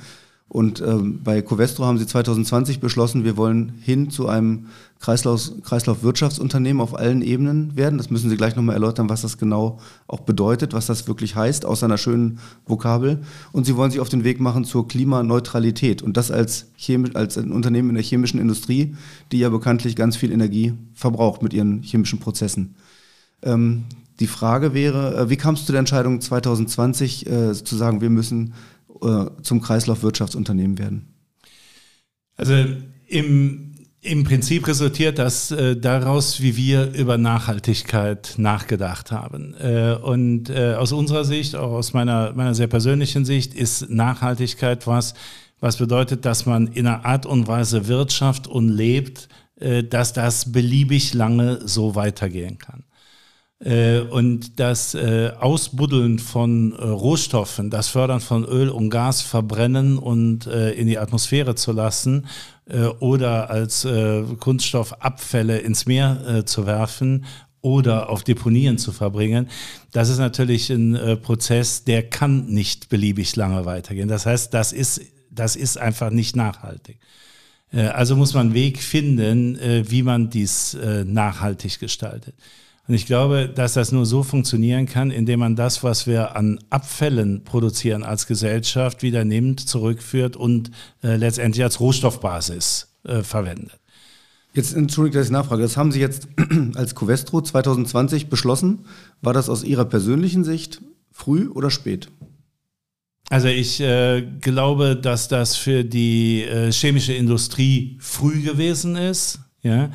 Und 0.49 0.81
ähm, 0.81 1.21
bei 1.23 1.41
Covestro 1.41 1.85
haben 1.85 1.97
sie 1.97 2.05
2020 2.05 2.79
beschlossen, 2.79 3.23
wir 3.23 3.37
wollen 3.37 3.73
hin 3.81 4.11
zu 4.11 4.27
einem 4.27 4.67
Kreislauf, 4.99 5.49
Kreislaufwirtschaftsunternehmen 5.63 6.79
auf 6.79 6.95
allen 6.95 7.23
Ebenen 7.23 7.75
werden. 7.75 7.97
Das 7.97 8.11
müssen 8.11 8.29
Sie 8.29 8.37
gleich 8.37 8.55
nochmal 8.55 8.75
erläutern, 8.75 9.09
was 9.09 9.23
das 9.23 9.39
genau 9.39 9.79
auch 10.07 10.19
bedeutet, 10.19 10.73
was 10.73 10.85
das 10.85 11.07
wirklich 11.07 11.35
heißt, 11.35 11.65
außer 11.65 11.85
einer 11.85 11.97
schönen 11.97 12.37
Vokabel. 12.67 13.23
Und 13.51 13.65
sie 13.65 13.75
wollen 13.75 13.89
sich 13.89 13.99
auf 13.99 14.09
den 14.09 14.23
Weg 14.23 14.39
machen 14.39 14.63
zur 14.63 14.87
Klimaneutralität. 14.87 16.03
Und 16.03 16.17
das 16.17 16.29
als, 16.29 16.67
chemisch, 16.77 17.15
als 17.15 17.37
ein 17.37 17.51
Unternehmen 17.51 17.89
in 17.89 17.95
der 17.95 18.03
chemischen 18.03 18.39
Industrie, 18.39 18.95
die 19.31 19.39
ja 19.39 19.49
bekanntlich 19.49 19.95
ganz 19.95 20.17
viel 20.17 20.31
Energie 20.31 20.73
verbraucht 20.93 21.41
mit 21.41 21.53
ihren 21.53 21.81
chemischen 21.81 22.19
Prozessen. 22.19 22.75
Ähm, 23.41 23.85
die 24.19 24.27
Frage 24.27 24.73
wäre, 24.73 25.17
äh, 25.17 25.29
wie 25.29 25.37
kam 25.37 25.55
es 25.55 25.65
zu 25.65 25.71
der 25.71 25.79
Entscheidung 25.79 26.21
2020 26.21 27.27
äh, 27.27 27.53
zu 27.53 27.75
sagen, 27.75 28.01
wir 28.01 28.09
müssen 28.09 28.53
äh, 29.01 29.25
zum 29.41 29.61
Kreislaufwirtschaftsunternehmen 29.61 30.77
werden? 30.77 31.13
Also 32.35 32.53
im, 33.07 33.73
im 34.01 34.23
Prinzip 34.23 34.67
resultiert 34.67 35.19
das 35.19 35.51
äh, 35.51 35.77
daraus, 35.77 36.41
wie 36.41 36.57
wir 36.57 36.93
über 36.93 37.17
Nachhaltigkeit 37.17 38.33
nachgedacht 38.37 39.11
haben. 39.11 39.53
Äh, 39.55 39.97
und 40.01 40.49
äh, 40.49 40.73
aus 40.73 40.91
unserer 40.91 41.25
Sicht, 41.25 41.55
auch 41.55 41.71
aus 41.71 41.93
meiner, 41.93 42.33
meiner 42.33 42.55
sehr 42.55 42.67
persönlichen 42.67 43.25
Sicht, 43.25 43.53
ist 43.53 43.89
Nachhaltigkeit 43.89 44.87
was, 44.87 45.13
was 45.59 45.77
bedeutet, 45.77 46.25
dass 46.25 46.45
man 46.45 46.67
in 46.67 46.87
einer 46.87 47.05
Art 47.05 47.25
und 47.25 47.47
Weise 47.47 47.87
wirtschaft 47.87 48.47
und 48.47 48.69
lebt, 48.69 49.29
dass 49.89 50.11
das 50.11 50.51
beliebig 50.51 51.13
lange 51.13 51.61
so 51.65 51.95
weitergehen 51.95 52.57
kann. 52.57 52.83
Äh, 53.63 53.99
und 54.01 54.59
das 54.59 54.93
äh, 54.93 55.31
Ausbuddeln 55.39 56.19
von 56.19 56.73
äh, 56.73 56.83
Rohstoffen, 56.83 57.69
das 57.69 57.87
Fördern 57.87 58.19
von 58.19 58.43
Öl 58.43 58.69
und 58.69 58.89
Gas 58.89 59.21
verbrennen 59.21 59.97
und 59.97 60.47
in 60.47 60.87
die 60.87 60.97
Atmosphäre 60.97 61.55
zu 61.55 61.71
lassen 61.71 62.25
oder 62.99 63.49
als 63.49 63.87
Kunststoffabfälle 64.39 65.59
ins 65.59 65.85
Meer 65.85 66.43
zu 66.45 66.65
werfen 66.65 67.25
oder 67.61 68.09
auf 68.09 68.23
Deponien 68.23 68.77
zu 68.77 68.91
verbringen, 68.91 69.49
das 69.91 70.09
ist 70.09 70.17
natürlich 70.17 70.69
ein 70.69 71.19
Prozess, 71.21 71.83
der 71.83 72.09
kann 72.09 72.45
nicht 72.47 72.89
beliebig 72.89 73.35
lange 73.35 73.65
weitergehen. 73.65 74.07
Das 74.07 74.25
heißt, 74.25 74.53
das 74.53 74.73
ist, 74.73 75.01
das 75.29 75.55
ist 75.55 75.77
einfach 75.77 76.09
nicht 76.09 76.35
nachhaltig. 76.35 76.99
Also 77.71 78.15
muss 78.15 78.33
man 78.33 78.47
einen 78.47 78.53
Weg 78.53 78.81
finden, 78.81 79.57
wie 79.89 80.03
man 80.03 80.29
dies 80.29 80.77
nachhaltig 81.05 81.79
gestaltet. 81.79 82.35
Und 82.87 82.95
ich 82.95 83.05
glaube, 83.05 83.47
dass 83.47 83.73
das 83.73 83.93
nur 83.93 84.05
so 84.05 84.23
funktionieren 84.23 84.87
kann, 84.87 85.09
indem 85.09 85.39
man 85.39 85.55
das, 85.55 85.83
was 85.83 86.05
wir 86.05 86.35
an 86.35 86.59
Abfällen 86.69 87.45
produzieren 87.45 88.03
als 88.03 88.27
Gesellschaft, 88.27 89.03
wieder 89.03 89.23
nimmt, 89.23 89.61
zurückführt 89.61 90.35
und 90.35 90.69
äh, 91.01 91.15
letztendlich 91.15 91.63
als 91.63 91.79
Rohstoffbasis 91.79 92.93
äh, 93.03 93.23
verwendet. 93.23 93.79
Jetzt 94.53 94.75
entschuldigt, 94.75 95.15
dass 95.15 95.27
ich 95.27 95.31
nachfrage. 95.31 95.63
Das 95.63 95.77
haben 95.77 95.91
Sie 95.91 96.01
jetzt 96.01 96.27
als 96.75 96.93
Covestro 96.93 97.41
2020 97.41 98.29
beschlossen. 98.29 98.85
War 99.21 99.33
das 99.33 99.49
aus 99.49 99.63
Ihrer 99.63 99.85
persönlichen 99.85 100.43
Sicht 100.43 100.81
früh 101.11 101.47
oder 101.47 101.71
spät? 101.71 102.09
Also 103.29 103.47
ich 103.47 103.79
äh, 103.79 104.21
glaube, 104.41 104.95
dass 104.95 105.29
das 105.29 105.55
für 105.55 105.83
die 105.83 106.43
äh, 106.43 106.71
chemische 106.71 107.13
Industrie 107.13 107.97
früh 107.99 108.41
gewesen 108.41 108.95
ist. 108.95 109.39
Ja, 109.63 109.89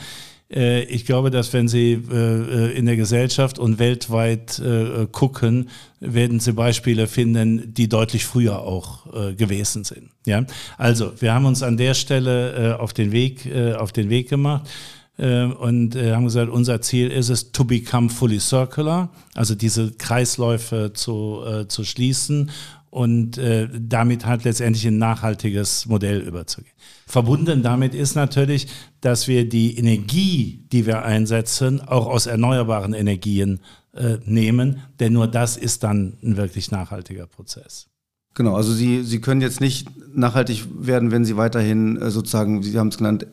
ich 0.50 1.04
glaube, 1.04 1.30
dass 1.30 1.52
wenn 1.52 1.68
Sie 1.68 1.92
äh, 1.92 2.72
in 2.72 2.86
der 2.86 2.96
Gesellschaft 2.96 3.58
und 3.58 3.78
weltweit 3.78 4.58
äh, 4.58 5.06
gucken, 5.12 5.68
werden 6.00 6.40
Sie 6.40 6.52
Beispiele 6.52 7.06
finden, 7.06 7.74
die 7.74 7.88
deutlich 7.88 8.24
früher 8.24 8.60
auch 8.60 9.34
gewesen 9.36 9.84
sind. 9.84 10.10
Ja, 10.26 10.44
also 10.76 11.12
wir 11.20 11.34
haben 11.34 11.44
uns 11.44 11.62
an 11.62 11.76
der 11.76 11.94
Stelle 11.94 12.78
auf 12.78 12.92
den 12.92 13.10
Weg 13.10 13.48
auf 13.76 13.90
den 13.90 14.08
Weg 14.08 14.28
gemacht 14.28 14.68
und 15.16 15.96
haben 15.96 16.24
gesagt, 16.24 16.50
unser 16.50 16.80
Ziel 16.80 17.08
ist 17.08 17.30
es, 17.30 17.50
to 17.50 17.64
become 17.64 18.08
fully 18.10 18.38
circular, 18.38 19.10
also 19.34 19.56
diese 19.56 19.90
Kreisläufe 19.90 20.92
zu, 20.94 21.42
zu 21.66 21.82
schließen 21.82 22.50
und 22.90 23.38
äh, 23.38 23.68
damit 23.72 24.26
halt 24.26 24.44
letztendlich 24.44 24.86
ein 24.86 24.98
nachhaltiges 24.98 25.86
Modell 25.86 26.20
überzugehen. 26.20 26.74
Verbunden 27.06 27.62
damit 27.62 27.94
ist 27.94 28.14
natürlich, 28.14 28.68
dass 29.00 29.28
wir 29.28 29.48
die 29.48 29.76
Energie, 29.76 30.64
die 30.72 30.86
wir 30.86 31.04
einsetzen, 31.04 31.80
auch 31.80 32.06
aus 32.06 32.26
erneuerbaren 32.26 32.94
Energien 32.94 33.60
äh, 33.94 34.18
nehmen, 34.24 34.82
denn 35.00 35.12
nur 35.12 35.26
das 35.26 35.56
ist 35.56 35.82
dann 35.82 36.18
ein 36.22 36.36
wirklich 36.36 36.70
nachhaltiger 36.70 37.26
Prozess. 37.26 37.88
Genau, 38.34 38.54
also 38.54 38.72
Sie, 38.72 39.02
Sie 39.02 39.20
können 39.20 39.40
jetzt 39.40 39.60
nicht 39.60 39.88
nachhaltig 40.14 40.64
werden, 40.78 41.10
wenn 41.10 41.24
Sie 41.24 41.36
weiterhin 41.36 41.96
äh, 41.96 42.10
sozusagen, 42.10 42.62
Sie 42.62 42.78
haben 42.78 42.88
es 42.88 42.98
genannt, 42.98 43.26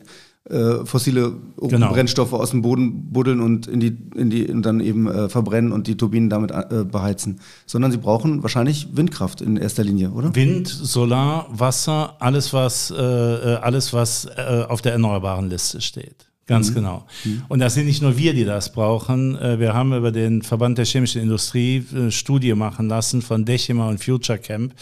äh, 0.48 0.84
fossile 0.84 1.32
genau. 1.60 1.92
Brennstoffe 1.92 2.32
aus 2.32 2.50
dem 2.50 2.62
Boden 2.62 3.12
buddeln 3.12 3.40
und 3.40 3.66
in 3.66 3.80
die, 3.80 3.96
in 4.14 4.30
die 4.30 4.46
und 4.46 4.62
dann 4.62 4.80
eben 4.80 5.08
äh, 5.08 5.28
verbrennen 5.28 5.72
und 5.72 5.86
die 5.88 5.96
Turbinen 5.96 6.30
damit 6.30 6.52
äh, 6.52 6.84
beheizen, 6.84 7.40
sondern 7.66 7.90
sie 7.90 7.98
brauchen 7.98 8.42
wahrscheinlich 8.42 8.88
Windkraft 8.92 9.40
in 9.40 9.56
erster 9.56 9.82
Linie, 9.82 10.10
oder? 10.10 10.34
Wind, 10.34 10.68
Solar, 10.68 11.48
Wasser, 11.50 12.16
alles 12.20 12.52
was 12.52 12.92
äh, 12.96 13.02
äh 13.02 13.56
alles 13.56 13.92
was 13.92 14.26
äh, 14.26 14.64
auf 14.68 14.82
der 14.82 14.92
erneuerbaren 14.92 15.48
Liste 15.50 15.80
steht. 15.80 16.28
Ganz 16.46 16.70
mhm. 16.70 16.74
genau. 16.74 17.06
Mhm. 17.24 17.42
Und 17.48 17.58
das 17.58 17.74
sind 17.74 17.86
nicht 17.86 18.02
nur 18.02 18.16
wir, 18.16 18.32
die 18.32 18.44
das 18.44 18.70
brauchen. 18.70 19.36
Wir 19.58 19.74
haben 19.74 19.92
über 19.92 20.12
den 20.12 20.42
Verband 20.42 20.78
der 20.78 20.84
chemischen 20.84 21.20
Industrie 21.20 21.84
eine 21.92 22.12
Studie 22.12 22.54
machen 22.54 22.88
lassen 22.88 23.20
von 23.20 23.44
Decima 23.44 23.88
und 23.88 24.04
Future 24.04 24.38
Camp, 24.38 24.72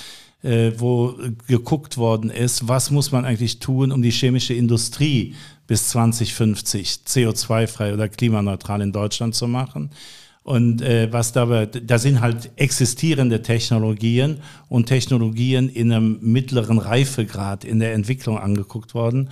wo 0.76 1.14
geguckt 1.46 1.96
worden 1.96 2.28
ist, 2.28 2.68
was 2.68 2.90
muss 2.90 3.12
man 3.12 3.24
eigentlich 3.24 3.60
tun, 3.60 3.92
um 3.92 4.02
die 4.02 4.10
chemische 4.10 4.52
Industrie 4.52 5.34
bis 5.66 5.88
2050 5.88 7.00
CO2-frei 7.06 7.94
oder 7.94 8.08
klimaneutral 8.08 8.82
in 8.82 8.92
Deutschland 8.92 9.34
zu 9.34 9.48
machen. 9.48 9.90
Und 10.42 10.82
äh, 10.82 11.10
was 11.10 11.32
dabei, 11.32 11.64
da 11.64 11.98
sind 11.98 12.20
halt 12.20 12.50
existierende 12.56 13.40
Technologien 13.40 14.40
und 14.68 14.86
Technologien 14.86 15.70
in 15.70 15.90
einem 15.90 16.18
mittleren 16.20 16.78
Reifegrad 16.78 17.64
in 17.64 17.80
der 17.80 17.94
Entwicklung 17.94 18.38
angeguckt 18.38 18.94
worden. 18.94 19.30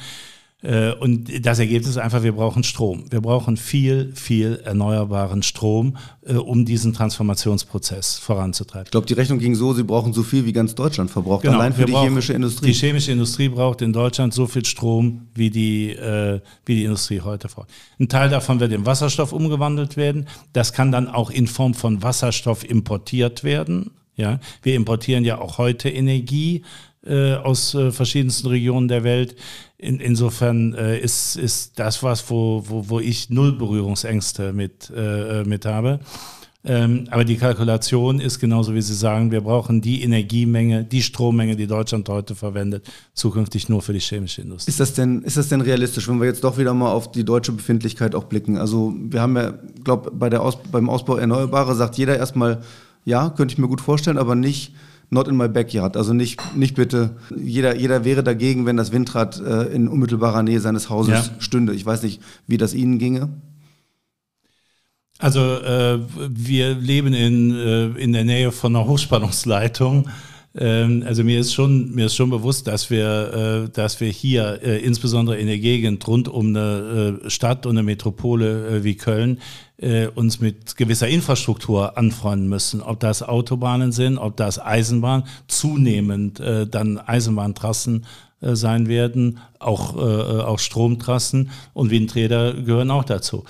Äh, 0.62 0.92
und 0.92 1.44
das 1.44 1.58
Ergebnis 1.58 1.90
ist 1.90 1.98
einfach, 1.98 2.22
wir 2.22 2.32
brauchen 2.32 2.62
Strom. 2.62 3.04
Wir 3.10 3.20
brauchen 3.20 3.56
viel, 3.56 4.12
viel 4.14 4.60
erneuerbaren 4.64 5.42
Strom, 5.42 5.96
äh, 6.24 6.34
um 6.34 6.64
diesen 6.64 6.92
Transformationsprozess 6.92 8.18
voranzutreiben. 8.18 8.86
Ich 8.86 8.90
glaube, 8.92 9.06
die 9.06 9.14
Rechnung 9.14 9.40
ging 9.40 9.56
so, 9.56 9.74
Sie 9.74 9.82
brauchen 9.82 10.12
so 10.12 10.22
viel, 10.22 10.46
wie 10.46 10.52
ganz 10.52 10.74
Deutschland 10.74 11.10
verbraucht, 11.10 11.42
genau, 11.42 11.58
allein 11.58 11.72
für 11.72 11.84
die 11.84 11.92
chemische 11.92 12.32
Industrie. 12.32 12.66
Die 12.66 12.74
chemische 12.74 13.10
Industrie 13.10 13.48
braucht 13.48 13.82
in 13.82 13.92
Deutschland 13.92 14.32
so 14.34 14.46
viel 14.46 14.64
Strom, 14.64 15.28
wie 15.34 15.50
die, 15.50 15.90
äh, 15.90 16.40
wie 16.64 16.76
die 16.76 16.84
Industrie 16.84 17.20
heute 17.20 17.48
braucht. 17.48 17.68
Ein 17.98 18.08
Teil 18.08 18.30
davon 18.30 18.60
wird 18.60 18.72
in 18.72 18.86
Wasserstoff 18.86 19.32
umgewandelt 19.32 19.96
werden. 19.96 20.28
Das 20.52 20.72
kann 20.72 20.92
dann 20.92 21.08
auch 21.08 21.30
in 21.30 21.48
Form 21.48 21.74
von 21.74 22.02
Wasserstoff 22.02 22.68
importiert 22.68 23.42
werden. 23.42 23.90
Ja, 24.14 24.38
wir 24.62 24.74
importieren 24.74 25.24
ja 25.24 25.38
auch 25.38 25.56
heute 25.56 25.88
Energie 25.88 26.62
äh, 27.04 27.34
aus 27.34 27.74
äh, 27.74 27.90
verschiedensten 27.90 28.48
Regionen 28.48 28.88
der 28.88 29.04
Welt. 29.04 29.36
In, 29.78 29.98
insofern 30.00 30.74
äh, 30.74 30.98
ist, 30.98 31.36
ist 31.36 31.78
das 31.78 32.02
was, 32.02 32.30
wo, 32.30 32.62
wo, 32.66 32.88
wo 32.88 33.00
ich 33.00 33.30
null 33.30 33.52
Berührungsängste 33.52 34.52
mit, 34.52 34.92
äh, 34.94 35.44
mit 35.44 35.64
habe. 35.66 36.00
Ähm, 36.64 37.08
aber 37.10 37.24
die 37.24 37.36
Kalkulation 37.36 38.20
ist 38.20 38.38
genauso, 38.38 38.72
wie 38.74 38.82
Sie 38.82 38.94
sagen, 38.94 39.32
wir 39.32 39.40
brauchen 39.40 39.80
die 39.80 40.02
Energiemenge, 40.02 40.84
die 40.84 41.02
Strommenge, 41.02 41.56
die 41.56 41.66
Deutschland 41.66 42.08
heute 42.08 42.36
verwendet, 42.36 42.88
zukünftig 43.14 43.68
nur 43.68 43.82
für 43.82 43.92
die 43.92 43.98
chemische 43.98 44.42
Industrie. 44.42 44.70
Ist 44.70 44.78
das 44.78 44.94
denn, 44.94 45.22
ist 45.22 45.36
das 45.36 45.48
denn 45.48 45.60
realistisch, 45.60 46.08
wenn 46.08 46.20
wir 46.20 46.28
jetzt 46.28 46.44
doch 46.44 46.58
wieder 46.58 46.72
mal 46.72 46.92
auf 46.92 47.10
die 47.10 47.24
deutsche 47.24 47.50
Befindlichkeit 47.50 48.14
auch 48.14 48.24
blicken? 48.24 48.58
Also 48.58 48.94
wir 48.96 49.20
haben 49.20 49.36
ja, 49.36 49.54
glaube 49.82 50.12
bei 50.12 50.38
Aus, 50.38 50.56
beim 50.70 50.88
Ausbau 50.88 51.16
Erneuerbare 51.16 51.74
sagt 51.74 51.98
jeder 51.98 52.16
erstmal, 52.16 52.62
ja, 53.04 53.30
könnte 53.30 53.54
ich 53.54 53.58
mir 53.58 53.66
gut 53.66 53.80
vorstellen, 53.80 54.18
aber 54.18 54.36
nicht 54.36 54.72
not 55.12 55.28
in 55.28 55.36
my 55.36 55.46
backyard. 55.46 55.96
Also 55.96 56.14
nicht, 56.14 56.40
nicht 56.56 56.74
bitte, 56.74 57.16
jeder, 57.36 57.76
jeder 57.76 58.04
wäre 58.04 58.24
dagegen, 58.24 58.64
wenn 58.64 58.78
das 58.78 58.92
Windrad 58.92 59.40
äh, 59.40 59.64
in 59.64 59.86
unmittelbarer 59.86 60.42
Nähe 60.42 60.60
seines 60.60 60.88
Hauses 60.88 61.12
ja. 61.12 61.40
stünde. 61.40 61.74
Ich 61.74 61.84
weiß 61.84 62.02
nicht, 62.02 62.22
wie 62.46 62.56
das 62.56 62.72
Ihnen 62.72 62.98
ginge. 62.98 63.28
Also 65.18 65.40
äh, 65.40 66.00
wir 66.28 66.74
leben 66.74 67.12
in, 67.12 67.54
äh, 67.54 67.86
in 67.90 68.12
der 68.12 68.24
Nähe 68.24 68.50
von 68.50 68.74
einer 68.74 68.86
Hochspannungsleitung. 68.86 70.08
Ähm, 70.54 71.04
also 71.06 71.24
mir 71.24 71.40
ist 71.40 71.52
schon, 71.52 71.94
mir 71.94 72.06
ist 72.06 72.16
schon 72.16 72.30
bewusst, 72.30 72.66
dass 72.66 72.90
wir, 72.90 73.66
äh, 73.66 73.70
dass 73.70 74.00
wir 74.00 74.08
hier, 74.08 74.60
äh, 74.62 74.78
insbesondere 74.78 75.36
in 75.36 75.46
der 75.46 75.58
Gegend 75.58 76.08
rund 76.08 76.28
um 76.28 76.48
eine 76.48 77.20
äh, 77.24 77.30
Stadt 77.30 77.66
und 77.66 77.72
eine 77.76 77.82
Metropole 77.82 78.82
wie 78.82 78.96
Köln, 78.96 79.38
uns 80.14 80.40
mit 80.40 80.76
gewisser 80.76 81.08
Infrastruktur 81.08 81.98
anfreunden 81.98 82.48
müssen. 82.48 82.82
Ob 82.82 83.00
das 83.00 83.22
Autobahnen 83.22 83.90
sind, 83.90 84.16
ob 84.16 84.36
das 84.36 84.60
Eisenbahn, 84.60 85.24
zunehmend 85.48 86.40
dann 86.40 86.98
Eisenbahntrassen 86.98 88.06
sein 88.40 88.86
werden, 88.86 89.38
auch, 89.58 89.96
auch 89.96 90.60
Stromtrassen 90.60 91.50
und 91.74 91.90
Windräder 91.90 92.54
gehören 92.54 92.92
auch 92.92 93.04
dazu. 93.04 93.44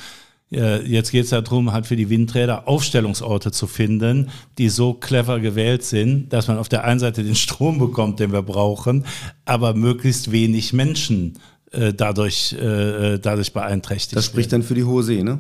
Äh, 0.53 0.87
jetzt 0.87 1.11
geht 1.11 1.25
es 1.25 1.31
darum, 1.31 1.73
halt 1.73 1.87
für 1.87 1.97
die 1.97 2.11
Windräder 2.11 2.69
Aufstellungsorte 2.69 3.53
zu 3.53 3.67
finden, 3.67 4.31
die 4.59 4.69
so 4.69 4.95
clever 4.95 5.41
gewählt 5.41 5.83
sind, 5.83 6.33
dass 6.33 6.49
man 6.49 6.59
auf 6.59 6.69
der 6.69 6.85
einen 6.85 7.01
Seite 7.01 7.25
den 7.25 7.35
Strom 7.35 7.79
bekommt, 7.79 8.21
den 8.21 8.33
wir 8.33 8.43
brauchen, 8.43 9.05
aber 9.45 9.75
möglichst 9.75 10.31
wenig 10.31 10.73
Menschen 10.73 11.39
äh, 11.71 11.95
dadurch, 11.95 12.53
äh, 12.53 13.19
dadurch 13.19 13.53
beeinträchtigt. 13.53 14.17
Das 14.17 14.27
spricht 14.27 14.53
dann 14.53 14.63
für 14.63 14.75
die 14.75 14.85
Hohe 14.85 15.03
See, 15.03 15.23
ne? 15.23 15.39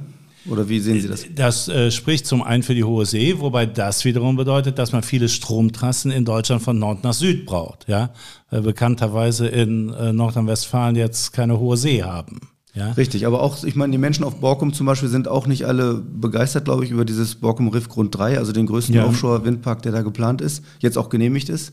Oder 0.48 0.68
wie 0.68 0.80
sehen 0.80 1.00
Sie 1.00 1.08
das? 1.08 1.24
Das 1.34 1.68
äh, 1.68 1.90
spricht 1.90 2.26
zum 2.26 2.42
einen 2.42 2.62
für 2.62 2.74
die 2.74 2.84
Hohe 2.84 3.06
See, 3.06 3.38
wobei 3.38 3.66
das 3.66 4.04
wiederum 4.04 4.36
bedeutet, 4.36 4.78
dass 4.78 4.92
man 4.92 5.02
viele 5.02 5.28
Stromtrassen 5.28 6.10
in 6.10 6.24
Deutschland 6.24 6.62
von 6.62 6.78
Nord 6.78 7.04
nach 7.04 7.12
Süd 7.12 7.46
braucht. 7.46 7.88
Ja? 7.88 8.10
Äh, 8.50 8.60
bekannterweise 8.60 9.46
in 9.46 9.90
äh, 9.90 10.12
Nordrhein-Westfalen 10.12 10.96
jetzt 10.96 11.32
keine 11.32 11.58
Hohe 11.60 11.76
See 11.76 12.02
haben. 12.02 12.40
Ja. 12.74 12.92
Richtig, 12.92 13.26
aber 13.26 13.42
auch, 13.42 13.62
ich 13.64 13.76
meine, 13.76 13.92
die 13.92 13.98
Menschen 13.98 14.24
auf 14.24 14.36
Borkum 14.36 14.72
zum 14.72 14.86
Beispiel 14.86 15.10
sind 15.10 15.28
auch 15.28 15.46
nicht 15.46 15.66
alle 15.66 15.94
begeistert, 15.94 16.64
glaube 16.64 16.84
ich, 16.84 16.90
über 16.90 17.04
dieses 17.04 17.34
Borkum 17.34 17.68
Riff 17.68 17.88
Grund 17.88 18.16
3, 18.16 18.38
also 18.38 18.52
den 18.52 18.66
größten 18.66 18.94
ja. 18.94 19.04
Offshore-Windpark, 19.04 19.82
der 19.82 19.92
da 19.92 20.00
geplant 20.00 20.40
ist, 20.40 20.64
jetzt 20.78 20.96
auch 20.96 21.10
genehmigt 21.10 21.50
ist. 21.50 21.72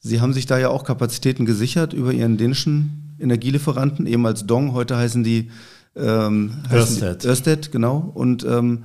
Sie 0.00 0.20
haben 0.20 0.32
sich 0.32 0.46
da 0.46 0.58
ja 0.58 0.68
auch 0.68 0.82
Kapazitäten 0.82 1.46
gesichert 1.46 1.92
über 1.92 2.12
Ihren 2.12 2.38
dänischen 2.38 3.14
Energielieferanten, 3.20 4.06
ehemals 4.06 4.44
Dong, 4.46 4.72
heute 4.72 4.96
heißen 4.96 5.22
die 5.22 5.50
ähm, 5.96 6.62
Ørsted. 6.72 7.24
Ørsted, 7.24 7.72
genau. 7.72 8.10
Und 8.14 8.44
ähm, 8.44 8.84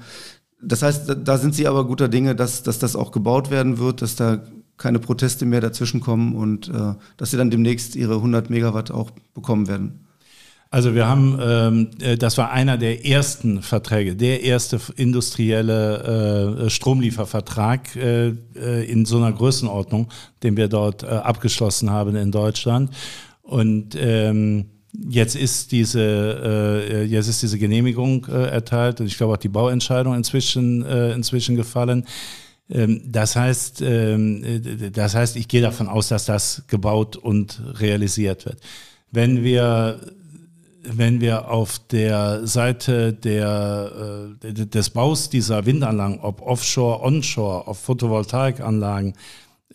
das 0.61 0.81
heißt, 0.81 1.15
da 1.23 1.37
sind 1.37 1.55
Sie 1.55 1.67
aber 1.67 1.85
guter 1.85 2.09
Dinge, 2.09 2.35
dass, 2.35 2.63
dass 2.63 2.79
das 2.79 2.95
auch 2.95 3.11
gebaut 3.11 3.51
werden 3.51 3.77
wird, 3.77 4.01
dass 4.01 4.15
da 4.15 4.43
keine 4.77 4.99
Proteste 4.99 5.45
mehr 5.45 5.61
dazwischen 5.61 6.01
kommen 6.01 6.35
und 6.35 6.69
äh, 6.69 6.93
dass 7.17 7.31
Sie 7.31 7.37
dann 7.37 7.49
demnächst 7.49 7.95
Ihre 7.95 8.15
100 8.15 8.49
Megawatt 8.49 8.91
auch 8.91 9.11
bekommen 9.33 9.67
werden. 9.67 10.07
Also 10.69 10.93
wir 10.93 11.07
haben, 11.07 11.39
ähm, 11.41 11.89
äh, 12.01 12.17
das 12.17 12.37
war 12.37 12.51
einer 12.51 12.77
der 12.77 13.05
ersten 13.05 13.61
Verträge, 13.61 14.15
der 14.15 14.43
erste 14.43 14.79
industrielle 14.97 16.65
äh, 16.65 16.69
Stromliefervertrag 16.69 17.95
äh, 17.95 18.27
äh, 18.55 18.91
in 18.91 19.05
so 19.05 19.17
einer 19.17 19.31
Größenordnung, 19.31 20.09
den 20.43 20.57
wir 20.57 20.67
dort 20.67 21.03
äh, 21.03 21.07
abgeschlossen 21.07 21.89
haben 21.89 22.15
in 22.15 22.31
Deutschland. 22.31 22.91
Und 23.43 23.95
ähm, 23.97 24.65
Jetzt 25.09 25.35
ist 25.35 25.71
diese, 25.71 26.01
äh, 26.01 27.03
jetzt 27.03 27.27
ist 27.27 27.43
diese 27.43 27.59
Genehmigung 27.59 28.25
äh, 28.29 28.47
erteilt 28.47 28.99
und 28.99 29.07
ich 29.07 29.17
glaube 29.17 29.33
auch 29.33 29.37
die 29.37 29.49
Bauentscheidung 29.49 30.15
inzwischen, 30.15 30.83
äh, 30.85 31.13
inzwischen 31.13 31.55
gefallen. 31.55 32.05
Ähm, 32.69 33.01
das 33.05 33.35
heißt, 33.35 33.81
ähm, 33.81 34.43
äh, 34.43 34.89
das 34.91 35.13
heißt, 35.13 35.35
ich 35.35 35.47
gehe 35.47 35.61
davon 35.61 35.87
aus, 35.87 36.07
dass 36.07 36.25
das 36.25 36.63
gebaut 36.67 37.15
und 37.15 37.61
realisiert 37.79 38.45
wird. 38.45 38.59
Wenn 39.11 39.43
wir 39.43 39.99
wenn 40.89 41.19
wir 41.19 41.49
auf 41.49 41.79
der 41.91 42.47
Seite 42.47 43.13
der, 43.13 44.31
äh, 44.41 44.53
des 44.53 44.89
Baus 44.89 45.29
dieser 45.29 45.65
Windanlagen, 45.65 46.19
ob 46.21 46.41
offshore, 46.41 47.03
onshore, 47.03 47.67
auf 47.67 47.79
Photovoltaikanlagen, 47.79 49.13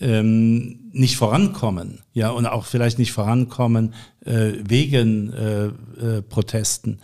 ähm, 0.01 0.91
nicht 0.93 1.17
vorankommen, 1.17 2.01
ja, 2.13 2.31
und 2.31 2.47
auch 2.47 2.65
vielleicht 2.65 2.99
nicht 2.99 3.13
vorankommen 3.13 3.95
äh, 4.25 4.53
wegen 4.63 5.33
äh, 5.33 5.67
äh, 5.67 6.23
Protesten, 6.23 7.01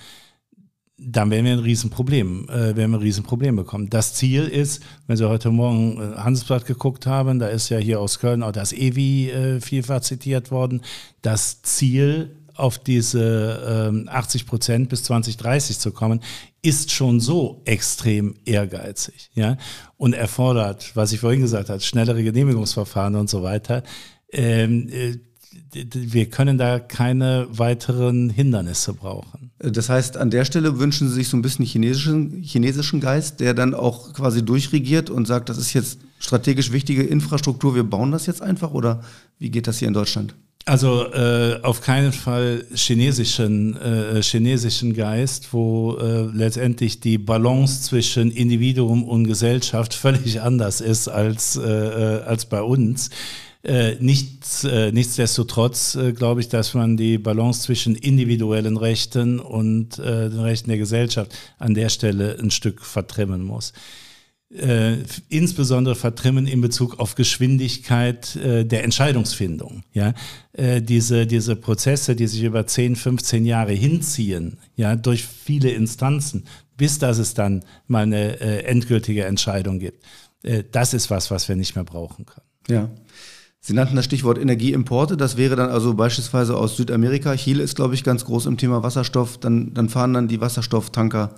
dann 1.00 1.30
werden 1.30 1.44
wir 1.44 1.52
ein 1.52 1.58
Riesenproblem, 1.60 2.48
äh, 2.48 2.76
werden 2.76 2.90
wir 2.90 2.98
ein 2.98 3.02
Riesenproblem 3.02 3.54
bekommen. 3.54 3.88
Das 3.88 4.14
Ziel 4.14 4.44
ist, 4.48 4.82
wenn 5.06 5.16
Sie 5.16 5.28
heute 5.28 5.50
Morgen 5.50 6.00
äh, 6.00 6.16
Handelsblatt 6.16 6.66
geguckt 6.66 7.06
haben, 7.06 7.38
da 7.38 7.46
ist 7.46 7.68
ja 7.68 7.78
hier 7.78 8.00
aus 8.00 8.18
Köln 8.18 8.42
auch 8.42 8.52
das 8.52 8.72
EWI 8.72 9.30
äh, 9.30 9.60
vielfach 9.60 10.00
zitiert 10.00 10.50
worden, 10.50 10.82
das 11.22 11.62
Ziel 11.62 12.37
auf 12.58 12.78
diese 12.78 13.88
ähm, 13.88 14.08
80 14.10 14.46
Prozent 14.46 14.88
bis 14.88 15.04
2030 15.04 15.78
zu 15.78 15.92
kommen, 15.92 16.20
ist 16.62 16.90
schon 16.90 17.20
so 17.20 17.62
extrem 17.64 18.34
ehrgeizig, 18.44 19.30
ja, 19.34 19.56
und 19.96 20.12
erfordert, 20.12 20.90
was 20.94 21.12
ich 21.12 21.20
vorhin 21.20 21.40
gesagt 21.40 21.70
habe, 21.70 21.80
schnellere 21.80 22.22
Genehmigungsverfahren 22.22 23.14
und 23.14 23.30
so 23.30 23.42
weiter. 23.42 23.82
Ähm, 24.32 24.88
äh, 24.88 25.18
wir 25.72 26.26
können 26.30 26.58
da 26.58 26.78
keine 26.78 27.46
weiteren 27.50 28.30
Hindernisse 28.30 28.94
brauchen. 28.94 29.50
Das 29.58 29.88
heißt, 29.88 30.16
an 30.16 30.30
der 30.30 30.44
Stelle 30.44 30.78
wünschen 30.78 31.08
Sie 31.08 31.14
sich 31.14 31.28
so 31.28 31.36
ein 31.36 31.42
bisschen 31.42 31.64
chinesischen, 31.64 32.42
chinesischen 32.42 33.00
Geist, 33.00 33.40
der 33.40 33.54
dann 33.54 33.74
auch 33.74 34.12
quasi 34.14 34.44
durchregiert 34.44 35.10
und 35.10 35.26
sagt, 35.26 35.48
das 35.48 35.58
ist 35.58 35.74
jetzt 35.74 35.98
strategisch 36.18 36.72
wichtige 36.72 37.02
Infrastruktur, 37.02 37.74
wir 37.74 37.84
bauen 37.84 38.12
das 38.12 38.26
jetzt 38.26 38.42
einfach 38.42 38.72
oder 38.72 39.02
wie 39.38 39.50
geht 39.50 39.66
das 39.66 39.78
hier 39.78 39.88
in 39.88 39.94
Deutschland? 39.94 40.34
Also 40.68 41.10
äh, 41.14 41.60
auf 41.62 41.80
keinen 41.80 42.12
Fall 42.12 42.66
chinesischen, 42.74 43.74
äh, 43.78 44.22
chinesischen 44.22 44.92
Geist, 44.92 45.54
wo 45.54 45.96
äh, 45.96 46.26
letztendlich 46.30 47.00
die 47.00 47.16
Balance 47.16 47.84
zwischen 47.84 48.30
Individuum 48.30 49.02
und 49.02 49.26
Gesellschaft 49.26 49.94
völlig 50.04 50.42
anders 50.42 50.82
ist 50.82 51.08
als, 51.08 51.56
äh, 51.56 51.62
äh, 51.62 52.22
als 52.22 52.44
bei 52.44 52.60
uns. 52.60 53.08
Äh, 53.62 53.94
nichts, 54.00 54.64
äh, 54.64 54.92
nichtsdestotrotz 54.92 55.94
äh, 55.94 56.12
glaube 56.12 56.42
ich, 56.42 56.50
dass 56.50 56.74
man 56.74 56.98
die 56.98 57.16
Balance 57.16 57.62
zwischen 57.62 57.94
individuellen 57.96 58.76
Rechten 58.76 59.40
und 59.40 59.98
äh, 59.98 60.28
den 60.28 60.40
Rechten 60.40 60.68
der 60.68 60.78
Gesellschaft 60.78 61.34
an 61.58 61.72
der 61.72 61.88
Stelle 61.88 62.36
ein 62.38 62.50
Stück 62.50 62.84
vertrimmen 62.84 63.42
muss 63.42 63.72
äh, 64.50 64.96
insbesondere 65.28 65.94
vertrimmen 65.94 66.46
in 66.46 66.60
Bezug 66.60 66.98
auf 66.98 67.14
Geschwindigkeit 67.14 68.34
äh, 68.36 68.64
der 68.64 68.84
Entscheidungsfindung. 68.84 69.82
Ja? 69.92 70.14
Äh, 70.52 70.80
diese, 70.80 71.26
diese 71.26 71.56
Prozesse, 71.56 72.16
die 72.16 72.26
sich 72.26 72.42
über 72.42 72.66
10, 72.66 72.96
15 72.96 73.44
Jahre 73.44 73.72
hinziehen, 73.72 74.58
ja, 74.74 74.96
durch 74.96 75.24
viele 75.24 75.70
Instanzen, 75.70 76.44
bis 76.76 76.98
dass 76.98 77.18
es 77.18 77.34
dann 77.34 77.64
mal 77.86 78.04
eine 78.04 78.40
äh, 78.40 78.64
endgültige 78.64 79.24
Entscheidung 79.24 79.78
gibt. 79.78 80.04
Äh, 80.42 80.64
das 80.70 80.94
ist 80.94 81.10
was, 81.10 81.30
was 81.30 81.48
wir 81.48 81.56
nicht 81.56 81.74
mehr 81.74 81.84
brauchen 81.84 82.24
können. 82.24 82.46
Ja. 82.68 82.90
Sie 83.60 83.74
nannten 83.74 83.96
das 83.96 84.04
Stichwort 84.06 84.38
Energieimporte. 84.38 85.16
Das 85.16 85.36
wäre 85.36 85.56
dann 85.56 85.68
also 85.68 85.92
beispielsweise 85.92 86.56
aus 86.56 86.76
Südamerika. 86.76 87.34
Chile 87.36 87.62
ist, 87.62 87.74
glaube 87.74 87.94
ich, 87.94 88.04
ganz 88.04 88.24
groß 88.24 88.46
im 88.46 88.56
Thema 88.56 88.82
Wasserstoff. 88.82 89.36
Dann, 89.36 89.74
dann 89.74 89.88
fahren 89.88 90.14
dann 90.14 90.28
die 90.28 90.40
Wasserstofftanker 90.40 91.34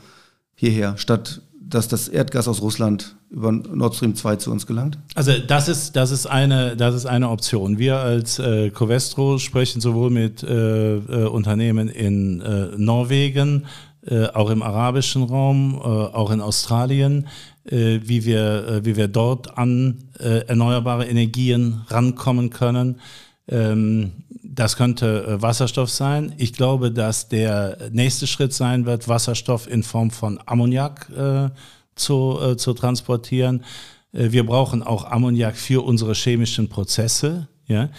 hierher, 0.55 0.97
statt 0.99 1.43
dass 1.71 1.89
das 1.89 2.09
Erdgas 2.09 2.49
aus 2.49 2.61
Russland 2.61 3.17
über 3.31 3.53
Nord 3.53 3.95
Stream 3.95 4.15
2 4.15 4.37
zu 4.37 4.51
uns 4.51 4.67
gelangt? 4.67 4.99
Also 5.15 5.33
das 5.47 5.69
ist, 5.69 5.97
das 5.97 6.11
ist, 6.11 6.27
eine, 6.27 6.77
das 6.77 6.95
ist 6.95 7.07
eine 7.07 7.31
Option. 7.31 7.79
Wir 7.79 7.99
als 7.99 8.39
äh, 8.39 8.71
Covestro 8.71 9.39
sprechen 9.39 9.81
sowohl 9.81 10.11
mit 10.11 10.43
äh, 10.43 10.97
äh, 10.97 11.27
Unternehmen 11.27 11.89
in 11.89 12.41
äh, 12.41 12.69
Norwegen, 12.77 13.67
äh, 14.07 14.27
auch 14.27 14.51
im 14.51 14.63
arabischen 14.63 15.23
Raum, 15.23 15.75
äh, 15.75 15.87
auch 15.87 16.31
in 16.31 16.41
Australien, 16.41 17.27
wie, 17.63 18.25
wir, 18.25 18.81
wie 18.85 18.97
wir 18.97 19.07
dort 19.07 19.59
an 19.59 19.99
erneuerbare 20.19 21.07
Energien 21.07 21.83
rankommen 21.89 22.49
können. 22.49 22.97
Ähm, 23.51 24.13
das 24.43 24.77
könnte 24.77 25.43
Wasserstoff 25.43 25.91
sein. 25.91 26.35
Ich 26.39 26.53
glaube, 26.53 26.91
dass 26.91 27.29
der 27.29 27.91
nächste 27.93 28.27
Schritt 28.27 28.53
sein 28.53 28.87
wird, 28.87 29.09
Wasserstoff 29.09 29.69
in 29.69 29.83
Form 29.83 30.11
von 30.11 30.41
Ammoniak 30.47 31.09
äh, 31.11 31.51
zu, 31.95 32.39
äh, 32.41 32.57
zu 32.57 32.73
transportieren. 32.73 33.65
Äh, 34.13 34.33
wir 34.33 34.47
brauchen 34.47 34.83
auch 34.83 35.05
Ammoniak 35.05 35.57
für 35.57 35.85
unsere 35.85 36.15
chemischen 36.15 36.69
Prozesse. 36.69 37.49
Ja? 37.67 37.91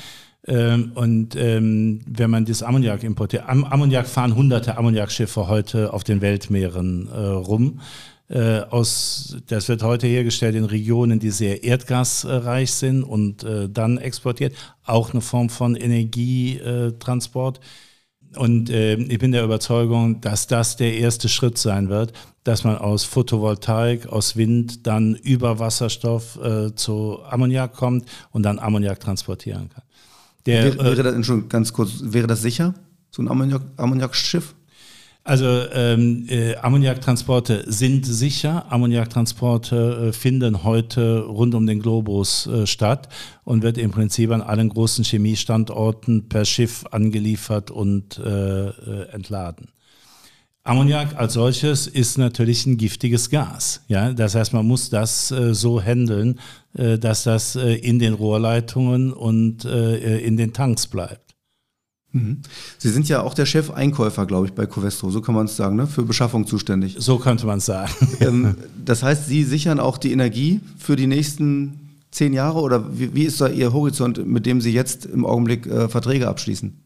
Ähm, 0.48 0.92
und 0.96 1.36
ähm, 1.36 2.02
wenn 2.08 2.30
man 2.30 2.46
das 2.46 2.64
Ammoniak 2.64 3.04
importiert, 3.04 3.44
Am 3.48 3.64
Ammoniak 3.64 4.08
fahren 4.08 4.36
hunderte 4.36 4.78
Ammoniakschiffe 4.78 5.48
heute 5.48 5.94
auf 5.94 6.04
den 6.04 6.22
Weltmeeren 6.22 7.08
äh, 7.08 7.18
rum. 7.18 7.80
Äh, 8.32 8.62
aus, 8.70 9.36
das 9.48 9.68
wird 9.68 9.84
heute 9.84 10.08
hergestellt 10.08 10.56
in 10.56 10.64
Regionen, 10.64 11.20
die 11.20 11.32
sehr 11.32 11.66
erdgasreich 11.66 12.72
sind 12.72 13.04
und 13.04 13.44
äh, 13.44 13.68
dann 13.68 13.98
exportiert. 13.98 14.56
Auch 14.86 15.12
eine 15.12 15.20
Form 15.20 15.50
von 15.50 15.76
Energietransport. 15.76 17.60
Und 18.38 18.70
äh, 18.70 18.94
ich 18.96 19.20
bin 19.20 19.34
der 19.34 19.44
Überzeugung, 19.44 20.22
dass 20.22 20.48
das 20.48 20.78
der 20.78 20.96
erste 20.96 21.28
Schritt 21.28 21.58
sein 21.58 21.90
wird, 21.90 22.14
dass 22.46 22.64
man 22.64 22.78
aus 22.78 23.04
Photovoltaik, 23.04 24.08
aus 24.08 24.38
Wind 24.38 24.88
dann 24.88 25.16
über 25.16 25.60
Wasserstoff 25.60 26.40
äh, 26.42 26.74
zu 26.74 27.22
Ammoniak 27.24 27.74
kommt 27.74 28.06
und 28.32 28.44
dann 28.44 28.60
Ammoniak 28.60 29.02
transportieren 29.02 29.68
kann. 29.68 29.84
Der, 30.46 30.78
wäre, 30.78 30.98
wäre 30.98 31.04
das 31.04 31.32
ganz 31.50 31.74
kurz, 31.74 32.00
wäre 32.02 32.28
das 32.28 32.42
sicher, 32.42 32.76
so 33.10 33.22
ein 33.22 33.28
Ammoniak, 33.28 33.62
Ammoniakschiff? 33.76 34.56
Also 35.24 35.46
ähm, 35.46 36.26
äh, 36.30 36.56
Ammoniaktransporte 36.56 37.64
sind 37.68 38.06
sicher. 38.08 38.72
Ammoniaktransporte 38.72 40.08
äh, 40.08 40.14
finden 40.14 40.64
heute 40.64 41.20
rund 41.20 41.54
um 41.54 41.68
den 41.68 41.80
Globus 41.80 42.48
äh, 42.48 42.66
statt 42.66 43.08
und 43.44 43.62
wird 43.62 43.78
im 43.78 43.92
Prinzip 43.92 44.32
an 44.32 44.42
allen 44.42 44.70
großen 44.70 45.04
Chemiestandorten 45.04 46.28
per 46.28 46.44
Schiff 46.44 46.86
angeliefert 46.90 47.70
und 47.70 48.18
äh, 48.18 48.70
äh, 48.70 49.10
entladen. 49.12 49.68
Ammoniak 50.64 51.16
als 51.16 51.34
solches 51.34 51.88
ist 51.88 52.20
natürlich 52.20 52.68
ein 52.68 52.78
giftiges 52.78 53.32
Gas. 53.32 53.82
Ja, 53.88 54.14
das 54.14 54.36
heißt, 54.36 54.54
man 54.54 54.68
muss 54.68 54.92
das 54.92 55.32
äh, 55.32 55.56
so 55.56 55.82
handeln, 55.82 56.40
äh, 56.74 57.00
dass 57.00 57.24
das 57.24 57.56
äh, 57.56 57.74
in 57.76 57.98
den 57.98 58.14
Rohrleitungen 58.14 59.12
und 59.12 59.66
in 59.66 60.38
den 60.38 60.54
Tanks 60.54 60.88
bleibt. 60.88 61.31
Mhm. 62.14 62.40
Sie 62.78 62.90
sind 62.90 63.08
ja 63.08 63.22
auch 63.22 63.34
der 63.34 63.46
Chef-Einkäufer, 63.46 64.26
glaube 64.26 64.48
ich, 64.48 64.54
bei 64.54 64.66
Covestro, 64.66 65.10
so 65.12 65.22
kann 65.22 65.36
man 65.36 65.46
es 65.46 65.56
sagen, 65.56 65.76
ne? 65.78 65.88
für 65.88 66.04
Beschaffung 66.04 66.46
zuständig. 66.46 66.98
So 67.00 67.18
könnte 67.18 67.46
man 67.46 67.60
es 67.60 67.66
sagen. 67.66 67.92
Ähm, 68.20 68.56
das 68.84 69.02
heißt, 69.02 69.28
Sie 69.28 69.44
sichern 69.44 69.80
auch 69.80 69.98
die 69.98 70.12
Energie 70.12 70.60
für 70.78 70.96
die 70.96 71.08
nächsten 71.08 71.98
zehn 72.12 72.34
Jahre 72.34 72.60
oder 72.60 73.00
wie, 73.00 73.16
wie 73.16 73.24
ist 73.24 73.42
da 73.42 73.48
Ihr 73.48 73.74
Horizont, 73.74 74.28
mit 74.28 74.46
dem 74.46 74.62
Sie 74.62 74.72
jetzt 74.72 75.06
im 75.06 75.26
Augenblick 75.26 75.66
äh, 75.66 75.90
Verträge 75.90 76.28
abschließen? 76.28 76.78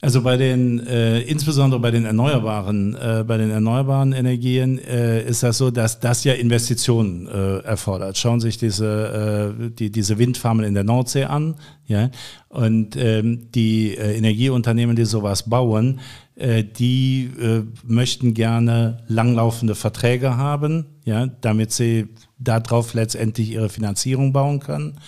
Also 0.00 0.22
bei 0.22 0.36
den, 0.36 0.86
äh, 0.86 1.20
insbesondere 1.22 1.80
bei 1.80 1.90
den 1.90 2.04
erneuerbaren, 2.04 2.94
äh, 2.94 3.24
bei 3.26 3.36
den 3.36 3.50
erneuerbaren 3.50 4.12
Energien 4.12 4.78
äh, 4.78 5.24
ist 5.24 5.42
das 5.42 5.58
so, 5.58 5.72
dass 5.72 5.98
das 5.98 6.22
ja 6.22 6.34
Investitionen 6.34 7.26
äh, 7.26 7.58
erfordert. 7.58 8.16
Schauen 8.16 8.38
Sie 8.40 8.46
sich 8.46 8.58
diese, 8.58 9.56
äh, 9.58 9.70
die, 9.70 9.90
diese 9.90 10.18
Windfarmen 10.18 10.64
in 10.64 10.74
der 10.74 10.84
Nordsee 10.84 11.24
an, 11.24 11.56
ja, 11.86 12.10
und 12.48 12.96
ähm, 12.96 13.50
die 13.52 13.96
äh, 13.96 14.16
Energieunternehmen, 14.16 14.94
die 14.94 15.04
sowas 15.04 15.50
bauen, 15.50 15.98
äh, 16.36 16.62
die 16.62 17.30
äh, 17.40 17.62
möchten 17.84 18.34
gerne 18.34 18.98
langlaufende 19.08 19.74
Verträge 19.74 20.36
haben, 20.36 20.86
ja, 21.04 21.26
damit 21.26 21.72
sie 21.72 22.06
darauf 22.38 22.94
letztendlich 22.94 23.50
ihre 23.50 23.68
Finanzierung 23.68 24.32
bauen 24.32 24.60
können. 24.60 25.00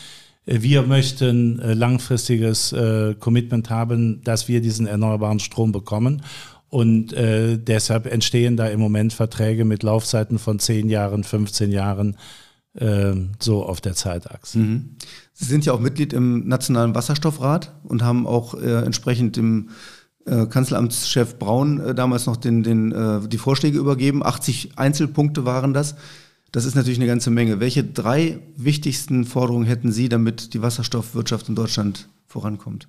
Wir 0.46 0.83
möchten 0.83 1.59
äh, 1.59 1.74
langfristiges 1.74 2.72
äh, 2.72 3.14
Commitment 3.14 3.70
haben, 3.70 4.22
dass 4.24 4.48
wir 4.48 4.61
diesen 4.61 4.87
erneuerbaren 4.87 5.38
Strom 5.38 5.72
bekommen. 5.72 6.22
Und 6.68 7.12
äh, 7.12 7.59
deshalb 7.59 8.07
entstehen 8.07 8.57
da 8.57 8.66
im 8.68 8.81
Moment 8.81 9.12
Verträge 9.12 9.64
mit 9.64 9.83
Laufzeiten 9.83 10.38
von 10.38 10.59
10 10.59 10.88
Jahren, 10.88 11.24
15 11.24 11.72
Jahren, 11.72 12.16
äh, 12.74 13.14
so 13.40 13.64
auf 13.64 13.81
der 13.81 13.94
Zeitachse. 13.94 14.59
Mhm. 14.59 14.96
Sie 15.33 15.44
sind 15.44 15.66
ja 15.66 15.72
auch 15.72 15.81
Mitglied 15.81 16.12
im 16.12 16.46
Nationalen 16.46 16.94
Wasserstoffrat 16.94 17.72
und 17.83 18.03
haben 18.03 18.26
auch 18.26 18.55
äh, 18.55 18.85
entsprechend 18.85 19.37
äh, 19.37 20.46
Kanzleramtschef 20.46 21.38
Braun 21.38 21.81
äh, 21.81 21.94
damals 21.94 22.26
noch 22.26 22.37
den, 22.37 22.62
den, 22.62 22.92
äh, 22.92 23.26
die 23.26 23.38
Vorschläge 23.38 23.79
übergeben. 23.79 24.24
80 24.24 24.79
Einzelpunkte 24.79 25.44
waren 25.44 25.74
das. 25.74 25.96
Das 26.52 26.64
ist 26.64 26.74
natürlich 26.74 26.98
eine 26.98 27.06
ganze 27.06 27.30
Menge. 27.30 27.60
Welche 27.60 27.84
drei 27.84 28.40
wichtigsten 28.56 29.24
Forderungen 29.24 29.66
hätten 29.66 29.92
Sie, 29.92 30.08
damit 30.08 30.54
die 30.54 30.62
Wasserstoffwirtschaft 30.62 31.48
in 31.48 31.54
Deutschland 31.54 32.08
vorankommt? 32.26 32.88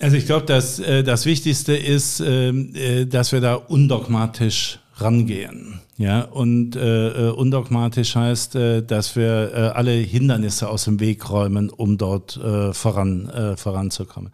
Also 0.00 0.16
ich 0.16 0.26
glaube, 0.26 0.46
dass 0.46 0.78
äh, 0.80 1.04
das 1.04 1.24
Wichtigste 1.24 1.74
ist, 1.74 2.20
ähm, 2.20 2.74
äh, 2.74 3.06
dass 3.06 3.32
wir 3.32 3.40
da 3.40 3.54
undogmatisch 3.54 4.80
rangehen. 4.96 5.80
Ja, 5.96 6.22
und 6.22 6.74
äh, 6.74 7.28
äh, 7.28 7.30
undogmatisch 7.30 8.16
heißt, 8.16 8.56
äh, 8.56 8.82
dass 8.82 9.14
wir 9.14 9.52
äh, 9.52 9.56
alle 9.74 9.92
Hindernisse 9.92 10.68
aus 10.68 10.84
dem 10.84 10.98
Weg 10.98 11.30
räumen, 11.30 11.70
um 11.70 11.98
dort 11.98 12.38
voran, 12.72 13.54
voranzukommen. 13.56 14.32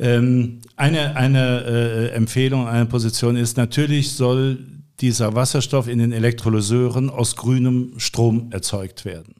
Ähm, 0.00 0.60
eine 0.76 1.16
eine 1.16 2.12
Empfehlung, 2.12 2.68
eine 2.68 2.86
Position 2.86 3.36
ist, 3.36 3.56
natürlich 3.56 4.12
soll 4.12 4.58
dieser 5.00 5.34
Wasserstoff 5.34 5.88
in 5.88 5.98
den 5.98 6.12
Elektrolyseuren 6.12 7.10
aus 7.10 7.36
grünem 7.36 7.94
Strom 7.98 8.48
erzeugt 8.50 9.04
werden. 9.04 9.34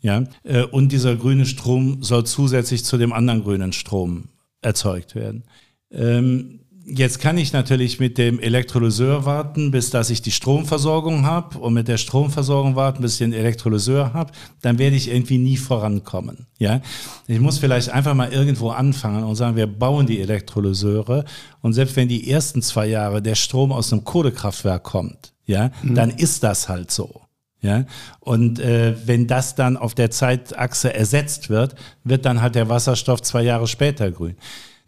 Ja, 0.00 0.24
äh, 0.44 0.62
und 0.62 0.92
dieser 0.92 1.16
grüne 1.16 1.46
Strom 1.46 2.02
soll 2.02 2.24
zusätzlich 2.24 2.84
zu 2.84 2.98
dem 2.98 3.12
anderen 3.12 3.42
grünen 3.42 3.72
Strom 3.72 4.28
erzeugt 4.62 5.14
werden. 5.14 5.44
Ähm, 5.90 6.60
Jetzt 6.90 7.20
kann 7.20 7.36
ich 7.36 7.52
natürlich 7.52 8.00
mit 8.00 8.16
dem 8.16 8.40
Elektrolyseur 8.40 9.26
warten, 9.26 9.70
bis 9.70 9.90
dass 9.90 10.08
ich 10.08 10.22
die 10.22 10.30
Stromversorgung 10.30 11.26
habe 11.26 11.58
und 11.58 11.74
mit 11.74 11.86
der 11.86 11.98
Stromversorgung 11.98 12.76
warten, 12.76 13.02
bis 13.02 13.14
ich 13.14 13.18
den 13.18 13.34
Elektrolyseur 13.34 14.14
habe. 14.14 14.32
Dann 14.62 14.78
werde 14.78 14.96
ich 14.96 15.10
irgendwie 15.10 15.36
nie 15.36 15.58
vorankommen. 15.58 16.46
Ja, 16.58 16.80
ich 17.26 17.40
muss 17.40 17.58
vielleicht 17.58 17.90
einfach 17.90 18.14
mal 18.14 18.32
irgendwo 18.32 18.70
anfangen 18.70 19.24
und 19.24 19.36
sagen, 19.36 19.56
wir 19.56 19.66
bauen 19.66 20.06
die 20.06 20.20
Elektrolyseure 20.20 21.24
und 21.60 21.74
selbst 21.74 21.94
wenn 21.96 22.08
die 22.08 22.30
ersten 22.30 22.62
zwei 22.62 22.86
Jahre 22.86 23.20
der 23.20 23.34
Strom 23.34 23.70
aus 23.70 23.92
einem 23.92 24.04
Kohlekraftwerk 24.04 24.82
kommt, 24.82 25.34
ja, 25.44 25.70
mhm. 25.82 25.94
dann 25.94 26.10
ist 26.10 26.42
das 26.42 26.68
halt 26.68 26.90
so. 26.90 27.20
Ja, 27.60 27.86
und 28.20 28.60
äh, 28.60 28.94
wenn 29.04 29.26
das 29.26 29.56
dann 29.56 29.76
auf 29.76 29.94
der 29.94 30.12
Zeitachse 30.12 30.94
ersetzt 30.94 31.50
wird, 31.50 31.74
wird 32.04 32.24
dann 32.24 32.40
halt 32.40 32.54
der 32.54 32.68
Wasserstoff 32.68 33.20
zwei 33.22 33.42
Jahre 33.42 33.66
später 33.66 34.12
grün. 34.12 34.36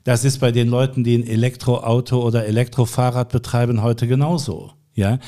Das 0.04 0.24
ist 0.24 0.38
bei 0.38 0.50
den 0.50 0.68
Leuten, 0.68 1.04
die 1.04 1.16
ein 1.16 1.26
Elektroauto 1.26 2.22
oder 2.22 2.46
Elektrofahrrad 2.46 3.30
betreiben, 3.30 3.82
heute 3.82 4.06
genauso. 4.06 4.72
Ja, 4.94 5.18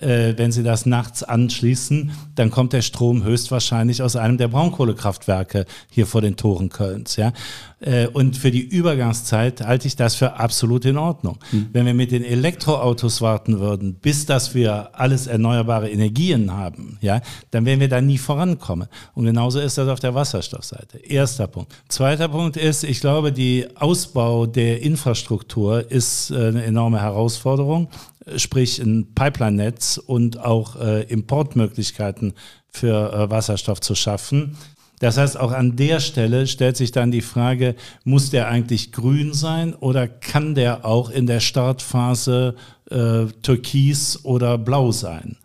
äh, 0.00 0.34
wenn 0.36 0.50
Sie 0.50 0.62
das 0.62 0.86
nachts 0.86 1.22
anschließen, 1.22 2.10
dann 2.34 2.50
kommt 2.50 2.72
der 2.72 2.82
Strom 2.82 3.22
höchstwahrscheinlich 3.22 4.02
aus 4.02 4.16
einem 4.16 4.38
der 4.38 4.48
Braunkohlekraftwerke 4.48 5.66
hier 5.90 6.06
vor 6.06 6.22
den 6.22 6.36
Toren 6.36 6.70
Kölns. 6.70 7.16
Ja, 7.16 7.32
äh, 7.80 8.06
und 8.06 8.36
für 8.36 8.50
die 8.50 8.62
Übergangszeit 8.62 9.60
halte 9.60 9.86
ich 9.86 9.96
das 9.96 10.14
für 10.14 10.34
absolut 10.34 10.84
in 10.84 10.96
Ordnung. 10.96 11.38
Mhm. 11.52 11.68
Wenn 11.72 11.86
wir 11.86 11.94
mit 11.94 12.12
den 12.12 12.24
Elektroautos 12.24 13.20
warten 13.20 13.60
würden, 13.60 13.94
bis 13.94 14.26
dass 14.26 14.54
wir 14.54 14.98
alles 14.98 15.26
erneuerbare 15.26 15.90
Energien 15.90 16.52
haben, 16.52 16.98
ja, 17.00 17.20
dann 17.50 17.66
werden 17.66 17.80
wir 17.80 17.88
da 17.88 18.00
nie 18.00 18.18
vorankommen. 18.18 18.88
Und 19.14 19.26
genauso 19.26 19.60
ist 19.60 19.76
das 19.78 19.88
auf 19.88 20.00
der 20.00 20.14
Wasserstoffseite. 20.14 20.98
Erster 20.98 21.46
Punkt. 21.46 21.72
Zweiter 21.88 22.28
Punkt 22.28 22.56
ist, 22.56 22.84
ich 22.84 23.00
glaube, 23.00 23.32
die 23.32 23.66
Ausbau 23.76 24.46
der 24.46 24.82
Infrastruktur 24.82 25.90
ist 25.90 26.30
äh, 26.30 26.48
eine 26.48 26.64
enorme 26.64 27.00
Herausforderung 27.00 27.88
sprich 28.38 28.78
ein 28.78 29.14
Pipeline-Netz 29.14 29.98
und 29.98 30.38
auch 30.38 30.76
äh, 30.76 31.02
Importmöglichkeiten 31.04 32.34
für 32.68 33.12
äh, 33.12 33.30
Wasserstoff 33.30 33.80
zu 33.80 33.94
schaffen. 33.94 34.56
Das 35.00 35.16
heißt, 35.16 35.40
auch 35.40 35.52
an 35.52 35.76
der 35.76 35.98
Stelle 35.98 36.46
stellt 36.46 36.76
sich 36.76 36.92
dann 36.92 37.10
die 37.10 37.22
Frage, 37.22 37.74
muss 38.04 38.28
der 38.30 38.48
eigentlich 38.48 38.92
grün 38.92 39.32
sein 39.32 39.74
oder 39.74 40.06
kann 40.06 40.54
der 40.54 40.84
auch 40.84 41.08
in 41.08 41.26
der 41.26 41.40
Startphase 41.40 42.54
äh, 42.90 43.24
türkis 43.42 44.24
oder 44.24 44.58
blau 44.58 44.92
sein? 44.92 45.38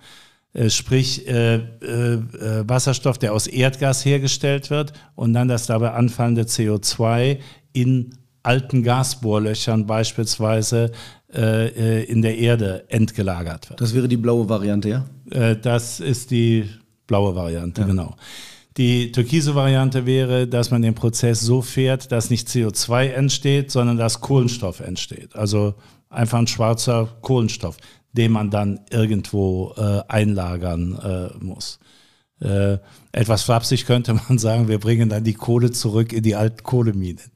Äh, 0.55 0.69
sprich 0.69 1.27
äh, 1.27 1.55
äh, 1.55 2.19
Wasserstoff, 2.67 3.17
der 3.17 3.33
aus 3.33 3.47
Erdgas 3.47 4.05
hergestellt 4.05 4.69
wird 4.69 4.93
und 5.15 5.33
dann 5.33 5.49
das 5.49 5.67
dabei 5.67 5.91
anfallende 5.91 6.43
CO2 6.43 7.39
in 7.73 8.17
alten 8.41 8.83
Gasbohrlöchern 8.83 9.85
beispielsweise 9.85 10.91
äh, 11.35 12.03
in 12.03 12.21
der 12.21 12.37
Erde 12.37 12.85
entgelagert 12.89 13.69
wird. 13.69 13.81
Das 13.81 13.93
wäre 13.93 14.07
die 14.07 14.17
blaue 14.17 14.47
Variante, 14.47 14.89
ja? 14.89 15.05
Äh, 15.31 15.57
das 15.57 15.99
ist 15.99 16.31
die 16.31 16.69
blaue 17.07 17.35
Variante, 17.35 17.81
ja. 17.81 17.87
genau. 17.87 18.15
Die 18.77 19.11
türkise 19.11 19.55
Variante 19.55 20.05
wäre, 20.05 20.47
dass 20.47 20.69
man 20.69 20.81
den 20.81 20.95
Prozess 20.95 21.39
so 21.39 21.61
fährt, 21.61 22.11
dass 22.11 22.29
nicht 22.29 22.49
CO2 22.49 23.07
entsteht, 23.07 23.71
sondern 23.71 23.97
dass 23.97 24.19
Kohlenstoff 24.19 24.81
entsteht. 24.81 25.35
Also 25.35 25.75
einfach 26.09 26.39
ein 26.39 26.47
schwarzer 26.47 27.07
Kohlenstoff, 27.21 27.77
den 28.11 28.33
man 28.33 28.49
dann 28.49 28.81
irgendwo 28.89 29.73
äh, 29.77 30.01
einlagern 30.09 30.99
äh, 31.01 31.43
muss. 31.43 31.79
Äh, 32.41 32.79
etwas 33.13 33.43
flapsig 33.43 33.85
könnte 33.85 34.13
man 34.13 34.37
sagen, 34.37 34.67
wir 34.67 34.79
bringen 34.79 35.07
dann 35.07 35.23
die 35.23 35.33
Kohle 35.33 35.71
zurück 35.71 36.11
in 36.11 36.23
die 36.23 36.35
alten 36.35 36.63
Kohleminen. 36.63 37.31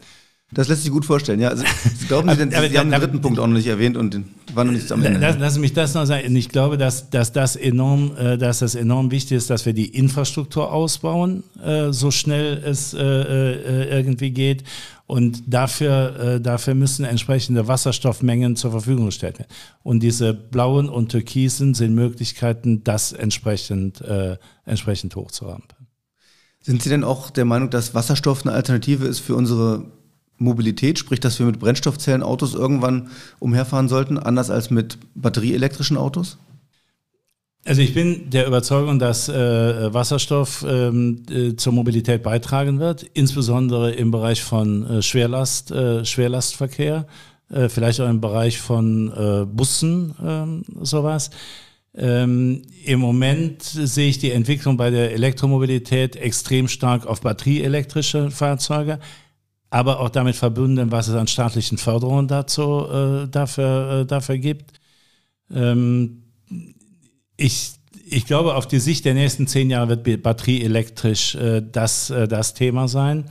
Das 0.51 0.67
lässt 0.67 0.81
sich 0.81 0.91
gut 0.91 1.05
vorstellen, 1.05 1.39
ja. 1.39 1.49
Also, 1.49 1.63
glauben 2.07 2.29
Sie 2.29 2.37
denn, 2.37 2.49
Sie 2.49 2.77
haben 2.79 2.89
den 2.89 2.99
dritten 2.99 3.21
Punkt 3.21 3.39
auch 3.39 3.45
noch 3.45 3.53
nicht 3.53 3.67
erwähnt 3.67 3.97
und 3.97 4.13
den 4.13 4.25
war 4.55 4.63
noch 4.63 4.71
nicht 4.71 4.91
am 4.91 5.03
Ende. 5.03 5.19
Lass, 5.19 5.37
lass 5.37 5.57
mich 5.59 5.73
das 5.73 5.93
noch 5.93 6.05
sagen. 6.05 6.35
Ich 6.35 6.49
glaube, 6.49 6.77
dass, 6.77 7.09
dass, 7.11 7.31
das 7.31 7.55
enorm, 7.55 8.15
äh, 8.17 8.37
dass 8.37 8.59
das 8.59 8.73
enorm 8.73 9.11
wichtig 9.11 9.37
ist, 9.37 9.49
dass 9.51 9.65
wir 9.67 9.73
die 9.73 9.85
Infrastruktur 9.85 10.71
ausbauen, 10.71 11.43
äh, 11.63 11.91
so 11.91 12.09
schnell 12.09 12.57
es 12.65 12.95
äh, 12.95 12.99
irgendwie 12.99 14.31
geht. 14.31 14.63
Und 15.05 15.41
dafür, 15.47 16.39
dafür 16.39 16.75
müssen 16.75 17.03
entsprechende 17.03 17.67
Wasserstoffmengen 17.67 18.55
zur 18.55 18.69
Verfügung 18.69 19.07
gestellt 19.07 19.39
werden. 19.39 19.49
Und 19.81 20.03
diese 20.03 20.35
blauen 20.35 20.87
und 20.87 21.09
türkisen 21.09 21.73
sind 21.73 21.95
Möglichkeiten, 21.95 22.83
das 22.83 23.11
entsprechend, 23.11 24.03
entsprechend 24.65 25.15
hochzurampen. 25.15 25.87
Sind 26.61 26.83
Sie 26.83 26.89
denn 26.89 27.03
auch 27.03 27.31
der 27.31 27.45
Meinung, 27.45 27.71
dass 27.71 27.95
Wasserstoff 27.95 28.45
eine 28.45 28.53
Alternative 28.53 29.07
ist 29.07 29.17
für 29.17 29.33
unsere 29.33 29.87
Mobilität, 30.39 30.97
sprich, 30.97 31.19
dass 31.19 31.37
wir 31.37 31.45
mit 31.45 31.59
Brennstoffzellenautos 31.59 32.55
irgendwann 32.55 33.09
umherfahren 33.39 33.89
sollten, 33.89 34.17
anders 34.17 34.49
als 34.49 34.69
mit 34.69 34.97
batterieelektrischen 35.13 35.97
Autos? 35.97 36.37
Also 37.65 37.81
ich 37.81 37.93
bin 37.93 38.29
der 38.29 38.47
Überzeugung, 38.47 38.99
dass 38.99 39.27
äh, 39.27 39.93
Wasserstoff 39.93 40.65
ähm, 40.67 41.23
äh, 41.29 41.55
zur 41.55 41.73
Mobilität 41.73 42.23
beitragen 42.23 42.79
wird, 42.79 43.03
insbesondere 43.13 43.91
im 43.91 44.11
Bereich 44.11 44.41
von 44.41 44.89
äh, 44.89 45.01
Schwerlast, 45.01 45.69
äh, 45.71 46.05
Schwerlastverkehr, 46.05 47.05
äh, 47.51 47.67
vielleicht 47.67 47.99
auch 47.99 48.09
im 48.09 48.21
Bereich 48.21 48.59
von 48.59 49.11
äh, 49.11 49.45
Bussen, 49.45 50.15
ähm, 50.25 50.63
sowas. 50.81 51.31
Ähm, 51.95 52.61
Im 52.85 52.99
Moment 53.01 53.63
sehe 53.63 54.09
ich 54.09 54.19
die 54.19 54.31
Entwicklung 54.31 54.77
bei 54.77 54.89
der 54.89 55.11
Elektromobilität 55.11 56.15
extrem 56.15 56.67
stark 56.69 57.05
auf 57.05 57.21
batterieelektrische 57.21 58.31
Fahrzeuge 58.31 58.99
aber 59.69 59.99
auch 59.99 60.09
damit 60.09 60.35
verbunden, 60.35 60.91
was 60.91 61.07
es 61.07 61.15
an 61.15 61.27
staatlichen 61.27 61.77
Förderungen 61.77 62.27
dazu, 62.27 62.85
äh, 62.87 63.27
dafür, 63.27 64.01
äh, 64.01 64.05
dafür 64.05 64.37
gibt. 64.37 64.79
Ähm, 65.53 66.23
ich, 67.37 67.71
ich 68.05 68.25
glaube, 68.25 68.55
auf 68.55 68.67
die 68.67 68.79
Sicht 68.79 69.05
der 69.05 69.13
nächsten 69.13 69.47
zehn 69.47 69.69
Jahre 69.69 70.05
wird 70.05 70.23
batterieelektrisch 70.23 71.35
äh, 71.35 71.61
das, 71.61 72.09
äh, 72.09 72.27
das 72.27 72.53
Thema 72.53 72.87
sein. 72.87 73.25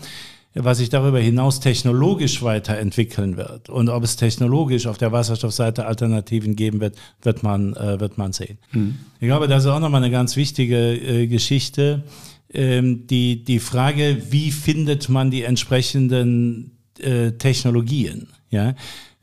Was 0.55 0.79
sich 0.79 0.89
darüber 0.89 1.21
hinaus 1.21 1.61
technologisch 1.61 2.43
weiterentwickeln 2.43 3.37
wird 3.37 3.69
und 3.69 3.91
ob 3.91 4.03
es 4.03 4.17
technologisch 4.17 4.87
auf 4.87 4.99
der 4.99 5.13
Wasserstoffseite 5.13 5.87
Alternativen 5.87 6.57
geben 6.57 6.81
wird, 6.81 6.97
wird 7.23 7.43
man, 7.43 7.75
äh, 7.75 8.01
wird 8.01 8.19
man 8.19 8.33
sehen. 8.33 8.59
Mhm. 8.73 8.99
Ich 9.21 9.29
glaube, 9.29 9.47
das 9.47 9.65
ist 9.65 9.71
auch 9.71 9.79
nochmal 9.79 10.03
eine 10.03 10.11
ganz 10.11 10.37
wichtige 10.37 10.95
äh, 10.95 11.27
Geschichte 11.27 12.03
die, 12.51 13.45
die 13.45 13.59
Frage, 13.59 14.23
wie 14.31 14.51
findet 14.51 15.11
man 15.11 15.31
die 15.31 15.43
entsprechenden 15.43 16.79
äh, 16.99 17.33
Technologien? 17.33 18.29
Ja? 18.49 18.75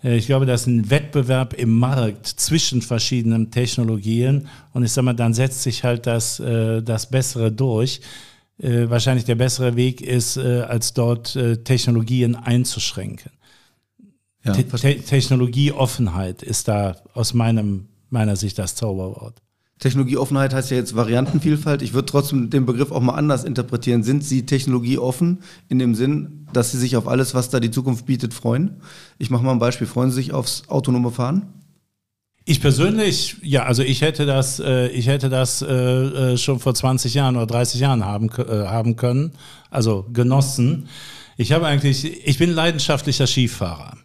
Äh, 0.04 0.18
ich 0.18 0.28
glaube, 0.28 0.46
das 0.46 0.62
ist 0.62 0.68
ein 0.68 0.90
Wettbewerb 0.90 1.54
im 1.54 1.78
Markt 1.78 2.28
zwischen 2.28 2.82
verschiedenen 2.82 3.52
Technologien 3.52 4.48
und 4.74 4.84
ich 4.84 4.92
sage 4.92 5.06
mal, 5.06 5.14
dann 5.14 5.34
setzt 5.34 5.64
sich 5.64 5.84
halt 5.84 6.06
das, 6.06 6.40
äh, 6.40 6.82
das 6.82 7.10
Bessere 7.10 7.52
durch. 7.52 8.02
Äh, 8.58 8.90
wahrscheinlich 8.90 9.26
der 9.26 9.36
bessere 9.36 9.76
Weg 9.76 10.02
ist, 10.02 10.38
äh, 10.38 10.62
als 10.62 10.94
dort 10.94 11.36
äh, 11.36 11.58
Technologien 11.58 12.36
einzuschränken. 12.36 13.32
Ja, 14.46 14.54
Te 14.54 15.02
Technologieoffenheit 15.02 16.44
ist 16.44 16.68
da 16.68 16.96
aus 17.16 17.34
meinem, 17.34 17.88
meiner 18.10 18.36
Sicht 18.36 18.60
das 18.60 18.76
Zauberwort. 18.76 19.42
Technologieoffenheit 19.80 20.54
heißt 20.54 20.72
ja 20.72 20.78
jetzt 20.78 20.96
Variantenvielfalt. 20.96 21.82
Ich 21.82 21.94
würde 21.94 22.06
trotzdem 22.06 22.50
den 22.50 22.66
Begriff 22.66 22.92
auch 22.92 23.02
mal 23.02 23.16
anders 23.16 23.44
interpretieren. 23.44 24.04
Sind 24.04 24.24
Sie 24.24 24.46
technologieoffen 24.46 25.40
in 25.68 25.80
dem 25.80 25.96
Sinn, 25.96 26.48
dass 26.54 26.72
Sie 26.72 26.78
sich 26.78 26.96
auf 26.96 27.08
alles, 27.08 27.34
was 27.34 27.50
da 27.50 27.60
die 27.60 27.72
Zukunft 27.72 28.06
bietet, 28.06 28.34
freuen? 28.34 28.82
Ich 29.18 29.30
mache 29.30 29.44
mal 29.44 29.52
ein 29.52 29.60
Beispiel. 29.60 29.88
Freuen 29.88 30.12
Sie 30.12 30.16
sich 30.16 30.34
aufs 30.34 30.70
autonome 30.70 31.12
Fahren? 31.12 31.48
Ich 32.46 32.62
persönlich, 32.62 33.38
ja, 33.42 33.64
also 33.64 33.82
ich 33.82 34.02
hätte 34.02 34.28
das, 34.28 34.60
äh, 34.60 34.88
ich 34.90 35.08
hätte 35.08 35.30
das 35.30 35.64
äh, 35.64 35.74
äh 35.74 36.38
schon 36.38 36.60
vor 36.60 36.76
20 36.76 37.16
Jahren 37.16 37.36
oder 37.36 37.48
30 37.48 37.82
Jahren 37.82 38.06
haben, 38.06 38.30
äh, 38.38 38.68
haben 38.68 38.96
können, 38.96 39.32
also 39.72 40.06
genossen. 40.14 40.88
Ich 41.38 41.52
habe 41.52 41.66
eigentlich, 41.66 42.26
ich 42.26 42.38
bin 42.38 42.52
leidenschaftlicher 42.52 43.26
Skifahrer. 43.26 43.98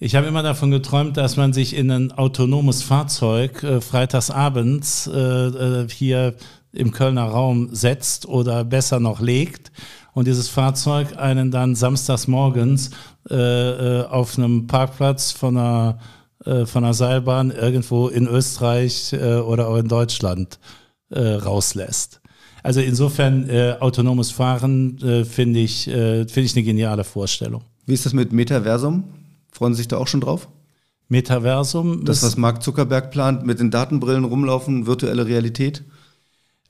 Ich 0.00 0.14
habe 0.14 0.28
immer 0.28 0.44
davon 0.44 0.70
geträumt, 0.70 1.16
dass 1.16 1.36
man 1.36 1.52
sich 1.52 1.74
in 1.74 1.90
ein 1.90 2.12
autonomes 2.12 2.84
Fahrzeug 2.84 3.64
äh, 3.64 3.80
freitagsabends 3.80 5.08
äh, 5.08 5.18
äh, 5.18 5.88
hier 5.88 6.34
im 6.72 6.92
Kölner 6.92 7.24
Raum 7.24 7.70
setzt 7.72 8.28
oder 8.28 8.64
besser 8.64 9.00
noch 9.00 9.20
legt 9.20 9.72
und 10.12 10.28
dieses 10.28 10.48
Fahrzeug 10.48 11.18
einen 11.18 11.50
dann 11.50 11.74
samstags 11.74 12.28
morgens 12.28 12.90
äh, 13.28 13.34
äh, 13.34 14.04
auf 14.04 14.38
einem 14.38 14.68
Parkplatz 14.68 15.32
von 15.32 15.56
einer, 15.56 15.98
äh, 16.44 16.64
von 16.64 16.84
einer 16.84 16.94
Seilbahn 16.94 17.50
irgendwo 17.50 18.06
in 18.06 18.28
Österreich 18.28 19.12
oder 19.12 19.66
auch 19.66 19.76
in 19.78 19.88
Deutschland 19.88 20.60
rauslässt. 21.10 22.20
Also 22.62 22.80
insofern 22.80 23.48
autonomes 23.80 24.30
Fahren 24.30 24.98
finde 25.28 25.60
ich, 25.60 25.88
äh, 25.88 26.28
finde 26.28 26.40
ich 26.42 26.54
eine 26.54 26.64
geniale 26.64 27.02
Vorstellung. 27.02 27.62
Wie 27.86 27.94
ist 27.94 28.04
das 28.04 28.12
mit 28.12 28.30
Metaversum? 28.30 29.04
Freuen 29.50 29.74
Sie 29.74 29.78
sich 29.78 29.88
da 29.88 29.98
auch 29.98 30.08
schon 30.08 30.20
drauf? 30.20 30.48
Metaversum. 31.08 32.04
Das, 32.04 32.22
was 32.22 32.36
Mark 32.36 32.62
Zuckerberg 32.62 33.10
plant, 33.10 33.46
mit 33.46 33.60
den 33.60 33.70
Datenbrillen 33.70 34.24
rumlaufen, 34.24 34.86
virtuelle 34.86 35.26
Realität? 35.26 35.84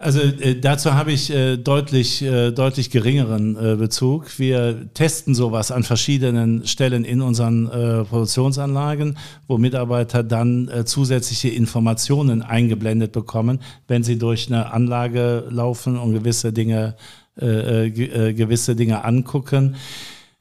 Also 0.00 0.20
äh, 0.20 0.60
dazu 0.60 0.94
habe 0.94 1.10
ich 1.10 1.28
äh, 1.30 1.56
deutlich, 1.56 2.22
äh, 2.22 2.52
deutlich 2.52 2.90
geringeren 2.90 3.56
äh, 3.56 3.74
Bezug. 3.74 4.38
Wir 4.38 4.86
testen 4.94 5.34
sowas 5.34 5.72
an 5.72 5.82
verschiedenen 5.82 6.64
Stellen 6.68 7.04
in 7.04 7.20
unseren 7.20 7.66
äh, 7.66 8.04
Produktionsanlagen, 8.04 9.18
wo 9.48 9.58
Mitarbeiter 9.58 10.22
dann 10.22 10.68
äh, 10.68 10.84
zusätzliche 10.84 11.48
Informationen 11.48 12.42
eingeblendet 12.42 13.10
bekommen, 13.10 13.58
wenn 13.88 14.04
sie 14.04 14.18
durch 14.18 14.46
eine 14.46 14.72
Anlage 14.72 15.48
laufen 15.50 15.98
und 15.98 16.12
gewisse 16.12 16.52
Dinge, 16.52 16.96
gewisse 17.36 18.74
Dinge 18.74 19.04
angucken. 19.04 19.76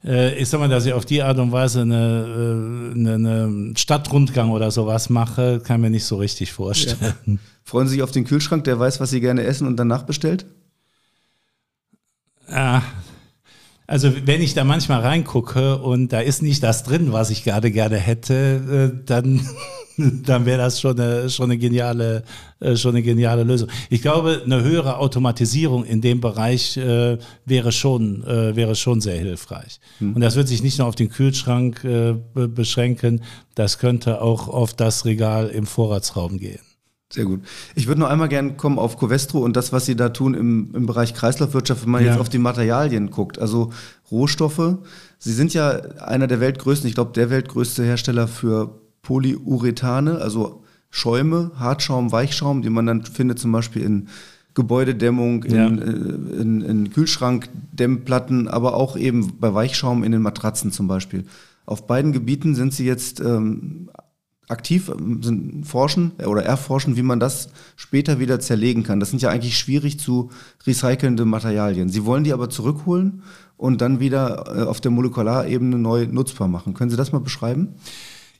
Äh, 0.04 0.34
ich 0.36 0.48
sag 0.48 0.60
mal, 0.60 0.68
dass 0.68 0.86
ich 0.86 0.92
auf 0.92 1.04
die 1.04 1.22
Art 1.22 1.38
und 1.38 1.52
Weise 1.52 1.82
eine, 1.82 2.92
eine, 2.94 3.14
eine 3.14 3.72
Stadtrundgang 3.76 4.50
oder 4.50 4.70
sowas 4.70 5.10
mache, 5.10 5.60
kann 5.60 5.80
mir 5.80 5.90
nicht 5.90 6.04
so 6.04 6.16
richtig 6.16 6.52
vorstellen. 6.52 7.14
Ja. 7.26 7.34
Freuen 7.64 7.88
Sie 7.88 7.94
sich 7.94 8.02
auf 8.02 8.12
den 8.12 8.24
Kühlschrank, 8.24 8.64
der 8.64 8.78
weiß, 8.78 9.00
was 9.00 9.10
Sie 9.10 9.20
gerne 9.20 9.42
essen 9.42 9.66
und 9.66 9.76
danach 9.76 10.04
bestellt? 10.04 10.46
Ja, 12.50 12.82
also 13.88 14.12
wenn 14.26 14.42
ich 14.42 14.52
da 14.52 14.64
manchmal 14.64 15.00
reingucke 15.00 15.78
und 15.78 16.12
da 16.12 16.20
ist 16.20 16.42
nicht 16.42 16.62
das 16.62 16.84
drin, 16.84 17.10
was 17.10 17.30
ich 17.30 17.42
gerade 17.42 17.70
gerne 17.70 17.96
hätte, 17.96 18.92
äh, 18.94 19.04
dann, 19.06 19.40
dann 19.96 20.44
wäre 20.44 20.58
das 20.58 20.78
schon 20.78 21.00
eine, 21.00 21.30
schon, 21.30 21.46
eine 21.46 21.56
geniale, 21.56 22.22
äh, 22.60 22.76
schon 22.76 22.90
eine 22.90 23.02
geniale 23.02 23.44
Lösung. 23.44 23.70
Ich 23.88 24.02
glaube, 24.02 24.42
eine 24.44 24.62
höhere 24.62 24.98
Automatisierung 24.98 25.86
in 25.86 26.02
dem 26.02 26.20
Bereich 26.20 26.76
äh, 26.76 27.16
wäre, 27.46 27.72
schon, 27.72 28.22
äh, 28.24 28.54
wäre 28.54 28.74
schon 28.74 29.00
sehr 29.00 29.18
hilfreich. 29.18 29.80
Hm. 30.00 30.14
Und 30.14 30.20
das 30.20 30.36
wird 30.36 30.48
sich 30.48 30.62
nicht 30.62 30.78
nur 30.78 30.86
auf 30.86 30.94
den 30.94 31.08
Kühlschrank 31.08 31.82
äh, 31.84 32.14
beschränken, 32.34 33.22
das 33.54 33.78
könnte 33.78 34.20
auch 34.20 34.48
auf 34.48 34.74
das 34.74 35.06
Regal 35.06 35.48
im 35.48 35.64
Vorratsraum 35.64 36.38
gehen. 36.38 36.67
Sehr 37.10 37.24
gut. 37.24 37.40
Ich 37.74 37.86
würde 37.86 38.00
noch 38.02 38.10
einmal 38.10 38.28
gerne 38.28 38.54
kommen 38.54 38.78
auf 38.78 38.98
Covestro 38.98 39.38
und 39.38 39.56
das, 39.56 39.72
was 39.72 39.86
Sie 39.86 39.96
da 39.96 40.10
tun 40.10 40.34
im, 40.34 40.74
im 40.74 40.86
Bereich 40.86 41.14
Kreislaufwirtschaft, 41.14 41.84
wenn 41.84 41.90
man 41.90 42.04
ja. 42.04 42.10
jetzt 42.10 42.20
auf 42.20 42.28
die 42.28 42.38
Materialien 42.38 43.10
guckt, 43.10 43.38
also 43.38 43.72
Rohstoffe. 44.10 44.76
Sie 45.18 45.32
sind 45.32 45.54
ja 45.54 45.70
einer 46.00 46.26
der 46.26 46.40
weltgrößten, 46.40 46.86
ich 46.86 46.94
glaube 46.94 47.12
der 47.14 47.30
weltgrößte 47.30 47.82
Hersteller 47.82 48.28
für 48.28 48.78
Polyurethane, 49.00 50.18
also 50.18 50.64
Schäume, 50.90 51.52
Hartschaum, 51.56 52.12
Weichschaum, 52.12 52.60
die 52.60 52.70
man 52.70 52.84
dann 52.84 53.04
findet 53.04 53.38
zum 53.38 53.52
Beispiel 53.52 53.82
in 53.82 54.08
Gebäudedämmung, 54.52 55.44
in, 55.44 55.54
ja. 55.54 55.66
Äh, 55.66 56.40
in, 56.40 56.60
in 56.60 56.90
Kühlschrankdämmplatten, 56.90 58.48
aber 58.48 58.74
auch 58.74 58.98
eben 58.98 59.38
bei 59.38 59.54
Weichschaum 59.54 60.04
in 60.04 60.12
den 60.12 60.20
Matratzen 60.20 60.72
zum 60.72 60.88
Beispiel. 60.88 61.24
Auf 61.64 61.86
beiden 61.86 62.12
Gebieten 62.12 62.54
sind 62.54 62.74
Sie 62.74 62.84
jetzt 62.84 63.20
ähm, 63.20 63.88
aktiv 64.48 64.90
ähm, 64.90 65.22
sind, 65.22 65.66
forschen 65.66 66.12
äh, 66.18 66.24
oder 66.24 66.42
erforschen, 66.42 66.96
wie 66.96 67.02
man 67.02 67.20
das 67.20 67.50
später 67.76 68.18
wieder 68.18 68.40
zerlegen 68.40 68.82
kann. 68.82 69.00
Das 69.00 69.10
sind 69.10 69.22
ja 69.22 69.30
eigentlich 69.30 69.56
schwierig 69.56 70.00
zu 70.00 70.30
recycelnde 70.66 71.24
Materialien. 71.24 71.88
Sie 71.88 72.04
wollen 72.04 72.24
die 72.24 72.32
aber 72.32 72.50
zurückholen 72.50 73.22
und 73.56 73.80
dann 73.80 74.00
wieder 74.00 74.44
äh, 74.56 74.62
auf 74.62 74.80
der 74.80 74.90
Molekularebene 74.90 75.78
neu 75.78 76.06
nutzbar 76.10 76.48
machen. 76.48 76.74
Können 76.74 76.90
Sie 76.90 76.96
das 76.96 77.12
mal 77.12 77.20
beschreiben? 77.20 77.74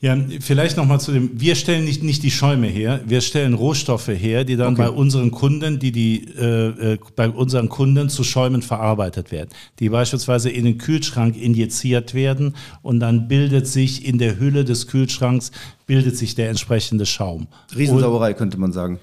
Ja, 0.00 0.16
vielleicht 0.40 0.76
nochmal 0.76 1.00
zu 1.00 1.10
dem, 1.10 1.40
wir 1.40 1.56
stellen 1.56 1.84
nicht, 1.84 2.04
nicht 2.04 2.22
die 2.22 2.30
Schäume 2.30 2.68
her, 2.68 3.00
wir 3.04 3.20
stellen 3.20 3.54
Rohstoffe 3.54 4.06
her, 4.06 4.44
die 4.44 4.54
dann 4.54 4.74
okay. 4.74 4.82
bei 4.82 4.90
unseren 4.90 5.32
Kunden, 5.32 5.80
die, 5.80 5.90
die 5.90 6.24
äh, 6.38 6.92
äh, 6.92 6.98
bei 7.16 7.28
unseren 7.28 7.68
Kunden 7.68 8.08
zu 8.08 8.22
Schäumen 8.22 8.62
verarbeitet 8.62 9.32
werden, 9.32 9.50
die 9.80 9.88
beispielsweise 9.88 10.50
in 10.50 10.66
den 10.66 10.78
Kühlschrank 10.78 11.36
injiziert 11.36 12.14
werden 12.14 12.54
und 12.82 13.00
dann 13.00 13.26
bildet 13.26 13.66
sich 13.66 14.06
in 14.06 14.18
der 14.18 14.38
Hülle 14.38 14.64
des 14.64 14.86
Kühlschranks, 14.86 15.50
bildet 15.86 16.16
sich 16.16 16.36
der 16.36 16.48
entsprechende 16.48 17.04
Schaum. 17.04 17.48
Riesensauerei 17.76 18.34
könnte 18.34 18.56
man 18.56 18.72
sagen. 18.72 19.00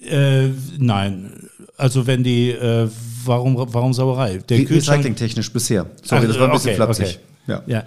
Äh, 0.00 0.50
nein, 0.78 1.48
also 1.76 2.06
wenn 2.06 2.22
die, 2.22 2.50
äh, 2.50 2.88
warum, 3.24 3.56
warum 3.56 3.92
Sauerei? 3.92 4.38
Der 4.48 4.58
Recyclingtechnisch 4.58 5.52
bisher. 5.52 5.86
Sorry, 6.04 6.22
Ach, 6.22 6.28
das 6.28 6.38
war 6.38 6.46
ein 6.46 6.52
bisschen 6.52 6.70
okay, 6.70 6.76
flapsig. 6.76 7.06
Okay. 7.06 7.18
Ja. 7.48 7.62
ja. 7.66 7.84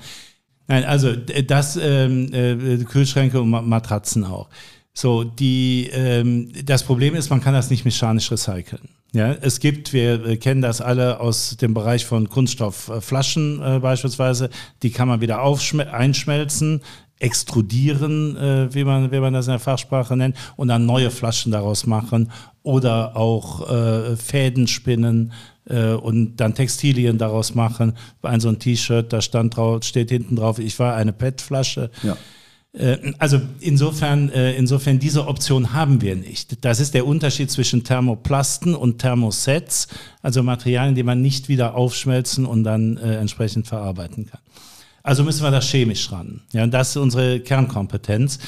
Nein, 0.67 0.85
also 0.85 1.13
das 1.15 1.77
ähm, 1.81 2.33
äh, 2.33 2.77
Kühlschränke 2.83 3.41
und 3.41 3.49
Matratzen 3.49 4.23
auch. 4.23 4.49
So, 4.93 5.23
die, 5.23 5.89
ähm, 5.91 6.51
das 6.65 6.83
Problem 6.83 7.15
ist, 7.15 7.29
man 7.29 7.41
kann 7.41 7.53
das 7.53 7.69
nicht 7.69 7.83
mechanisch 7.83 8.31
recyceln. 8.31 8.89
Ja, 9.11 9.31
es 9.31 9.59
gibt, 9.59 9.93
wir 9.93 10.37
kennen 10.37 10.61
das 10.61 10.81
alle 10.81 11.19
aus 11.19 11.57
dem 11.57 11.73
Bereich 11.73 12.05
von 12.05 12.29
Kunststoffflaschen 12.29 13.61
äh, 13.61 13.79
beispielsweise, 13.79 14.49
die 14.81 14.91
kann 14.91 15.07
man 15.07 15.21
wieder 15.21 15.43
einschmelzen, 15.43 16.81
extrudieren, 17.19 18.35
äh, 18.37 18.73
wie, 18.73 18.83
man, 18.83 19.11
wie 19.11 19.19
man 19.19 19.33
das 19.33 19.47
in 19.47 19.51
der 19.51 19.59
Fachsprache 19.59 20.17
nennt, 20.17 20.35
und 20.55 20.67
dann 20.67 20.85
neue 20.85 21.11
Flaschen 21.11 21.51
daraus 21.51 21.85
machen 21.85 22.31
oder 22.63 23.15
auch 23.15 23.69
äh, 23.69 24.15
Fäden 24.15 24.67
spinnen, 24.67 25.31
äh, 25.65 25.93
und 25.93 26.37
dann 26.37 26.55
Textilien 26.55 27.17
daraus 27.17 27.55
machen. 27.55 27.93
Ein 28.21 28.39
so 28.39 28.49
ein 28.49 28.59
T-Shirt, 28.59 29.11
da 29.13 29.21
stand 29.21 29.55
drauf, 29.55 29.83
steht 29.83 30.09
hinten 30.09 30.35
drauf, 30.35 30.59
ich 30.59 30.77
war 30.79 30.95
eine 30.95 31.13
PET-Flasche. 31.13 31.89
Ja. 32.03 32.17
Äh, 32.73 33.13
also 33.19 33.39
insofern, 33.59 34.29
äh, 34.29 34.53
insofern 34.53 34.99
diese 34.99 35.27
Option 35.27 35.73
haben 35.73 36.01
wir 36.01 36.15
nicht. 36.15 36.63
Das 36.65 36.79
ist 36.79 36.93
der 36.93 37.05
Unterschied 37.05 37.51
zwischen 37.51 37.83
Thermoplasten 37.83 38.75
und 38.75 38.99
Thermosets, 38.99 39.87
also 40.21 40.43
Materialien, 40.43 40.95
die 40.95 41.03
man 41.03 41.21
nicht 41.21 41.49
wieder 41.49 41.75
aufschmelzen 41.75 42.45
und 42.45 42.63
dann 42.63 42.97
entsprechend 42.97 43.67
verarbeiten 43.67 44.27
kann. 44.27 44.39
Also 45.03 45.25
müssen 45.25 45.43
wir 45.43 45.51
das 45.51 45.69
chemisch 45.69 46.11
ran. 46.13 46.41
Ja, 46.53 46.63
und 46.63 46.73
das 46.73 46.91
ist 46.91 46.97
unsere 46.97 47.41
Kernkompetenz. 47.41 48.39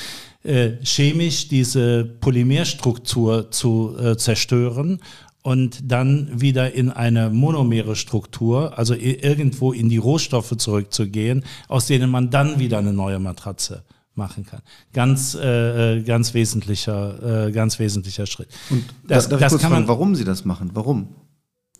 Äh, 0.45 0.77
chemisch 0.83 1.47
diese 1.47 2.05
Polymerstruktur 2.05 3.49
zu 3.49 3.97
äh, 3.99 4.15
zerstören 4.15 5.01
und 5.45 5.91
dann 5.91 6.41
wieder 6.41 6.73
in 6.73 6.89
eine 6.89 7.29
monomere 7.29 7.95
Struktur, 7.95 8.79
also 8.79 8.95
irgendwo 8.95 9.73
in 9.73 9.89
die 9.89 9.97
Rohstoffe 9.97 10.57
zurückzugehen, 10.57 11.43
aus 11.67 11.85
denen 11.85 12.09
man 12.09 12.31
dann 12.31 12.57
wieder 12.57 12.79
eine 12.79 12.93
neue 12.93 13.19
Matratze 13.19 13.83
machen 14.15 14.47
kann. 14.47 14.61
Ganz, 14.91 15.35
äh, 15.35 15.97
äh 15.97 16.01
ganz 16.01 16.33
wesentlicher, 16.33 17.45
äh, 17.47 17.51
ganz 17.51 17.77
wesentlicher 17.77 18.25
Schritt. 18.25 18.47
Und 18.71 18.85
das, 19.07 19.29
darf 19.29 19.39
das 19.39 19.53
ich 19.53 19.61
kann 19.61 19.69
fragen, 19.69 19.85
man, 19.85 19.87
warum 19.87 20.15
Sie 20.15 20.23
das 20.23 20.45
machen? 20.45 20.71
Warum? 20.73 21.09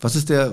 Was 0.00 0.14
ist 0.14 0.28
der, 0.28 0.52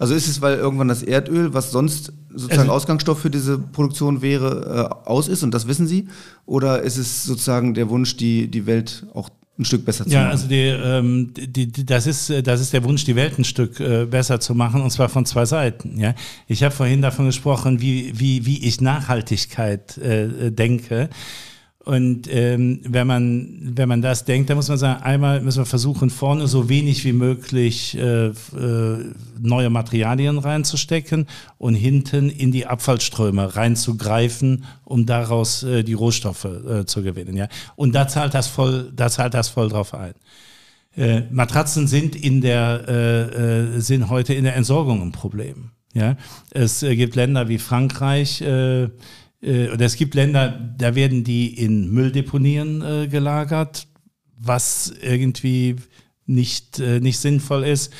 also 0.00 0.14
ist 0.14 0.26
es, 0.26 0.40
weil 0.40 0.58
irgendwann 0.58 0.88
das 0.88 1.04
Erdöl, 1.04 1.54
was 1.54 1.70
sonst 1.70 2.12
sozusagen 2.34 2.70
Ausgangsstoff 2.70 3.20
für 3.20 3.30
diese 3.30 3.58
Produktion 3.58 4.20
wäre, 4.20 4.98
äh, 5.04 5.08
aus 5.08 5.28
ist 5.28 5.44
und 5.44 5.54
das 5.54 5.68
wissen 5.68 5.86
Sie? 5.86 6.08
Oder 6.44 6.82
ist 6.82 6.96
es 6.96 7.22
sozusagen 7.22 7.74
der 7.74 7.88
Wunsch, 7.88 8.16
die, 8.16 8.48
die 8.48 8.66
Welt 8.66 9.06
auch 9.14 9.28
ein 9.58 9.64
Stück 9.64 9.84
besser 9.84 10.04
zu 10.04 10.10
ja, 10.10 10.20
machen. 10.20 10.26
Ja, 10.26 10.32
also 10.32 10.48
die, 10.48 10.66
ähm, 10.66 11.32
die, 11.34 11.66
die, 11.66 11.84
das, 11.84 12.06
ist, 12.06 12.32
das 12.44 12.60
ist 12.60 12.72
der 12.72 12.84
Wunsch, 12.84 13.04
die 13.04 13.16
Welt 13.16 13.38
ein 13.38 13.44
Stück 13.44 13.80
äh, 13.80 14.06
besser 14.06 14.40
zu 14.40 14.54
machen, 14.54 14.80
und 14.80 14.90
zwar 14.90 15.08
von 15.08 15.26
zwei 15.26 15.46
Seiten. 15.46 15.98
Ja? 15.98 16.14
Ich 16.46 16.62
habe 16.62 16.74
vorhin 16.74 17.02
davon 17.02 17.26
gesprochen, 17.26 17.80
wie, 17.80 18.12
wie, 18.18 18.46
wie 18.46 18.64
ich 18.64 18.80
Nachhaltigkeit 18.80 19.98
äh, 19.98 20.50
denke. 20.52 21.10
Und 21.88 22.28
ähm, 22.30 22.80
wenn, 22.86 23.06
man, 23.06 23.60
wenn 23.62 23.88
man 23.88 24.02
das 24.02 24.26
denkt, 24.26 24.50
dann 24.50 24.58
muss 24.58 24.68
man 24.68 24.76
sagen, 24.76 25.02
einmal 25.02 25.40
müssen 25.40 25.62
wir 25.62 25.64
versuchen, 25.64 26.10
vorne 26.10 26.46
so 26.46 26.68
wenig 26.68 27.02
wie 27.06 27.14
möglich 27.14 27.96
äh, 27.96 28.26
äh, 28.26 28.34
neue 29.40 29.70
Materialien 29.70 30.36
reinzustecken 30.36 31.26
und 31.56 31.74
hinten 31.74 32.28
in 32.28 32.52
die 32.52 32.66
Abfallströme 32.66 33.56
reinzugreifen, 33.56 34.66
um 34.84 35.06
daraus 35.06 35.62
äh, 35.62 35.82
die 35.82 35.94
Rohstoffe 35.94 36.44
äh, 36.44 36.84
zu 36.84 37.02
gewinnen. 37.02 37.34
Ja? 37.38 37.48
Und 37.74 37.94
da 37.94 38.06
zahlt 38.06 38.34
das 38.34 38.48
voll, 38.48 38.92
da 38.94 39.08
zahlt 39.08 39.32
das 39.32 39.48
voll 39.48 39.70
drauf 39.70 39.94
ein. 39.94 40.12
Äh, 40.94 41.22
Matratzen 41.30 41.86
sind 41.86 42.14
in 42.14 42.42
der, 42.42 42.84
äh, 42.86 43.76
äh, 43.76 43.80
sind 43.80 44.10
heute 44.10 44.34
in 44.34 44.44
der 44.44 44.56
Entsorgung 44.56 45.00
ein 45.00 45.12
Problem. 45.12 45.70
Ja? 45.94 46.18
Es 46.50 46.82
äh, 46.82 46.96
gibt 46.96 47.16
Länder 47.16 47.48
wie 47.48 47.56
Frankreich, 47.56 48.42
äh, 48.42 48.88
äh, 49.42 49.68
oder 49.68 49.86
es 49.86 49.96
gibt 49.96 50.14
Länder, 50.14 50.48
da 50.76 50.94
werden 50.94 51.24
die 51.24 51.58
in 51.58 51.90
Mülldeponien 51.90 52.82
äh, 52.82 53.08
gelagert, 53.08 53.86
was 54.36 54.92
irgendwie 55.00 55.76
nicht, 56.26 56.78
äh, 56.80 57.00
nicht 57.00 57.18
sinnvoll 57.18 57.64
ist. 57.64 57.92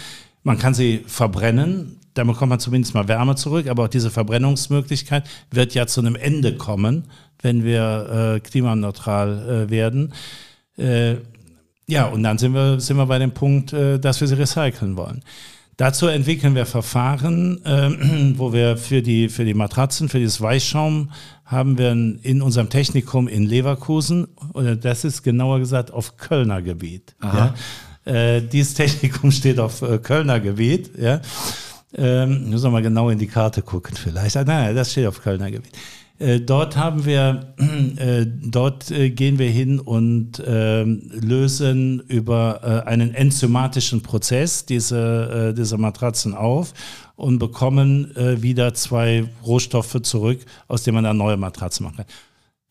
Man 0.43 0.59
kann 0.59 0.75
sie 0.75 1.03
verbrennen, 1.07 1.99
dann 2.15 2.27
bekommt 2.27 2.51
man 2.51 2.61
zumindest 2.61 2.95
mal 2.95 3.09
Wärme 3.09 3.37
zurück, 3.37 3.69
aber 3.69 3.85
auch 3.85 3.89
diese 3.89 4.11
Verbrennungsmöglichkeit 4.11 5.29
wird 5.51 5.75
ja 5.75 5.87
zu 5.87 6.01
einem 6.01 6.17
Ende 6.17 6.57
kommen, 6.57 7.05
wenn 7.43 7.65
wir 7.65 8.35
äh, 8.37 8.41
klimaneutral 8.41 9.67
äh, 9.67 9.71
werden. 9.71 10.13
Äh, 10.77 11.17
ja, 11.87 12.07
und 12.07 12.23
dann 12.23 12.39
sind 12.39 12.55
wir, 12.55 12.81
sind 12.81 12.97
wir 12.97 13.07
bei 13.07 13.19
dem 13.19 13.33
Punkt, 13.33 13.73
dass 13.73 14.21
wir 14.21 14.29
sie 14.29 14.37
recyceln 14.37 14.99
wollen. 14.99 15.23
Dazu 15.79 16.09
entwickeln 16.09 16.57
wir 16.57 16.67
Verfahren, 16.67 17.65
äh, 17.65 18.35
wo 18.37 18.53
wir 18.53 18.77
für 18.77 19.01
die, 19.01 19.29
für 19.29 19.45
die 19.45 19.55
Matratzen, 19.55 20.09
für 20.09 20.19
dieses 20.19 20.41
Weichschaum 20.41 21.13
haben 21.45 21.79
wir 21.79 21.93
in 21.93 22.43
unserem 22.43 22.69
Technikum 22.69 23.29
in 23.29 23.45
Leverkusen, 23.45 24.27
oder 24.55 24.75
das 24.75 25.05
ist 25.05 25.23
genauer 25.23 25.61
gesagt 25.61 25.93
auf 25.93 26.17
Kölner 26.17 26.63
Gebiet. 26.63 27.15
Ja. 27.23 27.55
Äh, 28.05 28.43
dieses 28.43 28.75
Technikum 28.75 29.31
steht 29.31 29.61
auf 29.61 29.81
äh, 29.83 29.99
Kölner 29.99 30.41
Gebiet. 30.41 30.91
Ja. 30.99 31.21
Ähm, 31.95 32.51
müssen 32.51 32.65
wir 32.65 32.71
mal 32.71 32.83
genau 32.83 33.09
in 33.09 33.19
die 33.19 33.29
Karte 33.29 33.63
gucken 33.63 33.97
vielleicht. 33.97 34.37
Ah, 34.37 34.45
nein, 34.45 34.75
das 34.75 34.91
steht 34.91 35.07
auf 35.07 35.23
Kölner 35.23 35.51
Gebiet. 35.51 35.73
Äh, 36.19 36.41
dort 36.41 36.77
haben 36.77 37.05
wir, 37.05 37.55
äh, 37.97 38.27
dort 38.27 38.91
äh, 38.91 39.11
gehen 39.11 39.39
wir 39.39 39.51
hin 39.51 39.79
und 39.79 40.43
ähm, 40.45 41.11
lösen 41.13 42.01
über 42.09 42.85
einen 42.87 43.15
enzymatischen 43.15 44.03
Prozess 44.03 44.67
diese, 44.67 45.55
diese 45.57 45.79
Matratzen 45.79 46.35
auf 46.35 46.75
und 47.17 47.39
bekommen 47.39 48.13
wieder 48.17 48.75
zwei 48.75 49.29
Rohstoffe 49.45 50.01
zurück, 50.03 50.41
aus 50.67 50.83
denen 50.83 50.97
man 50.97 51.05
dann 51.05 51.17
neue 51.17 51.37
Matratzen 51.37 51.85
machen 51.85 51.97
kann. 51.99 52.07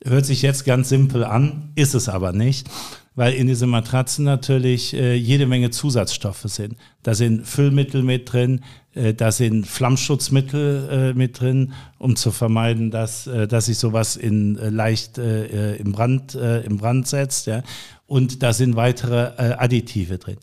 Hört 0.04 0.26
sich 0.26 0.42
jetzt 0.42 0.66
ganz 0.66 0.90
simpel 0.90 1.24
an, 1.24 1.72
ist 1.76 1.96
es 1.96 2.10
aber 2.10 2.32
nicht 2.32 2.70
weil 3.18 3.34
in 3.34 3.48
diesen 3.48 3.72
Matratzen 3.72 4.24
natürlich 4.24 4.94
äh, 4.94 5.16
jede 5.16 5.48
Menge 5.48 5.72
Zusatzstoffe 5.72 6.44
sind. 6.46 6.78
Da 7.02 7.16
sind 7.16 7.48
Füllmittel 7.48 8.04
mit 8.04 8.32
drin, 8.32 8.62
äh, 8.94 9.16
da 9.16 9.32
sind 9.32 9.66
Flammschutzmittel 9.66 10.90
äh, 10.90 11.18
mit 11.18 11.40
drin, 11.40 11.74
um 11.98 12.16
zu 12.16 12.32
vermeiden, 12.32 12.92
dass, 12.92 13.26
äh, 13.26 13.48
dass 13.48 13.66
sich 13.66 13.80
sowas 13.80 14.18
in, 14.18 14.60
äh, 14.60 14.70
leicht 14.70 15.18
äh, 15.18 15.78
im, 15.78 15.94
Brand, 15.94 16.36
im 16.36 16.78
Brand 16.78 17.08
setzt. 17.08 17.48
Ja? 17.48 17.64
Und 18.06 18.44
da 18.44 18.54
sind 18.54 18.76
weitere 18.76 19.32
Additive 19.58 20.20
drin. 20.20 20.38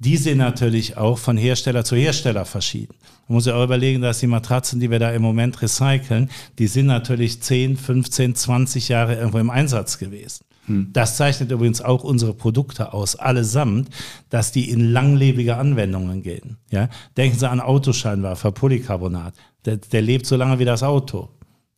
Die 0.00 0.16
sind 0.16 0.38
natürlich 0.38 0.96
auch 0.96 1.18
von 1.18 1.36
Hersteller 1.36 1.84
zu 1.84 1.94
Hersteller 1.94 2.44
verschieden. 2.44 2.94
Man 3.28 3.36
muss 3.36 3.46
ja 3.46 3.54
auch 3.54 3.64
überlegen, 3.64 4.02
dass 4.02 4.18
die 4.18 4.26
Matratzen, 4.26 4.80
die 4.80 4.90
wir 4.90 4.98
da 4.98 5.12
im 5.12 5.22
Moment 5.22 5.62
recyceln, 5.62 6.30
die 6.58 6.66
sind 6.66 6.86
natürlich 6.86 7.40
10, 7.40 7.76
15, 7.76 8.34
20 8.34 8.88
Jahre 8.88 9.14
irgendwo 9.14 9.38
im 9.38 9.50
Einsatz 9.50 9.98
gewesen. 9.98 10.47
Hm. 10.68 10.90
Das 10.92 11.16
zeichnet 11.16 11.50
übrigens 11.50 11.80
auch 11.80 12.04
unsere 12.04 12.34
Produkte 12.34 12.92
aus, 12.92 13.16
allesamt, 13.16 13.88
dass 14.30 14.52
die 14.52 14.70
in 14.70 14.92
langlebige 14.92 15.56
Anwendungen 15.56 16.22
gehen. 16.22 16.58
Ja? 16.70 16.88
Denken 17.16 17.38
Sie 17.38 17.48
an 17.48 17.60
Autoscheinwerfer, 17.60 18.52
Polycarbonat. 18.52 19.34
Der, 19.64 19.78
der 19.78 20.02
lebt 20.02 20.26
so 20.26 20.36
lange 20.36 20.58
wie 20.58 20.64
das 20.64 20.82
Auto. 20.82 21.30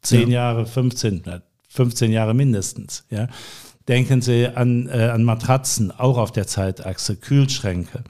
Zehn 0.02 0.28
ja. 0.28 0.52
Jahre, 0.52 0.66
15, 0.66 1.22
15 1.68 2.12
Jahre 2.12 2.34
mindestens. 2.34 3.04
Ja? 3.10 3.28
Denken 3.88 4.22
Sie 4.22 4.46
an, 4.46 4.88
äh, 4.88 5.10
an 5.12 5.24
Matratzen, 5.24 5.90
auch 5.90 6.18
auf 6.18 6.32
der 6.32 6.46
Zeitachse, 6.46 7.16
Kühlschränke. 7.16 8.04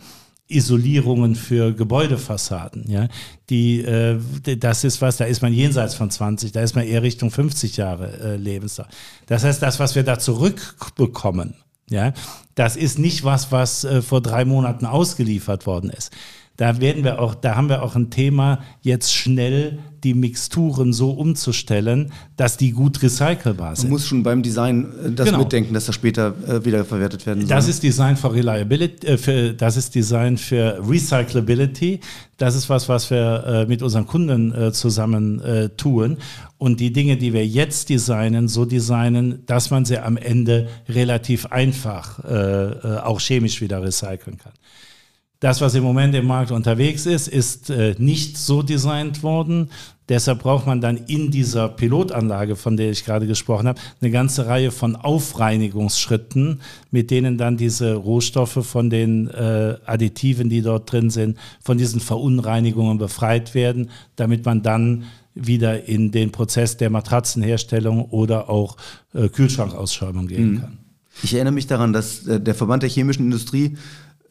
Isolierungen 0.51 1.35
für 1.35 1.73
Gebäudefassaden. 1.73 2.85
Ja, 2.89 3.09
die, 3.49 3.83
äh, 3.83 4.19
das 4.57 4.85
ist 4.85 5.01
was, 5.01 5.17
da 5.17 5.25
ist 5.25 5.43
man 5.43 5.53
jenseits 5.53 5.95
von 5.95 6.11
20, 6.11 6.53
da 6.53 6.61
ist 6.61 6.75
man 6.75 6.85
eher 6.85 7.03
Richtung 7.03 7.31
50 7.31 7.77
Jahre 7.77 8.19
äh, 8.21 8.37
Lebensdauer. 8.37 8.89
Das 9.27 9.45
heißt, 9.45 9.63
das, 9.63 9.79
was 9.79 9.95
wir 9.95 10.03
da 10.03 10.19
zurückbekommen, 10.19 11.55
ja, 11.89 12.13
das 12.55 12.77
ist 12.77 12.99
nicht 12.99 13.25
was, 13.25 13.51
was 13.53 13.85
äh, 13.85 14.03
vor 14.03 14.21
drei 14.21 14.45
Monaten 14.45 14.87
ausgeliefert 14.87 15.67
worden 15.67 15.91
ist 15.91 16.13
da 16.61 16.79
werden 16.79 17.05
wir 17.05 17.23
auch, 17.23 17.35
da 17.35 17.57
haben 17.57 17.71
wir 17.71 17.83
auch 17.83 17.97
ein 17.97 18.11
Thema, 18.11 18.61
jetzt 18.83 19.15
schnell 19.15 19.79
die 20.05 20.13
Mixturen 20.13 20.93
so 20.93 21.11
umzustellen, 21.13 22.13
dass 22.37 22.59
die 22.59 22.73
gut 22.73 23.03
recycelbar 23.03 23.77
sind. 23.77 23.87
Man 23.87 23.93
muss 23.93 24.07
schon 24.07 24.23
beim 24.23 24.43
Design 24.43 24.93
äh, 25.07 25.11
das 25.11 25.27
genau. 25.27 25.39
mitdenken, 25.39 25.73
dass 25.73 25.87
das 25.87 25.95
später 25.95 26.35
äh, 26.47 26.63
wiederverwertet 26.63 27.25
werden 27.25 27.41
soll. 27.41 27.49
Das 27.49 27.67
ist 27.67 27.83
Design 27.83 28.15
for 28.15 28.35
Reliability, 28.35 29.07
äh, 29.07 29.17
für, 29.17 29.55
das 29.55 29.79
ist 29.79 29.95
Design 29.95 30.37
für 30.37 30.83
Recyclability. 30.87 32.01
Das 32.37 32.55
ist 32.55 32.69
was, 32.69 32.91
was 32.91 33.11
wir 33.11 33.45
äh, 33.47 33.67
mit 33.67 33.81
unseren 33.81 34.07
Kunden 34.07 34.53
äh, 34.53 34.71
zusammen 34.71 35.41
äh, 35.41 35.71
tun. 35.71 36.19
Und 36.59 36.79
die 36.79 36.93
Dinge, 36.93 37.17
die 37.17 37.33
wir 37.33 37.47
jetzt 37.47 37.89
designen, 37.89 38.49
so 38.49 38.67
designen, 38.67 39.45
dass 39.47 39.71
man 39.71 39.87
sie 39.87 39.97
am 39.99 40.19
Ende 40.19 40.69
relativ 40.91 41.47
einfach 41.47 42.23
auch 43.03 43.19
chemisch 43.19 43.63
wieder 43.63 43.83
recyceln 43.83 44.37
kann. 44.37 44.53
Das, 45.41 45.63
was 45.63 45.75
im 45.75 45.83
Moment 45.83 46.15
im 46.15 46.27
Markt 46.27 46.51
unterwegs 46.51 47.07
ist, 47.07 47.27
ist 47.27 47.71
äh, 47.71 47.95
nicht 47.99 48.37
so 48.37 48.63
designt 48.63 49.23
worden. 49.23 49.71
Deshalb 50.11 50.41
braucht 50.41 50.67
man 50.67 50.83
dann 50.83 50.99
in 50.99 51.31
dieser 51.31 51.69
Pilotanlage, 51.69 52.57
von 52.57 52.77
der 52.77 52.91
ich 52.91 53.07
gerade 53.07 53.27
gesprochen 53.27 53.69
habe, 53.69 53.81
eine 54.03 54.11
ganze 54.11 54.47
Reihe 54.47 54.71
von 54.71 54.97
Aufreinigungsschritten, 54.97 56.61
mit 56.91 57.11
denen 57.11 57.39
dann 57.39 57.57
diese 57.57 57.95
Rohstoffe 57.95 58.67
von 58.67 58.91
den 58.91 59.29
äh, 59.29 59.77
Additiven, 59.87 60.51
die 60.51 60.61
dort 60.61 60.93
drin 60.93 61.09
sind, 61.09 61.39
von 61.63 61.79
diesen 61.79 62.01
Verunreinigungen 62.01 62.99
befreit 62.99 63.55
werden, 63.55 63.89
damit 64.17 64.45
man 64.45 64.63
dann 64.63 65.05
wieder 65.35 65.89
in 65.89 66.11
den 66.11 66.33
Prozess 66.33 66.77
der 66.77 66.91
Matratzenherstellung 66.91 68.07
oder 68.07 68.51
auch 68.51 68.77
äh, 69.15 69.29
Kühlschrankausschäumung 69.29 70.27
gehen 70.27 70.51
mhm. 70.51 70.61
kann. 70.61 70.79
Ich 71.23 71.35
erinnere 71.35 71.55
mich 71.55 71.67
daran, 71.67 71.93
dass 71.93 72.27
äh, 72.27 72.41
der 72.41 72.55
Verband 72.55 72.83
der 72.83 72.91
chemischen 72.91 73.27
Industrie 73.27 73.77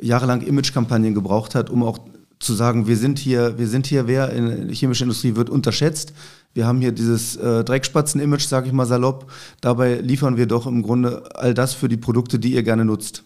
jahrelang 0.02 0.42
Imagekampagnen 0.42 1.14
gebraucht 1.14 1.56
hat, 1.56 1.70
um 1.70 1.84
auch 1.84 2.00
zu 2.40 2.54
sagen, 2.54 2.88
wir 2.88 2.96
sind 2.96 3.20
hier, 3.20 3.58
wir 3.58 3.68
sind 3.68 3.86
hier 3.86 4.08
wer 4.08 4.32
in 4.32 4.68
der 4.68 4.76
chemischen 4.76 5.04
Industrie 5.04 5.36
wird 5.36 5.50
unterschätzt. 5.50 6.14
Wir 6.54 6.66
haben 6.66 6.80
hier 6.80 6.92
dieses 6.92 7.36
äh, 7.36 7.64
Dreckspatzen-Image, 7.64 8.48
sage 8.48 8.68
ich 8.68 8.74
mal 8.74 8.86
salopp. 8.86 9.32
Dabei 9.62 9.96
liefern 9.96 10.38
wir 10.38 10.46
doch 10.48 10.66
im 10.66 10.82
Grunde 10.82 11.36
all 11.36 11.54
das 11.54 11.74
für 11.74 11.90
die 11.90 11.98
Produkte, 11.98 12.40
die 12.40 12.54
ihr 12.54 12.64
gerne 12.64 12.86
nutzt. 12.86 13.24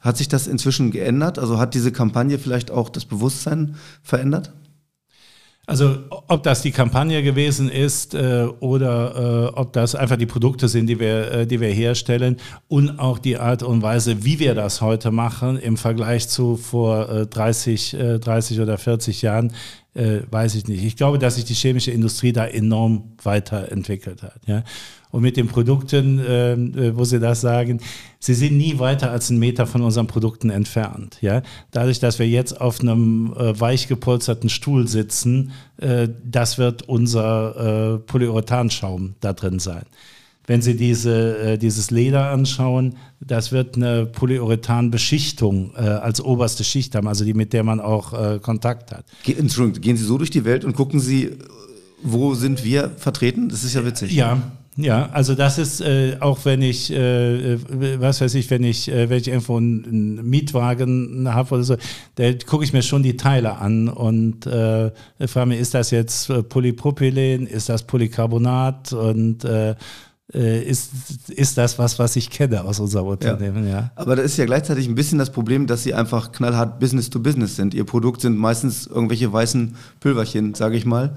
Hat 0.00 0.16
sich 0.16 0.28
das 0.28 0.46
inzwischen 0.46 0.90
geändert? 0.90 1.38
Also 1.38 1.58
hat 1.58 1.74
diese 1.74 1.92
Kampagne 1.92 2.38
vielleicht 2.38 2.70
auch 2.70 2.90
das 2.90 3.04
Bewusstsein 3.04 3.76
verändert? 4.02 4.52
Also 5.68 5.98
ob 6.28 6.44
das 6.44 6.62
die 6.62 6.70
Kampagne 6.70 7.24
gewesen 7.24 7.68
ist 7.68 8.14
äh, 8.14 8.46
oder 8.60 9.50
äh, 9.52 9.58
ob 9.58 9.72
das 9.72 9.96
einfach 9.96 10.16
die 10.16 10.26
Produkte 10.26 10.68
sind, 10.68 10.86
die 10.86 11.00
wir, 11.00 11.32
äh, 11.32 11.46
die 11.46 11.60
wir 11.60 11.70
herstellen 11.70 12.36
und 12.68 13.00
auch 13.00 13.18
die 13.18 13.36
Art 13.36 13.64
und 13.64 13.82
Weise, 13.82 14.24
wie 14.24 14.38
wir 14.38 14.54
das 14.54 14.80
heute 14.80 15.10
machen 15.10 15.58
im 15.58 15.76
Vergleich 15.76 16.28
zu 16.28 16.56
vor 16.56 17.08
äh, 17.08 17.26
30, 17.26 17.96
30 18.20 18.58
äh, 18.58 18.60
oder 18.60 18.78
40 18.78 19.22
Jahren, 19.22 19.52
äh, 19.96 20.20
weiß 20.30 20.54
ich 20.54 20.68
nicht. 20.68 20.84
Ich 20.84 20.96
glaube, 20.96 21.18
dass 21.18 21.36
sich 21.36 21.44
die 21.44 21.54
chemische 21.54 21.90
Industrie 21.90 22.32
da 22.32 22.46
enorm 22.46 23.12
weiterentwickelt 23.22 24.22
hat. 24.22 24.40
Ja? 24.46 24.62
Und 25.10 25.22
mit 25.22 25.36
den 25.36 25.46
Produkten, 25.46 26.18
äh, 26.18 26.96
wo 26.96 27.04
Sie 27.04 27.18
das 27.18 27.40
sagen, 27.40 27.80
sie 28.18 28.34
sind 28.34 28.58
nie 28.58 28.78
weiter 28.78 29.10
als 29.10 29.30
einen 29.30 29.38
Meter 29.38 29.66
von 29.66 29.82
unseren 29.82 30.06
Produkten 30.06 30.50
entfernt. 30.50 31.18
Ja? 31.22 31.42
Dadurch, 31.70 31.98
dass 31.98 32.18
wir 32.18 32.28
jetzt 32.28 32.60
auf 32.60 32.80
einem 32.80 33.32
äh, 33.36 33.58
weich 33.58 33.88
gepolsterten 33.88 34.50
Stuhl 34.50 34.86
sitzen, 34.86 35.52
äh, 35.78 36.08
das 36.24 36.58
wird 36.58 36.82
unser 36.82 37.94
äh, 37.94 37.98
Polyurethanschaum 37.98 39.14
da 39.20 39.32
drin 39.32 39.58
sein. 39.58 39.84
Wenn 40.46 40.62
Sie 40.62 40.76
diese, 40.76 41.38
äh, 41.38 41.58
dieses 41.58 41.90
Leder 41.90 42.30
anschauen, 42.30 42.96
das 43.20 43.52
wird 43.52 43.76
eine 43.76 44.06
Polyurethan-Beschichtung 44.06 45.72
äh, 45.76 45.80
als 45.80 46.20
oberste 46.20 46.64
Schicht 46.64 46.94
haben, 46.94 47.08
also 47.08 47.24
die, 47.24 47.34
mit 47.34 47.52
der 47.52 47.64
man 47.64 47.80
auch 47.80 48.12
äh, 48.12 48.38
Kontakt 48.38 48.92
hat. 48.92 49.04
Ge 49.24 49.36
Entschuldigung, 49.36 49.82
gehen 49.82 49.96
Sie 49.96 50.04
so 50.04 50.18
durch 50.18 50.30
die 50.30 50.44
Welt 50.44 50.64
und 50.64 50.74
gucken 50.76 51.00
Sie, 51.00 51.32
wo 52.02 52.34
sind 52.34 52.64
wir 52.64 52.90
vertreten? 52.96 53.48
Das 53.48 53.64
ist 53.64 53.74
ja 53.74 53.84
witzig. 53.84 54.12
Ja, 54.12 54.40
ja, 54.78 55.08
also 55.12 55.34
das 55.34 55.56
ist 55.56 55.80
äh, 55.80 56.18
auch 56.20 56.44
wenn 56.44 56.60
ich, 56.60 56.92
äh, 56.92 57.54
äh, 57.54 57.58
was 57.98 58.20
weiß 58.20 58.34
ich, 58.34 58.50
wenn 58.50 58.62
ich, 58.62 58.90
äh, 58.90 59.08
wenn 59.08 59.18
ich 59.18 59.28
irgendwo 59.28 59.56
einen, 59.56 59.84
einen 59.86 60.28
Mietwagen 60.28 61.32
habe 61.32 61.54
oder 61.54 61.64
so, 61.64 61.76
da 62.16 62.30
gucke 62.34 62.62
ich 62.62 62.74
mir 62.74 62.82
schon 62.82 63.02
die 63.02 63.16
Teile 63.16 63.56
an 63.56 63.88
und 63.88 64.46
äh, 64.46 64.90
frage 65.26 65.46
mich, 65.46 65.60
ist 65.60 65.72
das 65.72 65.90
jetzt 65.92 66.28
äh, 66.28 66.42
Polypropylen, 66.42 67.46
ist 67.46 67.70
das 67.70 67.84
Polycarbonat 67.84 68.92
und 68.92 69.44
äh, 69.44 69.70
äh, 69.70 69.74
ist, 70.32 70.90
ist 71.28 71.56
das 71.56 71.78
was, 71.78 71.98
was 71.98 72.16
ich 72.16 72.30
kenne 72.30 72.64
aus 72.64 72.80
unserem 72.80 73.06
Unternehmen. 73.06 73.64
Ja. 73.64 73.70
ja. 73.70 73.90
Aber 73.94 74.16
da 74.16 74.22
ist 74.22 74.36
ja 74.36 74.44
gleichzeitig 74.44 74.88
ein 74.88 74.96
bisschen 74.96 75.18
das 75.18 75.30
Problem, 75.30 75.66
dass 75.66 75.84
sie 75.84 75.94
einfach 75.94 76.32
knallhart 76.32 76.80
Business 76.80 77.10
to 77.10 77.20
Business 77.20 77.56
sind. 77.56 77.74
Ihr 77.74 77.84
Produkt 77.84 78.20
sind 78.22 78.36
meistens 78.36 78.86
irgendwelche 78.86 79.32
weißen 79.32 79.76
Pülverchen, 80.00 80.54
sage 80.54 80.76
ich 80.76 80.84
mal. 80.84 81.16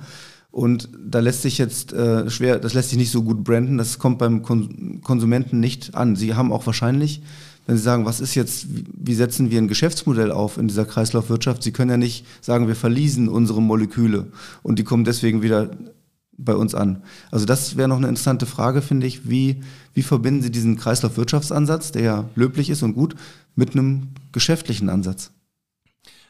Und 0.51 0.89
da 0.99 1.19
lässt 1.19 1.43
sich 1.43 1.57
jetzt 1.57 1.93
äh, 1.93 2.29
schwer, 2.29 2.59
das 2.59 2.73
lässt 2.73 2.89
sich 2.89 2.97
nicht 2.97 3.11
so 3.11 3.21
gut 3.21 3.43
branden, 3.43 3.77
das 3.77 3.99
kommt 3.99 4.17
beim 4.17 4.41
Kon 4.41 4.99
Konsumenten 5.03 5.59
nicht 5.59 5.95
an. 5.95 6.15
Sie 6.15 6.33
haben 6.33 6.51
auch 6.51 6.65
wahrscheinlich, 6.65 7.21
wenn 7.67 7.77
Sie 7.77 7.83
sagen, 7.83 8.05
was 8.05 8.19
ist 8.19 8.33
jetzt, 8.33 8.65
wie 8.69 9.13
setzen 9.13 9.51
wir 9.51 9.59
ein 9.59 9.67
Geschäftsmodell 9.67 10.31
auf 10.31 10.57
in 10.57 10.67
dieser 10.67 10.85
Kreislaufwirtschaft? 10.85 11.61
Sie 11.61 11.71
können 11.71 11.91
ja 11.91 11.97
nicht 11.97 12.25
sagen, 12.41 12.67
wir 12.67 12.75
verliesen 12.75 13.29
unsere 13.29 13.61
Moleküle 13.61 14.27
und 14.63 14.79
die 14.79 14.83
kommen 14.83 15.03
deswegen 15.03 15.43
wieder 15.43 15.69
bei 16.43 16.55
uns 16.55 16.75
an. 16.75 17.03
Also 17.31 17.45
das 17.45 17.77
wäre 17.77 17.87
noch 17.87 17.97
eine 17.97 18.07
interessante 18.07 18.45
Frage, 18.45 18.81
finde 18.81 19.07
ich. 19.07 19.29
Wie, 19.29 19.61
wie 19.93 20.03
verbinden 20.03 20.41
Sie 20.41 20.51
diesen 20.51 20.77
Kreislaufwirtschaftsansatz, 20.77 21.91
der 21.91 22.01
ja 22.01 22.29
löblich 22.35 22.69
ist 22.69 22.83
und 22.83 22.93
gut, 22.93 23.15
mit 23.55 23.71
einem 23.71 24.09
geschäftlichen 24.31 24.89
Ansatz? 24.89 25.31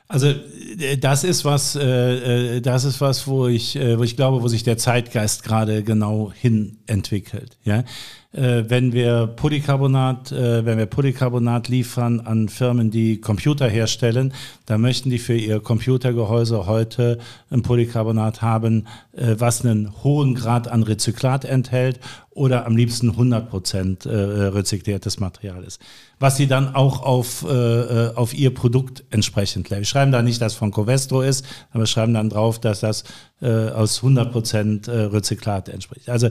Also 0.07 0.27
äh, 0.27 0.97
das 0.97 1.23
ist 1.23 1.45
was, 1.45 1.75
äh, 1.75 2.57
äh, 2.57 2.61
das 2.61 2.83
ist 2.83 2.99
was, 2.99 3.27
wo 3.27 3.47
ich, 3.47 3.75
äh, 3.75 3.97
wo 3.99 4.03
ich 4.03 4.15
glaube, 4.15 4.41
wo 4.41 4.47
sich 4.47 4.63
der 4.63 4.77
Zeitgeist 4.77 5.43
gerade 5.43 5.83
genau 5.83 6.31
hin 6.33 6.79
entwickelt. 6.87 7.57
Ja, 7.63 7.83
äh, 8.31 8.63
wenn 8.67 8.93
wir 8.93 9.27
Polycarbonat, 9.27 10.31
äh, 10.31 10.63
wenn 10.65 10.77
wir 10.77 10.85
Polycarbonat 10.85 11.67
liefern 11.67 12.19
an 12.19 12.47
Firmen, 12.47 12.91
die 12.91 13.19
Computer 13.19 13.67
herstellen, 13.67 14.33
dann 14.65 14.81
möchten 14.81 15.09
die 15.09 15.17
für 15.17 15.35
ihr 15.35 15.59
Computergehäuse 15.59 16.67
heute 16.67 17.17
ein 17.49 17.63
Polycarbonat 17.63 18.41
haben, 18.41 18.85
äh, 19.13 19.35
was 19.37 19.65
einen 19.65 20.03
hohen 20.03 20.35
Grad 20.35 20.67
an 20.67 20.83
Rezyklat 20.83 21.43
enthält 21.43 21.99
oder 22.29 22.65
am 22.65 22.77
liebsten 22.77 23.09
100 23.09 23.49
Prozent 23.49 24.05
äh, 24.05 24.15
rezykliertes 24.15 25.19
Material 25.19 25.63
ist. 25.63 25.81
Was 26.19 26.37
sie 26.37 26.47
dann 26.47 26.75
auch 26.75 27.01
auf, 27.01 27.43
äh, 27.43 27.51
äh 27.51 28.15
auf 28.15 28.33
ihr 28.33 28.53
Produkt 28.53 29.03
entsprechend 29.09 29.69
legen. 29.69 29.81
Wir 29.81 29.85
schreiben 29.85 30.11
da 30.11 30.21
nicht, 30.21 30.41
dass 30.41 30.53
von 30.53 30.71
Covestro 30.71 31.21
ist, 31.21 31.45
aber 31.71 31.85
schreiben 31.85 32.13
dann 32.13 32.29
drauf, 32.29 32.59
dass 32.59 32.81
das 32.81 33.03
äh, 33.41 33.69
aus 33.69 33.97
100 33.97 34.31
Prozent 34.31 34.87
äh, 34.87 34.91
Rezyklat 34.91 35.69
entspricht. 35.69 36.09
Also 36.09 36.29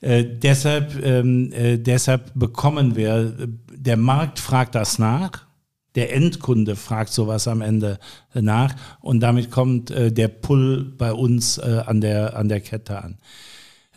äh, 0.00 0.24
deshalb, 0.24 1.02
ähm, 1.04 1.52
äh, 1.52 1.78
deshalb 1.78 2.32
bekommen 2.34 2.96
wir, 2.96 3.32
der 3.72 3.96
Markt 3.96 4.38
fragt 4.38 4.74
das 4.74 4.98
nach, 4.98 5.46
der 5.94 6.14
Endkunde 6.14 6.76
fragt 6.76 7.12
sowas 7.12 7.48
am 7.48 7.60
Ende 7.60 7.98
nach 8.34 8.74
und 9.00 9.20
damit 9.20 9.50
kommt 9.50 9.90
äh, 9.90 10.12
der 10.12 10.28
Pull 10.28 10.84
bei 10.96 11.12
uns 11.12 11.58
äh, 11.58 11.82
an, 11.86 12.00
der, 12.00 12.36
an 12.36 12.48
der 12.48 12.60
Kette 12.60 13.02
an. 13.02 13.18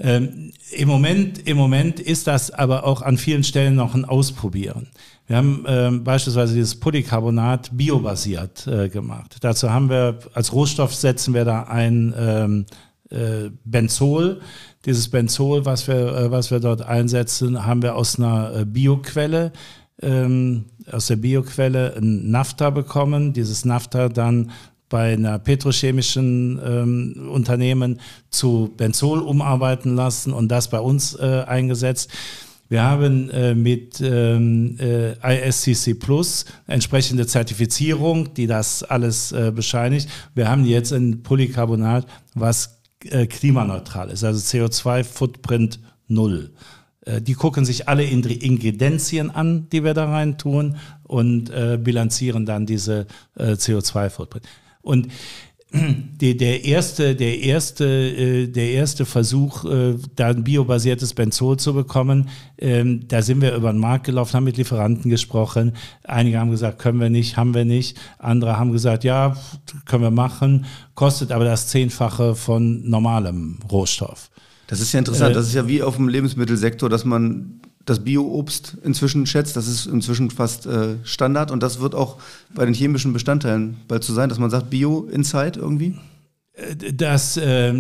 Ähm, 0.04 0.52
Im 0.72 0.88
Moment, 0.88 1.48
Im 1.48 1.58
Moment 1.58 2.00
ist 2.00 2.26
das 2.26 2.50
aber 2.50 2.86
auch 2.86 3.04
an 3.04 3.18
vielen 3.18 3.44
Stellen 3.44 3.76
noch 3.76 3.94
ein 3.94 4.04
Ausprobieren. 4.04 4.88
Wir 5.28 5.38
haben 5.38 5.64
ähm, 5.68 6.04
beispielsweise 6.04 6.56
dieses 6.56 6.80
Polycarbonat 6.80 7.70
biobasiert 7.72 8.68
äh, 8.68 8.90
gemacht. 8.90 9.38
Dazu 9.42 9.70
haben 9.70 9.90
wir 9.90 10.20
als 10.34 10.52
Rohstoff 10.52 10.94
setzen 10.94 11.34
wir 11.34 11.46
da 11.46 11.64
ein 11.64 12.14
ähm, 12.18 12.66
äh, 13.12 13.52
Benzol. 13.64 14.42
Dieses 14.86 15.10
Benzol, 15.10 15.66
was 15.66 15.88
wir, 15.88 15.96
äh, 15.96 16.32
was 16.32 16.50
wir 16.50 16.60
dort 16.60 16.82
einsetzen, 16.82 17.66
haben 17.66 17.84
wir 17.84 17.96
aus 17.96 18.18
einer 18.18 18.56
äh, 18.56 18.66
Bioquelle, 18.66 19.54
ähm, 20.02 20.66
aus 20.92 21.08
der 21.08 21.18
Bioquelle 21.18 21.96
ein 21.96 22.32
Nafta 22.32 22.72
bekommen. 22.72 23.34
Dieses 23.34 23.66
Nafta 23.66 24.10
dann 24.10 24.52
bei 24.92 25.14
einer 25.14 25.40
petrochemischen 25.40 26.60
ähm, 26.64 27.30
Unternehmen 27.32 28.00
zu 28.30 28.72
Benzol 28.76 29.20
umarbeiten 29.20 29.96
lassen 29.96 30.34
und 30.34 30.50
das 30.50 30.70
bei 30.70 30.80
uns 30.80 31.16
äh, 31.16 31.44
eingesetzt. 31.48 32.12
Wir 32.68 32.84
haben 32.84 33.30
äh, 33.30 33.56
mit 33.56 34.02
ähm, 34.02 34.78
äh, 34.80 35.48
ISCC 35.48 35.98
Plus 35.98 36.46
entsprechende 36.68 37.26
Zertifizierung, 37.26 38.34
die 38.34 38.48
das 38.48 38.84
alles 38.84 39.32
äh, 39.32 39.52
bescheinigt. 39.56 40.10
Wir 40.36 40.50
haben 40.50 40.66
jetzt 40.66 40.92
ein 40.92 41.24
Polycarbonat, 41.24 42.06
was 42.34 42.82
äh, 43.06 43.28
klimaneutral 43.28 44.10
ist, 44.10 44.26
also 44.26 44.40
CO2-Footprint 44.40 45.80
null. 46.08 46.52
Äh, 47.06 47.22
die 47.22 47.34
gucken 47.34 47.64
sich 47.64 47.88
alle 47.88 48.04
Ingredienzien 48.04 49.32
an, 49.32 49.70
die 49.70 49.86
wir 49.86 49.94
da 49.94 50.10
rein 50.10 50.38
tun 50.38 50.76
und 51.04 51.50
äh, 51.50 51.78
bilanzieren 51.82 52.46
dann 52.46 52.66
diese 52.66 53.08
CO2-Footprint. 53.38 54.46
Und 54.82 55.08
die, 55.74 56.36
der 56.36 56.66
erste, 56.66 57.16
der 57.16 57.40
erste, 57.40 57.86
äh, 57.86 58.48
der 58.48 58.72
erste 58.72 59.06
Versuch, 59.06 59.64
äh, 59.64 59.96
da 60.16 60.28
ein 60.28 60.44
biobasiertes 60.44 61.14
Benzol 61.14 61.58
zu 61.58 61.74
bekommen, 61.74 62.28
ähm, 62.58 63.08
da 63.08 63.22
sind 63.22 63.42
wir 63.42 63.56
über 63.56 63.72
den 63.72 63.80
Markt 63.80 64.06
gelaufen, 64.06 64.34
haben 64.34 64.44
mit 64.44 64.58
Lieferanten 64.58 65.10
gesprochen. 65.10 65.74
Einige 66.04 66.40
haben 66.40 66.52
gesagt, 66.52 66.80
können 66.80 67.00
wir 67.00 67.10
nicht, 67.10 67.38
haben 67.38 67.54
wir 67.54 67.64
nicht. 67.64 67.98
Andere 68.20 68.60
haben 68.60 68.74
gesagt, 68.74 69.06
ja, 69.06 69.38
können 69.86 70.04
wir 70.04 70.12
machen, 70.12 70.66
kostet 70.94 71.32
aber 71.32 71.46
das 71.46 71.68
Zehnfache 71.68 72.36
von 72.36 72.90
normalem 72.90 73.60
Rohstoff. 73.72 74.30
Das 74.68 74.82
ist 74.82 74.92
ja 74.92 75.00
interessant. 75.00 75.32
Äh, 75.32 75.36
das 75.36 75.48
ist 75.48 75.54
ja 75.54 75.68
wie 75.68 75.82
auf 75.82 75.96
dem 75.96 76.10
Lebensmittelsektor, 76.10 76.90
dass 76.90 77.06
man 77.06 77.61
das 77.86 78.04
Bio-Obst 78.04 78.78
inzwischen 78.84 79.26
schätzt. 79.26 79.56
Das 79.56 79.68
ist 79.68 79.86
inzwischen 79.86 80.30
fast 80.30 80.66
äh, 80.66 80.96
Standard 81.04 81.52
und 81.52 81.64
das 81.64 81.80
wird 81.80 81.96
auch 81.96 82.18
bei 82.54 82.66
den 82.66 82.74
chemischen 82.74 83.14
Bestandteilen 83.14 83.78
bald 83.88 84.04
so 84.04 84.14
sein, 84.14 84.30
dass 84.30 84.40
man 84.40 84.50
sagt 84.50 84.70
Bio 84.70 85.08
Inside 85.12 85.60
irgendwie. 85.60 85.96
Äh, 86.54 86.94
das, 86.94 87.38
äh, 87.38 87.74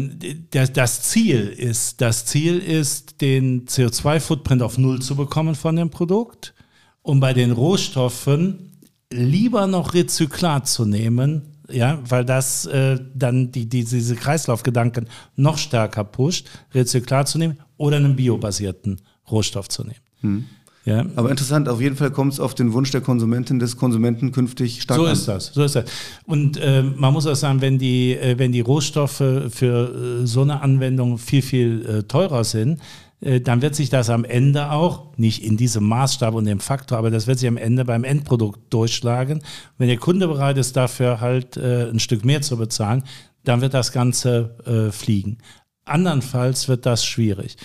das, 0.52 0.74
das, 0.74 1.04
Ziel 1.04 1.48
ist, 1.48 2.02
das 2.02 2.26
Ziel 2.26 2.60
ist, 2.60 3.22
den 3.22 3.66
CO2-Footprint 3.66 4.62
auf 4.62 4.78
Null 4.78 5.02
zu 5.02 5.16
bekommen 5.16 5.56
von 5.56 5.76
dem 5.76 5.90
Produkt 5.90 6.54
und 7.02 7.20
bei 7.20 7.34
den 7.34 7.52
Rohstoffen 7.52 8.80
lieber 9.12 9.68
noch 9.68 9.94
Rezyklat 9.94 10.68
zu 10.68 10.86
nehmen, 10.86 11.44
ja, 11.70 12.00
weil 12.08 12.26
das 12.26 12.66
äh, 12.66 13.00
dann 13.14 13.52
die, 13.52 13.68
die, 13.68 13.84
diese 13.84 14.16
Kreislaufgedanken 14.16 15.08
noch 15.36 15.58
stärker 15.58 16.04
pusht, 16.04 16.50
Rezyklat 16.74 17.28
zu 17.28 17.38
nehmen 17.38 17.58
oder 17.78 17.98
einen 17.98 18.16
biobasierten 18.16 19.02
Rohstoff 19.30 19.70
zu 19.70 19.84
nehmen. 19.84 20.00
Hm. 20.22 20.46
Ja. 20.84 21.06
Aber 21.16 21.30
interessant, 21.30 21.70
auf 21.70 21.80
jeden 21.80 21.96
Fall 21.96 22.10
kommt 22.10 22.34
es 22.34 22.40
auf 22.40 22.56
den 22.56 22.74
Wunsch 22.74 22.90
der 22.90 23.02
Konsumentin 23.02 23.60
des 23.60 23.78
Konsumenten 23.78 24.32
künftig 24.32 24.82
stark 24.82 24.98
so 24.98 25.06
an. 25.06 25.14
ist 25.14 25.28
das, 25.28 25.48
so 25.54 25.64
ist 25.64 25.76
das. 25.76 25.86
Und 26.26 26.58
äh, 26.58 26.82
man 26.82 27.14
muss 27.14 27.28
auch 27.28 27.36
sagen, 27.36 27.62
wenn 27.62 27.78
die, 27.78 28.14
äh, 28.14 28.40
wenn 28.40 28.52
die 28.52 28.62
Rohstoffe 28.62 29.18
für 29.50 30.22
äh, 30.24 30.26
so 30.26 30.42
eine 30.42 30.62
Anwendung 30.62 31.20
viel, 31.20 31.44
viel 31.44 31.86
äh, 31.86 32.04
teurer 32.04 32.44
sind, 32.44 32.82
äh, 33.20 33.42
dann 33.42 33.62
wird 33.62 33.76
sich 33.76 33.92
das 33.92 34.10
am 34.10 34.24
Ende 34.24 34.72
auch, 34.72 35.16
nicht 35.18 35.44
in 35.44 35.56
diesem 35.56 35.84
Maßstab 35.84 36.34
und 36.34 36.46
dem 36.46 36.60
Faktor, 36.60 36.98
aber 36.98 37.12
das 37.12 37.28
wird 37.28 37.38
sich 37.38 37.48
am 37.48 37.58
Ende 37.58 37.86
beim 37.86 38.04
Endprodukt 38.04 38.74
durchschlagen. 38.74 39.44
Wenn 39.78 39.88
der 39.88 39.98
Kunde 39.98 40.28
bereit 40.28 40.58
ist, 40.58 40.76
dafür 40.76 41.22
halt 41.22 41.58
äh, 41.58 41.92
ein 41.92 42.00
Stück 42.00 42.26
mehr 42.26 42.42
zu 42.42 42.58
bezahlen, 42.58 43.04
dann 43.44 43.62
wird 43.62 43.74
das 43.74 43.92
Ganze 43.92 44.92
fliegen. 44.92 45.40
Andernfalls 45.84 46.68
wird 46.68 46.86
das 46.86 47.04
schwierig. 47.04 47.58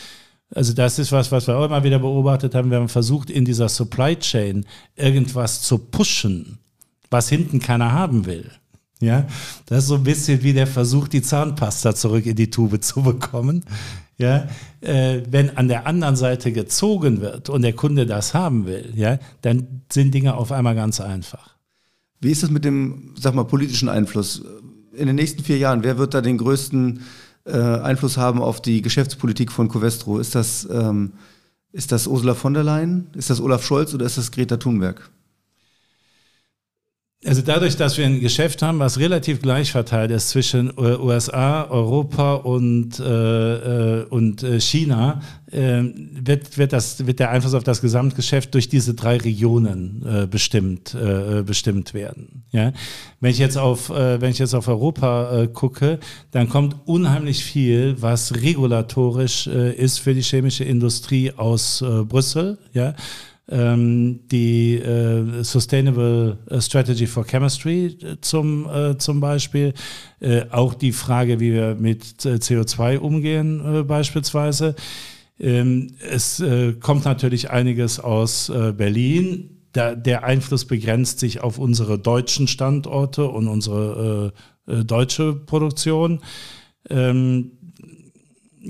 Also 0.55 0.72
das 0.72 0.99
ist 0.99 1.12
was, 1.12 1.32
was 1.32 1.47
wir 1.47 1.57
auch 1.57 1.64
immer 1.64 1.82
wieder 1.82 1.99
beobachtet 1.99 2.55
haben. 2.55 2.70
Wir 2.70 2.78
haben 2.78 2.88
versucht, 2.88 3.30
in 3.30 3.44
dieser 3.44 3.68
Supply 3.68 4.16
Chain 4.16 4.64
irgendwas 4.94 5.62
zu 5.62 5.78
pushen, 5.78 6.59
was 7.11 7.28
hinten 7.28 7.59
keiner 7.59 7.92
haben 7.92 8.26
will. 8.26 8.51
Ja, 9.01 9.26
das 9.66 9.80
ist 9.80 9.88
so 9.88 9.97
ein 9.97 10.05
bisschen 10.05 10.42
wie 10.42 10.55
der 10.55 10.66
Versuch, 10.66 11.09
die 11.09 11.20
Zahnpasta 11.20 11.94
zurück 11.94 12.24
in 12.24 12.36
die 12.36 12.49
Tube 12.49 12.80
zu 12.80 13.03
bekommen. 13.03 13.64
Ja, 14.16 14.49
äh, 14.80 15.20
wenn 15.28 15.59
an 15.59 15.68
der 15.68 15.86
anderen 15.86 16.16
Seite 16.16 16.51
gezogen 16.51 17.20
wird 17.20 17.51
und 17.51 17.61
der 17.61 17.74
Kunde 17.74 18.07
das 18.07 18.32
haben 18.32 18.64
will, 18.66 18.92
ja, 18.94 19.18
dann 19.42 19.82
sind 19.92 20.14
Dinge 20.14 20.34
auf 20.34 20.53
einmal 20.53 20.74
ganz 20.74 21.03
einfach. 21.03 21.57
Wie 22.20 22.30
ist 22.30 22.42
das 22.42 22.51
mit 22.51 22.64
dem, 22.64 23.14
sag 23.18 23.34
mal, 23.34 23.44
politischen 23.44 23.90
Einfluss? 23.90 24.42
In 24.94 25.07
den 25.07 25.16
nächsten 25.16 25.44
vier 25.44 25.59
Jahren, 25.59 25.82
wer 25.82 25.99
wird 25.99 26.14
da 26.14 26.22
den 26.22 26.38
größten 26.38 27.03
äh, 27.47 27.53
Einfluss 27.53 28.16
haben 28.16 28.42
auf 28.42 28.61
die 28.61 28.82
Geschäftspolitik 28.82 29.53
von 29.53 29.68
Covestro? 29.68 30.18
Ist 30.18 30.34
das, 30.34 30.68
ähm, 30.70 31.12
ist 31.72 31.92
das 31.92 32.07
Ursula 32.07 32.34
von 32.34 32.55
der 32.55 32.64
Leyen? 32.64 33.09
Ist 33.14 33.30
das 33.30 33.40
Olaf 33.40 33.64
Scholz 33.64 33.94
oder 33.94 34.07
ist 34.07 34.18
das 34.18 34.30
Greta 34.30 34.57
Thunberg? 34.57 35.11
Also 37.24 37.40
dadurch, 37.40 37.76
dass 37.76 37.96
wir 37.96 38.04
ein 38.04 38.20
Geschäft 38.20 38.60
haben, 38.60 38.78
was 38.78 38.98
relativ 38.98 39.40
gleich 39.40 39.72
verteilt 39.72 40.10
ist 40.10 40.28
zwischen 40.28 40.70
USA, 40.78 41.64
Europa 41.64 42.34
und, 42.34 43.00
äh, 43.00 44.00
äh, 44.02 44.04
und 44.04 44.42
äh, 44.42 44.60
China, 44.60 45.22
äh, 45.50 45.82
wird, 46.12 46.58
wird, 46.58 46.74
das, 46.74 47.06
wird 47.06 47.18
der 47.18 47.30
Einfluss 47.30 47.54
auf 47.54 47.64
das 47.64 47.80
Gesamtgeschäft 47.80 48.52
durch 48.52 48.68
diese 48.68 48.92
drei 48.92 49.16
Regionen 49.16 50.04
äh, 50.06 50.26
bestimmt, 50.26 50.94
äh, 50.94 51.42
bestimmt 51.42 51.94
werden. 51.94 52.44
Ja? 52.52 52.74
Wenn, 53.20 53.30
ich 53.30 53.38
jetzt 53.38 53.56
auf, 53.56 53.88
wenn 53.88 54.30
ich 54.30 54.38
jetzt 54.38 54.54
auf 54.54 54.68
Europa 54.68 55.46
gucke, 55.54 55.98
dann 56.32 56.50
kommt 56.50 56.76
unheimlich 56.84 57.42
viel, 57.42 57.96
was 57.98 58.34
regulatorisch 58.34 59.46
ist 59.46 59.98
für 60.00 60.14
die 60.14 60.22
chemische 60.22 60.64
Industrie 60.64 61.32
aus 61.32 61.82
Brüssel. 62.08 62.58
Ja? 62.74 62.94
Ähm, 63.49 64.26
die 64.28 64.74
äh, 64.74 65.42
Sustainable 65.44 66.38
Strategy 66.59 67.07
for 67.07 67.24
Chemistry 67.24 67.86
äh, 67.86 68.16
zum, 68.20 68.68
äh, 68.68 68.99
zum 68.99 69.20
Beispiel, 69.20 69.72
äh, 70.20 70.42
auch 70.51 70.74
die 70.74 70.92
Frage, 70.92 71.38
wie 71.38 71.53
wir 71.53 71.76
mit 71.76 72.24
äh, 72.24 72.34
CO2 72.34 72.99
umgehen 72.99 73.80
äh, 73.80 73.82
beispielsweise. 73.82 74.74
Ähm, 75.38 75.92
es 76.01 76.42
kommt 76.80 77.05
natürlich 77.05 77.51
einiges 77.51 78.01
aus 78.01 78.51
Berlin. 78.78 79.51
Der 79.74 80.24
Einfluss 80.24 80.64
begrenzt 80.64 81.20
sich 81.20 81.42
auf 81.42 81.59
unsere 81.59 81.99
deutschen 81.99 82.49
Standorte 82.49 83.26
und 83.26 83.47
unsere 83.47 84.32
deutsche 84.66 85.34
Produktion. 85.34 86.20
Ähm, 86.88 87.55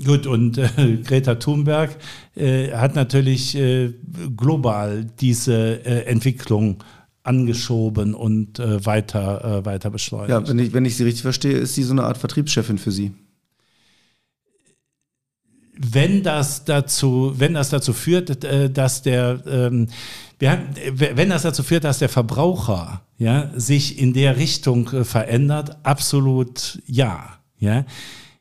Gut, 0.03 0.27
und 0.27 0.57
äh, 0.57 0.69
Greta 1.03 1.35
Thunberg 1.35 1.97
äh, 2.35 2.71
hat 2.71 2.95
natürlich 2.95 3.55
äh, 3.55 3.93
global 4.35 5.05
diese 5.19 5.85
äh, 5.85 6.05
Entwicklung 6.05 6.83
angeschoben 7.23 8.13
und 8.13 8.59
äh, 8.59 8.85
weiter, 8.85 9.59
äh, 9.59 9.65
weiter 9.65 9.89
beschleunigt. 9.89 10.29
Ja, 10.29 10.47
wenn 10.47 10.59
ich, 10.59 10.73
wenn 10.73 10.85
ich 10.85 10.95
Sie 10.95 11.03
richtig 11.03 11.23
verstehe, 11.23 11.57
ist 11.57 11.75
sie 11.75 11.83
so 11.83 11.91
eine 11.91 12.03
Art 12.03 12.17
Vertriebschefin 12.17 12.77
für 12.77 12.91
Sie. 12.91 13.11
Wenn 15.79 16.23
das 16.23 16.65
dazu, 16.65 17.33
wenn 17.37 17.53
das 17.53 17.69
dazu 17.69 17.93
führt, 17.93 18.43
dass 18.75 19.03
der, 19.03 19.43
ähm, 19.45 19.87
wenn 20.39 21.29
das 21.29 21.43
dazu 21.43 21.61
führt, 21.61 21.83
dass 21.83 21.99
der 21.99 22.09
Verbraucher 22.09 23.01
ja, 23.19 23.51
sich 23.55 23.99
in 23.99 24.13
der 24.13 24.37
Richtung 24.37 24.87
verändert? 25.05 25.77
Absolut 25.83 26.81
ja. 26.87 27.37
Ja, 27.59 27.85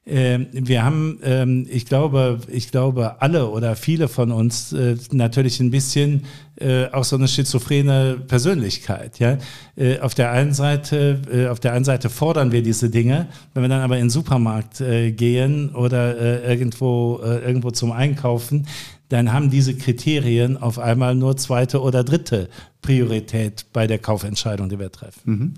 wir 0.09 0.84
haben, 0.84 1.18
ähm, 1.24 1.66
ich 1.68 1.84
glaube, 1.84 2.38
ich 2.46 2.70
glaube, 2.70 3.20
alle 3.20 3.48
oder 3.50 3.74
viele 3.74 4.07
von 4.07 4.30
uns 4.30 4.72
äh, 4.72 4.94
natürlich 5.11 5.59
ein 5.59 5.72
bisschen 5.72 6.26
äh, 6.61 6.86
auch 6.92 7.02
so 7.02 7.16
eine 7.16 7.26
schizophrene 7.26 8.16
Persönlichkeit. 8.28 9.18
Ja? 9.18 9.38
Äh, 9.74 9.98
auf 9.98 10.14
der 10.14 10.30
einen 10.30 10.54
Seite, 10.54 11.48
auf 11.50 11.59
der 11.59 11.72
einen 11.72 11.84
Seite 11.84 12.09
fordern 12.09 12.52
wir 12.52 12.62
diese 12.62 12.88
Dinge, 12.88 13.26
wenn 13.52 13.64
wir 13.64 13.68
dann 13.68 13.82
aber 13.82 13.96
in 13.96 14.04
den 14.04 14.11
Supermarkt 14.11 14.78
gehen 14.78 15.74
oder 15.74 16.44
irgendwo, 16.48 17.20
irgendwo 17.22 17.72
zum 17.72 17.90
Einkaufen, 17.90 18.66
dann 19.09 19.32
haben 19.32 19.50
diese 19.50 19.74
Kriterien 19.76 20.57
auf 20.57 20.78
einmal 20.78 21.14
nur 21.14 21.36
zweite 21.36 21.80
oder 21.80 22.04
dritte 22.04 22.48
Priorität 22.80 23.66
bei 23.72 23.86
der 23.86 23.98
Kaufentscheidung, 23.98 24.68
die 24.68 24.78
wir 24.78 24.92
treffen. 24.92 25.20
Mhm. 25.24 25.54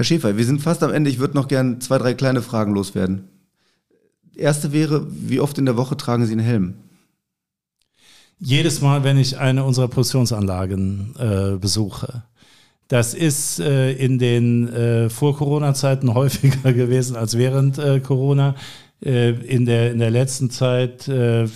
Herr 0.00 0.04
Schäfer, 0.04 0.38
wir 0.38 0.46
sind 0.46 0.62
fast 0.62 0.82
am 0.82 0.94
Ende. 0.94 1.10
Ich 1.10 1.18
würde 1.18 1.34
noch 1.34 1.46
gern 1.46 1.78
zwei, 1.82 1.98
drei 1.98 2.14
kleine 2.14 2.40
Fragen 2.40 2.72
loswerden. 2.72 3.28
Erste 4.34 4.72
wäre, 4.72 5.06
wie 5.10 5.40
oft 5.40 5.58
in 5.58 5.66
der 5.66 5.76
Woche 5.76 5.94
tragen 5.94 6.24
Sie 6.24 6.32
einen 6.32 6.40
Helm? 6.40 6.74
Jedes 8.38 8.80
Mal, 8.80 9.04
wenn 9.04 9.18
ich 9.18 9.36
eine 9.36 9.62
unserer 9.62 9.88
Produktionsanlagen 9.88 11.14
äh, 11.18 11.58
besuche. 11.58 12.22
Das 12.88 13.12
ist 13.12 13.60
äh, 13.60 13.92
in 13.92 14.18
den 14.18 14.68
äh, 14.72 15.10
Vor-Corona-Zeiten 15.10 16.14
häufiger 16.14 16.72
gewesen 16.72 17.14
als 17.14 17.36
während 17.36 17.76
äh, 17.76 18.00
Corona. 18.00 18.54
Äh, 19.04 19.32
in, 19.32 19.66
der, 19.66 19.92
in 19.92 19.98
der 19.98 20.10
letzten 20.10 20.48
Zeit, 20.48 21.08
äh, 21.08 21.46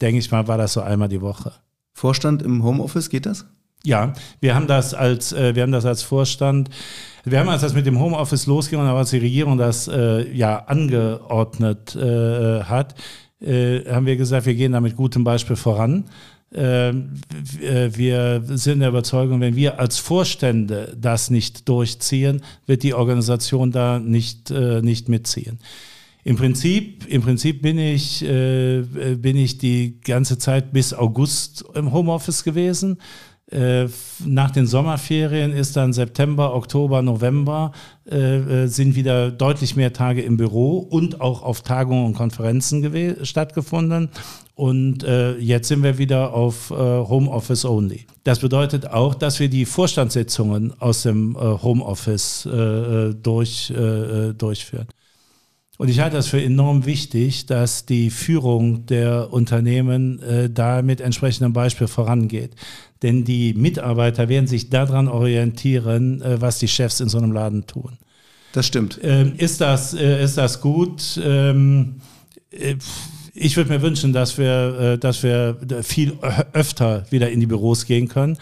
denke 0.00 0.18
ich 0.18 0.32
mal, 0.32 0.48
war 0.48 0.58
das 0.58 0.72
so 0.72 0.80
einmal 0.80 1.08
die 1.08 1.20
Woche. 1.20 1.52
Vorstand 1.92 2.42
im 2.42 2.64
Homeoffice, 2.64 3.08
geht 3.08 3.26
das? 3.26 3.46
Ja, 3.84 4.12
wir 4.40 4.54
haben 4.54 4.66
das 4.66 4.92
als, 4.92 5.32
wir 5.32 5.62
haben 5.62 5.72
das 5.72 5.86
als 5.86 6.02
Vorstand 6.02 6.68
wir 7.30 7.40
haben, 7.40 7.48
als 7.48 7.62
das 7.62 7.74
mit 7.74 7.86
dem 7.86 7.98
Homeoffice 7.98 8.46
losging 8.46 8.80
und 8.80 8.86
als 8.86 9.10
die 9.10 9.18
Regierung 9.18 9.58
das 9.58 9.88
äh, 9.88 10.30
ja 10.34 10.58
angeordnet 10.64 11.94
äh, 11.94 12.62
hat, 12.62 12.94
äh, 13.40 13.84
haben 13.90 14.06
wir 14.06 14.16
gesagt, 14.16 14.46
wir 14.46 14.54
gehen 14.54 14.72
da 14.72 14.80
mit 14.80 14.96
gutem 14.96 15.24
Beispiel 15.24 15.56
voran. 15.56 16.04
Ähm, 16.54 17.14
äh, 17.60 17.90
wir 17.94 18.42
sind 18.44 18.80
der 18.80 18.88
Überzeugung, 18.88 19.40
wenn 19.40 19.56
wir 19.56 19.78
als 19.78 19.98
Vorstände 19.98 20.96
das 20.98 21.28
nicht 21.28 21.68
durchziehen, 21.68 22.42
wird 22.66 22.82
die 22.82 22.94
Organisation 22.94 23.70
da 23.70 23.98
nicht, 23.98 24.50
äh, 24.50 24.80
nicht 24.80 25.08
mitziehen. 25.08 25.58
Im 26.24 26.36
Prinzip, 26.36 27.06
im 27.08 27.22
Prinzip 27.22 27.62
bin 27.62 27.78
ich, 27.78 28.24
äh, 28.24 28.82
bin 29.16 29.36
ich 29.36 29.58
die 29.58 30.00
ganze 30.00 30.38
Zeit 30.38 30.72
bis 30.72 30.92
August 30.92 31.64
im 31.74 31.92
Homeoffice 31.92 32.44
gewesen. 32.44 32.98
Äh, 33.50 33.88
nach 34.26 34.50
den 34.50 34.66
Sommerferien 34.66 35.52
ist 35.52 35.74
dann 35.74 35.94
September, 35.94 36.54
Oktober, 36.54 37.00
November 37.00 37.72
äh, 38.10 38.64
äh, 38.64 38.66
sind 38.66 38.94
wieder 38.94 39.30
deutlich 39.30 39.74
mehr 39.74 39.94
Tage 39.94 40.20
im 40.20 40.36
Büro 40.36 40.78
und 40.78 41.22
auch 41.22 41.42
auf 41.42 41.62
Tagungen 41.62 42.04
und 42.04 42.14
Konferenzen 42.14 43.16
stattgefunden. 43.24 44.10
Und 44.54 45.02
äh, 45.02 45.38
jetzt 45.38 45.68
sind 45.68 45.82
wir 45.82 45.96
wieder 45.96 46.34
auf 46.34 46.70
äh, 46.70 46.74
Homeoffice 46.74 47.64
only. 47.64 48.04
Das 48.22 48.40
bedeutet 48.40 48.90
auch, 48.90 49.14
dass 49.14 49.40
wir 49.40 49.48
die 49.48 49.64
Vorstandssitzungen 49.64 50.74
aus 50.80 51.04
dem 51.04 51.34
äh, 51.34 51.38
Homeoffice 51.38 52.46
durch, 53.22 53.72
durchführen. 54.36 54.86
Und 55.78 55.88
ich 55.88 56.00
halte 56.00 56.16
das 56.16 56.26
für 56.26 56.42
enorm 56.42 56.86
wichtig, 56.86 57.46
dass 57.46 57.86
die 57.86 58.10
Führung 58.10 58.84
der 58.86 59.32
Unternehmen 59.32 60.20
äh, 60.20 60.50
da 60.50 60.82
mit 60.82 61.00
entsprechendem 61.00 61.52
Beispiel 61.52 61.86
vorangeht. 61.86 62.56
Denn 63.02 63.24
die 63.24 63.54
Mitarbeiter 63.54 64.28
werden 64.28 64.46
sich 64.46 64.70
daran 64.70 65.08
orientieren, 65.08 66.20
äh, 66.22 66.40
was 66.40 66.58
die 66.58 66.68
Chefs 66.68 67.00
in 67.00 67.08
so 67.08 67.18
einem 67.18 67.32
Laden 67.32 67.66
tun. 67.66 67.98
Das 68.52 68.66
stimmt. 68.66 68.98
Ähm, 69.02 69.34
ist, 69.36 69.60
das, 69.60 69.94
äh, 69.94 70.22
ist 70.22 70.36
das 70.38 70.60
gut? 70.60 71.20
Ähm, 71.22 72.00
äh, 72.50 72.74
ich 73.34 73.56
würde 73.56 73.70
mir 73.70 73.82
wünschen, 73.82 74.12
dass 74.12 74.36
wir, 74.36 74.80
äh, 74.80 74.98
dass 74.98 75.22
wir 75.22 75.56
viel 75.82 76.18
öfter 76.52 77.06
wieder 77.10 77.30
in 77.30 77.40
die 77.40 77.46
Büros 77.46 77.86
gehen 77.86 78.08
können, 78.08 78.36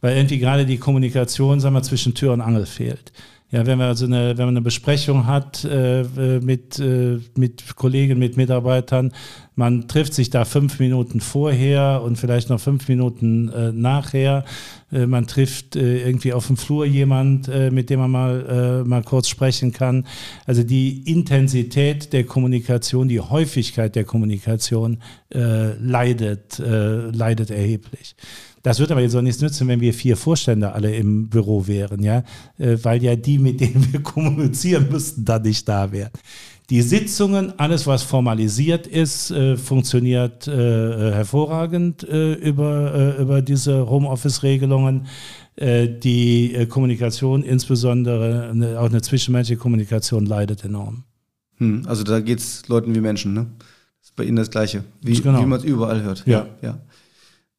weil 0.00 0.16
irgendwie 0.16 0.38
gerade 0.38 0.66
die 0.66 0.78
Kommunikation 0.78 1.60
sagen 1.60 1.74
wir, 1.74 1.82
zwischen 1.82 2.14
Tür 2.14 2.32
und 2.32 2.40
Angel 2.40 2.66
fehlt. 2.66 3.12
Ja, 3.52 3.66
wenn 3.66 3.78
man 3.78 3.88
also 3.88 4.06
eine, 4.06 4.38
wenn 4.38 4.44
man 4.46 4.56
eine 4.56 4.62
Besprechung 4.62 5.26
hat 5.26 5.64
äh, 5.64 6.04
mit, 6.40 6.78
äh, 6.78 7.18
mit 7.36 7.74
Kollegen, 7.74 8.18
mit 8.18 8.36
Mitarbeitern, 8.36 9.12
man 9.56 9.88
trifft 9.88 10.14
sich 10.14 10.30
da 10.30 10.44
fünf 10.44 10.78
Minuten 10.78 11.20
vorher 11.20 12.00
und 12.02 12.16
vielleicht 12.16 12.48
noch 12.48 12.60
fünf 12.60 12.88
Minuten 12.88 13.50
äh, 13.50 13.72
nachher. 13.72 14.44
Äh, 14.92 15.06
man 15.06 15.26
trifft 15.26 15.76
äh, 15.76 16.06
irgendwie 16.06 16.32
auf 16.32 16.46
dem 16.46 16.56
Flur 16.56 16.86
jemand, 16.86 17.48
äh, 17.48 17.70
mit 17.70 17.90
dem 17.90 18.00
man 18.00 18.10
mal, 18.10 18.84
mal 18.84 19.02
kurz 19.02 19.28
sprechen 19.28 19.72
kann. 19.72 20.06
Also 20.46 20.62
die 20.62 21.10
Intensität 21.10 22.12
der 22.12 22.24
Kommunikation, 22.24 23.08
die 23.08 23.20
Häufigkeit 23.20 23.94
der 23.96 24.04
Kommunikation 24.04 24.98
leidet, 25.32 26.58
leidet 26.58 27.50
erheblich. 27.50 28.16
Das 28.62 28.78
wird 28.78 28.90
aber 28.90 29.00
jetzt 29.00 29.16
auch 29.16 29.22
nichts 29.22 29.40
nützen, 29.40 29.68
wenn 29.68 29.80
wir 29.80 29.94
vier 29.94 30.16
Vorstände 30.16 30.72
alle 30.72 30.94
im 30.94 31.28
Büro 31.28 31.66
wären, 31.66 32.02
ja, 32.02 32.24
äh, 32.58 32.76
weil 32.82 33.02
ja 33.02 33.16
die, 33.16 33.38
mit 33.38 33.60
denen 33.60 33.92
wir 33.92 34.02
kommunizieren 34.02 34.88
müssten, 34.90 35.24
da 35.24 35.38
nicht 35.38 35.68
da 35.68 35.90
wären. 35.92 36.10
Die 36.68 36.82
Sitzungen, 36.82 37.58
alles 37.58 37.86
was 37.86 38.04
formalisiert 38.04 38.86
ist, 38.86 39.30
äh, 39.32 39.56
funktioniert 39.56 40.46
äh, 40.46 40.52
hervorragend 41.12 42.04
über, 42.04 43.18
über 43.18 43.42
diese 43.42 43.88
Homeoffice-Regelungen. 43.88 45.06
die 45.58 46.66
Kommunikation, 46.70 47.42
insbesondere 47.42 48.50
auch 48.78 48.88
eine 48.88 49.02
zwischenmenschliche 49.02 49.60
Kommunikation, 49.60 50.24
leidet 50.24 50.64
enorm. 50.64 51.04
Hm, 51.58 51.82
also 51.86 52.02
da 52.02 52.20
geht 52.20 52.38
es 52.38 52.66
Leuten 52.68 52.94
wie 52.94 53.00
Menschen, 53.00 53.34
ne? 53.34 53.46
Das 53.98 54.08
ist 54.08 54.16
bei 54.16 54.24
Ihnen 54.24 54.36
das 54.36 54.50
Gleiche, 54.50 54.84
wie, 55.02 55.20
genau. 55.20 55.42
wie 55.42 55.46
man 55.46 55.58
es 55.58 55.64
überall 55.64 56.02
hört. 56.02 56.22
ja. 56.26 56.46
ja. 56.62 56.78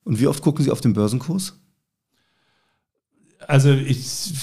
Und 0.03 0.19
wie 0.19 0.27
oft 0.27 0.41
gucken 0.41 0.63
Sie 0.63 0.71
auf 0.71 0.81
den 0.81 0.93
Börsenkurs? 0.93 1.59
Also 3.47 3.71
ich 3.71 4.33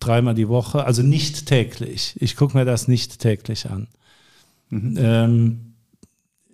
dreimal 0.00 0.34
die 0.34 0.48
Woche, 0.48 0.84
also 0.84 1.02
nicht 1.02 1.46
täglich. 1.46 2.14
Ich 2.20 2.36
gucke 2.36 2.56
mir 2.56 2.64
das 2.64 2.88
nicht 2.88 3.18
täglich 3.18 3.68
an. 3.68 3.88
Mhm. 4.70 4.94
Ähm, 4.98 5.60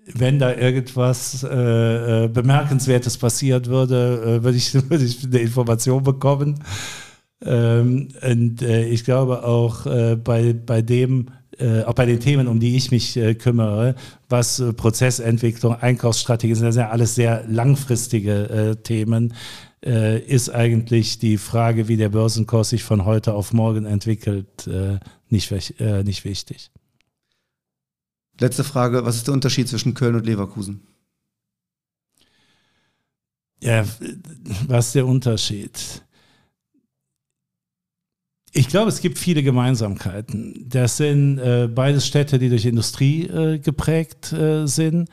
wenn 0.06 0.38
da 0.38 0.54
irgendwas 0.54 1.44
äh, 1.44 2.24
äh 2.24 2.28
Bemerkenswertes 2.28 3.18
passiert 3.18 3.68
würde, 3.68 4.38
äh, 4.40 4.42
würde 4.42 4.58
ich, 4.58 4.74
würd 4.90 5.02
ich 5.02 5.24
eine 5.24 5.38
Information 5.38 6.02
bekommen. 6.02 6.64
Ähm, 7.44 8.08
und 8.22 8.62
äh, 8.62 8.86
ich 8.86 9.04
glaube 9.04 9.44
auch 9.44 9.86
äh, 9.86 10.16
bei, 10.16 10.52
bei 10.52 10.82
dem, 10.82 11.30
äh, 11.62 11.84
auch 11.84 11.94
bei 11.94 12.06
den 12.06 12.18
Themen, 12.18 12.48
um 12.48 12.58
die 12.58 12.76
ich 12.76 12.90
mich 12.90 13.16
äh, 13.16 13.34
kümmere, 13.34 13.94
was 14.28 14.58
äh, 14.58 14.72
Prozessentwicklung, 14.72 15.76
Einkaufsstrategie 15.76 16.54
sind, 16.54 16.66
das 16.66 16.74
sind 16.74 16.82
ja 16.82 16.90
alles 16.90 17.14
sehr 17.14 17.44
langfristige 17.46 18.48
äh, 18.48 18.76
Themen, 18.76 19.34
äh, 19.84 20.18
ist 20.18 20.50
eigentlich 20.50 21.18
die 21.20 21.38
Frage, 21.38 21.86
wie 21.86 21.96
der 21.96 22.08
Börsenkurs 22.08 22.70
sich 22.70 22.82
von 22.82 23.04
heute 23.04 23.34
auf 23.34 23.52
morgen 23.52 23.84
entwickelt, 23.84 24.66
äh, 24.66 24.98
nicht, 25.28 25.50
nicht 26.04 26.24
wichtig. 26.24 26.70
Letzte 28.38 28.64
Frage, 28.64 29.04
was 29.04 29.16
ist 29.16 29.28
der 29.28 29.34
Unterschied 29.34 29.68
zwischen 29.68 29.94
Köln 29.94 30.14
und 30.14 30.26
Leverkusen? 30.26 30.82
Ja, 33.62 33.84
was 34.66 34.88
ist 34.88 34.94
der 34.96 35.06
Unterschied? 35.06 36.02
Ich 38.55 38.68
glaube, 38.68 38.90
es 38.90 39.00
gibt 39.00 39.18
viele 39.18 39.42
Gemeinsamkeiten. 39.42 40.66
Das 40.68 40.98
sind 40.98 41.38
äh, 41.38 41.68
beides 41.74 42.07
Städte, 42.07 42.38
die 42.38 42.50
durch 42.50 42.66
Industrie 42.66 43.26
äh, 43.26 43.59
geprägt 43.59 44.30
äh, 44.34 44.66
sind. 44.66 45.09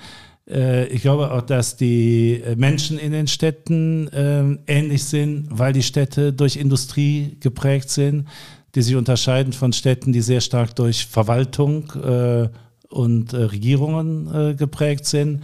Äh, 0.46 0.88
ich 0.88 1.02
glaube 1.02 1.32
auch, 1.32 1.42
dass 1.44 1.78
die 1.78 2.44
Menschen 2.58 3.00
in 3.00 3.14
den 3.14 3.28
Städten 3.28 4.10
äh, 4.10 4.58
ähnlich 4.68 5.06
sind, 5.06 5.48
weil 5.52 5.72
die 5.72 5.84
Städte 5.84 6.34
durch 6.34 6.58
Industrie 6.58 7.38
geprägt 7.40 7.90
sind, 7.90 8.28
die 8.76 8.82
sich 8.82 8.98
unterscheiden 8.98 9.54
von 9.54 9.72
Städten, 9.72 10.12
die 10.12 10.22
sehr 10.22 10.42
stark 10.42 10.76
durch 10.76 11.06
Verwaltung 11.06 11.92
äh, 11.94 12.50
und 12.90 13.34
Regierungen 13.34 14.58
geprägt 14.58 15.06
sind. 15.06 15.44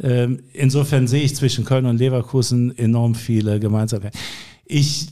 Ähm, 0.00 0.40
insofern 0.54 1.06
sehe 1.06 1.22
ich 1.22 1.36
zwischen 1.36 1.66
Köln 1.66 1.84
und 1.84 1.98
Leverkusen 1.98 2.76
enorm 2.78 3.14
viele 3.14 3.60
Gemeinsamkeiten. 3.60 4.18
Ich 4.64 5.08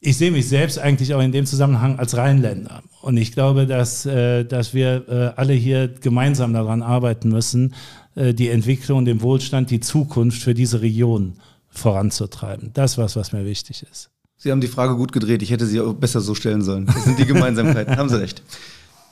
ich 0.00 0.16
sehe 0.16 0.30
mich 0.30 0.48
selbst 0.48 0.78
eigentlich 0.78 1.14
auch 1.14 1.20
in 1.20 1.32
dem 1.32 1.46
Zusammenhang 1.46 1.98
als 1.98 2.16
Rheinländer. 2.16 2.82
Und 3.02 3.16
ich 3.16 3.32
glaube, 3.32 3.66
dass, 3.66 4.06
äh, 4.06 4.44
dass 4.44 4.74
wir 4.74 5.08
äh, 5.08 5.40
alle 5.40 5.54
hier 5.54 5.88
gemeinsam 5.88 6.52
daran 6.52 6.82
arbeiten 6.82 7.30
müssen, 7.30 7.74
äh, 8.14 8.32
die 8.32 8.48
Entwicklung, 8.48 9.04
den 9.04 9.22
Wohlstand, 9.22 9.70
die 9.70 9.80
Zukunft 9.80 10.42
für 10.42 10.54
diese 10.54 10.82
Region 10.82 11.34
voranzutreiben. 11.68 12.70
Das 12.74 12.92
ist 12.92 12.98
was, 12.98 13.16
was 13.16 13.32
mir 13.32 13.44
wichtig 13.44 13.84
ist. 13.90 14.10
Sie 14.36 14.52
haben 14.52 14.60
die 14.60 14.68
Frage 14.68 14.94
gut 14.94 15.10
gedreht. 15.10 15.42
Ich 15.42 15.50
hätte 15.50 15.66
sie 15.66 15.80
auch 15.80 15.94
besser 15.94 16.20
so 16.20 16.34
stellen 16.34 16.62
sollen. 16.62 16.86
Das 16.86 17.04
sind 17.04 17.18
die 17.18 17.26
Gemeinsamkeiten. 17.26 17.96
haben 17.96 18.08
Sie 18.08 18.20
recht. 18.20 18.42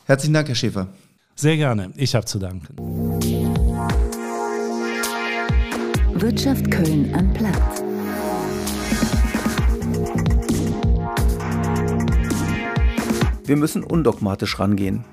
Herzlichen 0.04 0.34
Dank, 0.34 0.46
Herr 0.46 0.54
Schäfer. 0.54 0.88
Sehr 1.34 1.56
gerne. 1.56 1.90
Ich 1.96 2.14
habe 2.14 2.26
zu 2.26 2.38
danken. 2.38 2.76
Wirtschaft 6.14 6.70
Köln 6.70 7.12
am 7.12 7.32
Platz. 7.34 7.85
Wir 13.46 13.56
müssen 13.56 13.84
undogmatisch 13.84 14.58
rangehen. 14.58 15.04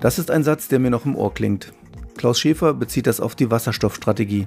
Das 0.00 0.18
ist 0.18 0.30
ein 0.30 0.42
Satz, 0.42 0.68
der 0.68 0.80
mir 0.80 0.90
noch 0.90 1.06
im 1.06 1.14
Ohr 1.14 1.32
klingt. 1.32 1.72
Klaus 2.16 2.40
Schäfer 2.40 2.74
bezieht 2.74 3.06
das 3.06 3.20
auf 3.20 3.34
die 3.34 3.50
Wasserstoffstrategie. 3.50 4.46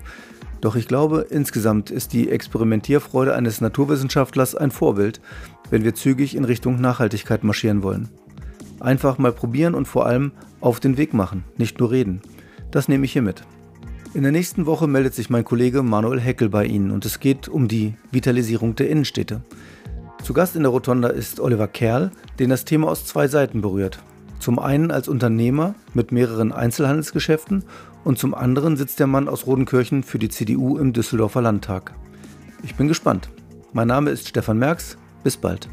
Doch 0.60 0.76
ich 0.76 0.88
glaube, 0.88 1.26
insgesamt 1.30 1.90
ist 1.90 2.12
die 2.12 2.30
Experimentierfreude 2.30 3.34
eines 3.34 3.62
Naturwissenschaftlers 3.62 4.56
ein 4.56 4.72
Vorbild, 4.72 5.22
wenn 5.70 5.86
wir 5.86 5.96
zügig 5.96 6.36
in 6.36 6.44
Richtung 6.44 6.82
Nachhaltigkeit 6.82 7.46
marschieren 7.46 7.82
wollen. 7.82 8.10
Einfach 8.82 9.18
mal 9.18 9.32
probieren 9.32 9.74
und 9.74 9.88
vor 9.88 10.06
allem 10.06 10.32
auf 10.60 10.80
den 10.82 10.98
Weg 10.98 11.14
machen, 11.14 11.46
nicht 11.58 11.80
nur 11.80 11.92
reden. 11.92 12.22
Das 12.72 12.90
nehme 12.90 13.06
ich 13.06 13.14
hier 13.14 13.22
mit. 13.22 13.44
In 14.14 14.24
der 14.24 14.32
nächsten 14.32 14.66
Woche 14.66 14.88
meldet 14.88 15.14
sich 15.14 15.30
mein 15.30 15.46
Kollege 15.46 15.84
Manuel 15.84 16.20
Heckel 16.20 16.50
bei 16.50 16.66
Ihnen 16.66 16.92
und 16.92 17.06
es 17.06 17.20
geht 17.20 17.48
um 17.48 17.68
die 17.68 17.94
Vitalisierung 18.12 18.76
der 18.76 18.90
Innenstädte. 18.90 19.42
Zu 20.24 20.34
Gast 20.34 20.56
in 20.56 20.64
der 20.64 20.72
Rotonda 20.72 21.10
ist 21.10 21.40
Oliver 21.40 21.68
Kerl, 21.68 22.12
den 22.40 22.50
das 22.50 22.66
Thema 22.66 22.90
aus 22.90 23.06
zwei 23.06 23.28
Seiten 23.28 23.62
berührt. 23.62 24.00
Zum 24.40 24.60
einen 24.60 24.92
als 24.92 25.08
Unternehmer 25.08 25.76
mit 25.94 26.12
mehreren 26.12 26.52
Einzelhandelsgeschäften 26.52 27.64
und 28.04 28.18
zum 28.18 28.34
anderen 28.34 28.78
sitzt 28.78 29.00
der 29.00 29.08
Mann 29.08 29.28
aus 29.28 29.48
Rodenkirchen 29.48 30.04
für 30.04 30.20
die 30.20 30.30
CDU 30.30 30.78
im 30.78 30.94
Düsseldorfer 30.94 31.42
Landtag. 31.42 31.94
Ich 32.64 32.76
bin 32.76 32.88
gespannt. 32.88 33.30
Mein 33.74 33.88
Name 33.88 34.10
ist 34.12 34.28
Stefan 34.28 34.60
Merks. 34.60 34.98
Bis 35.24 35.36
bald. 35.36 35.68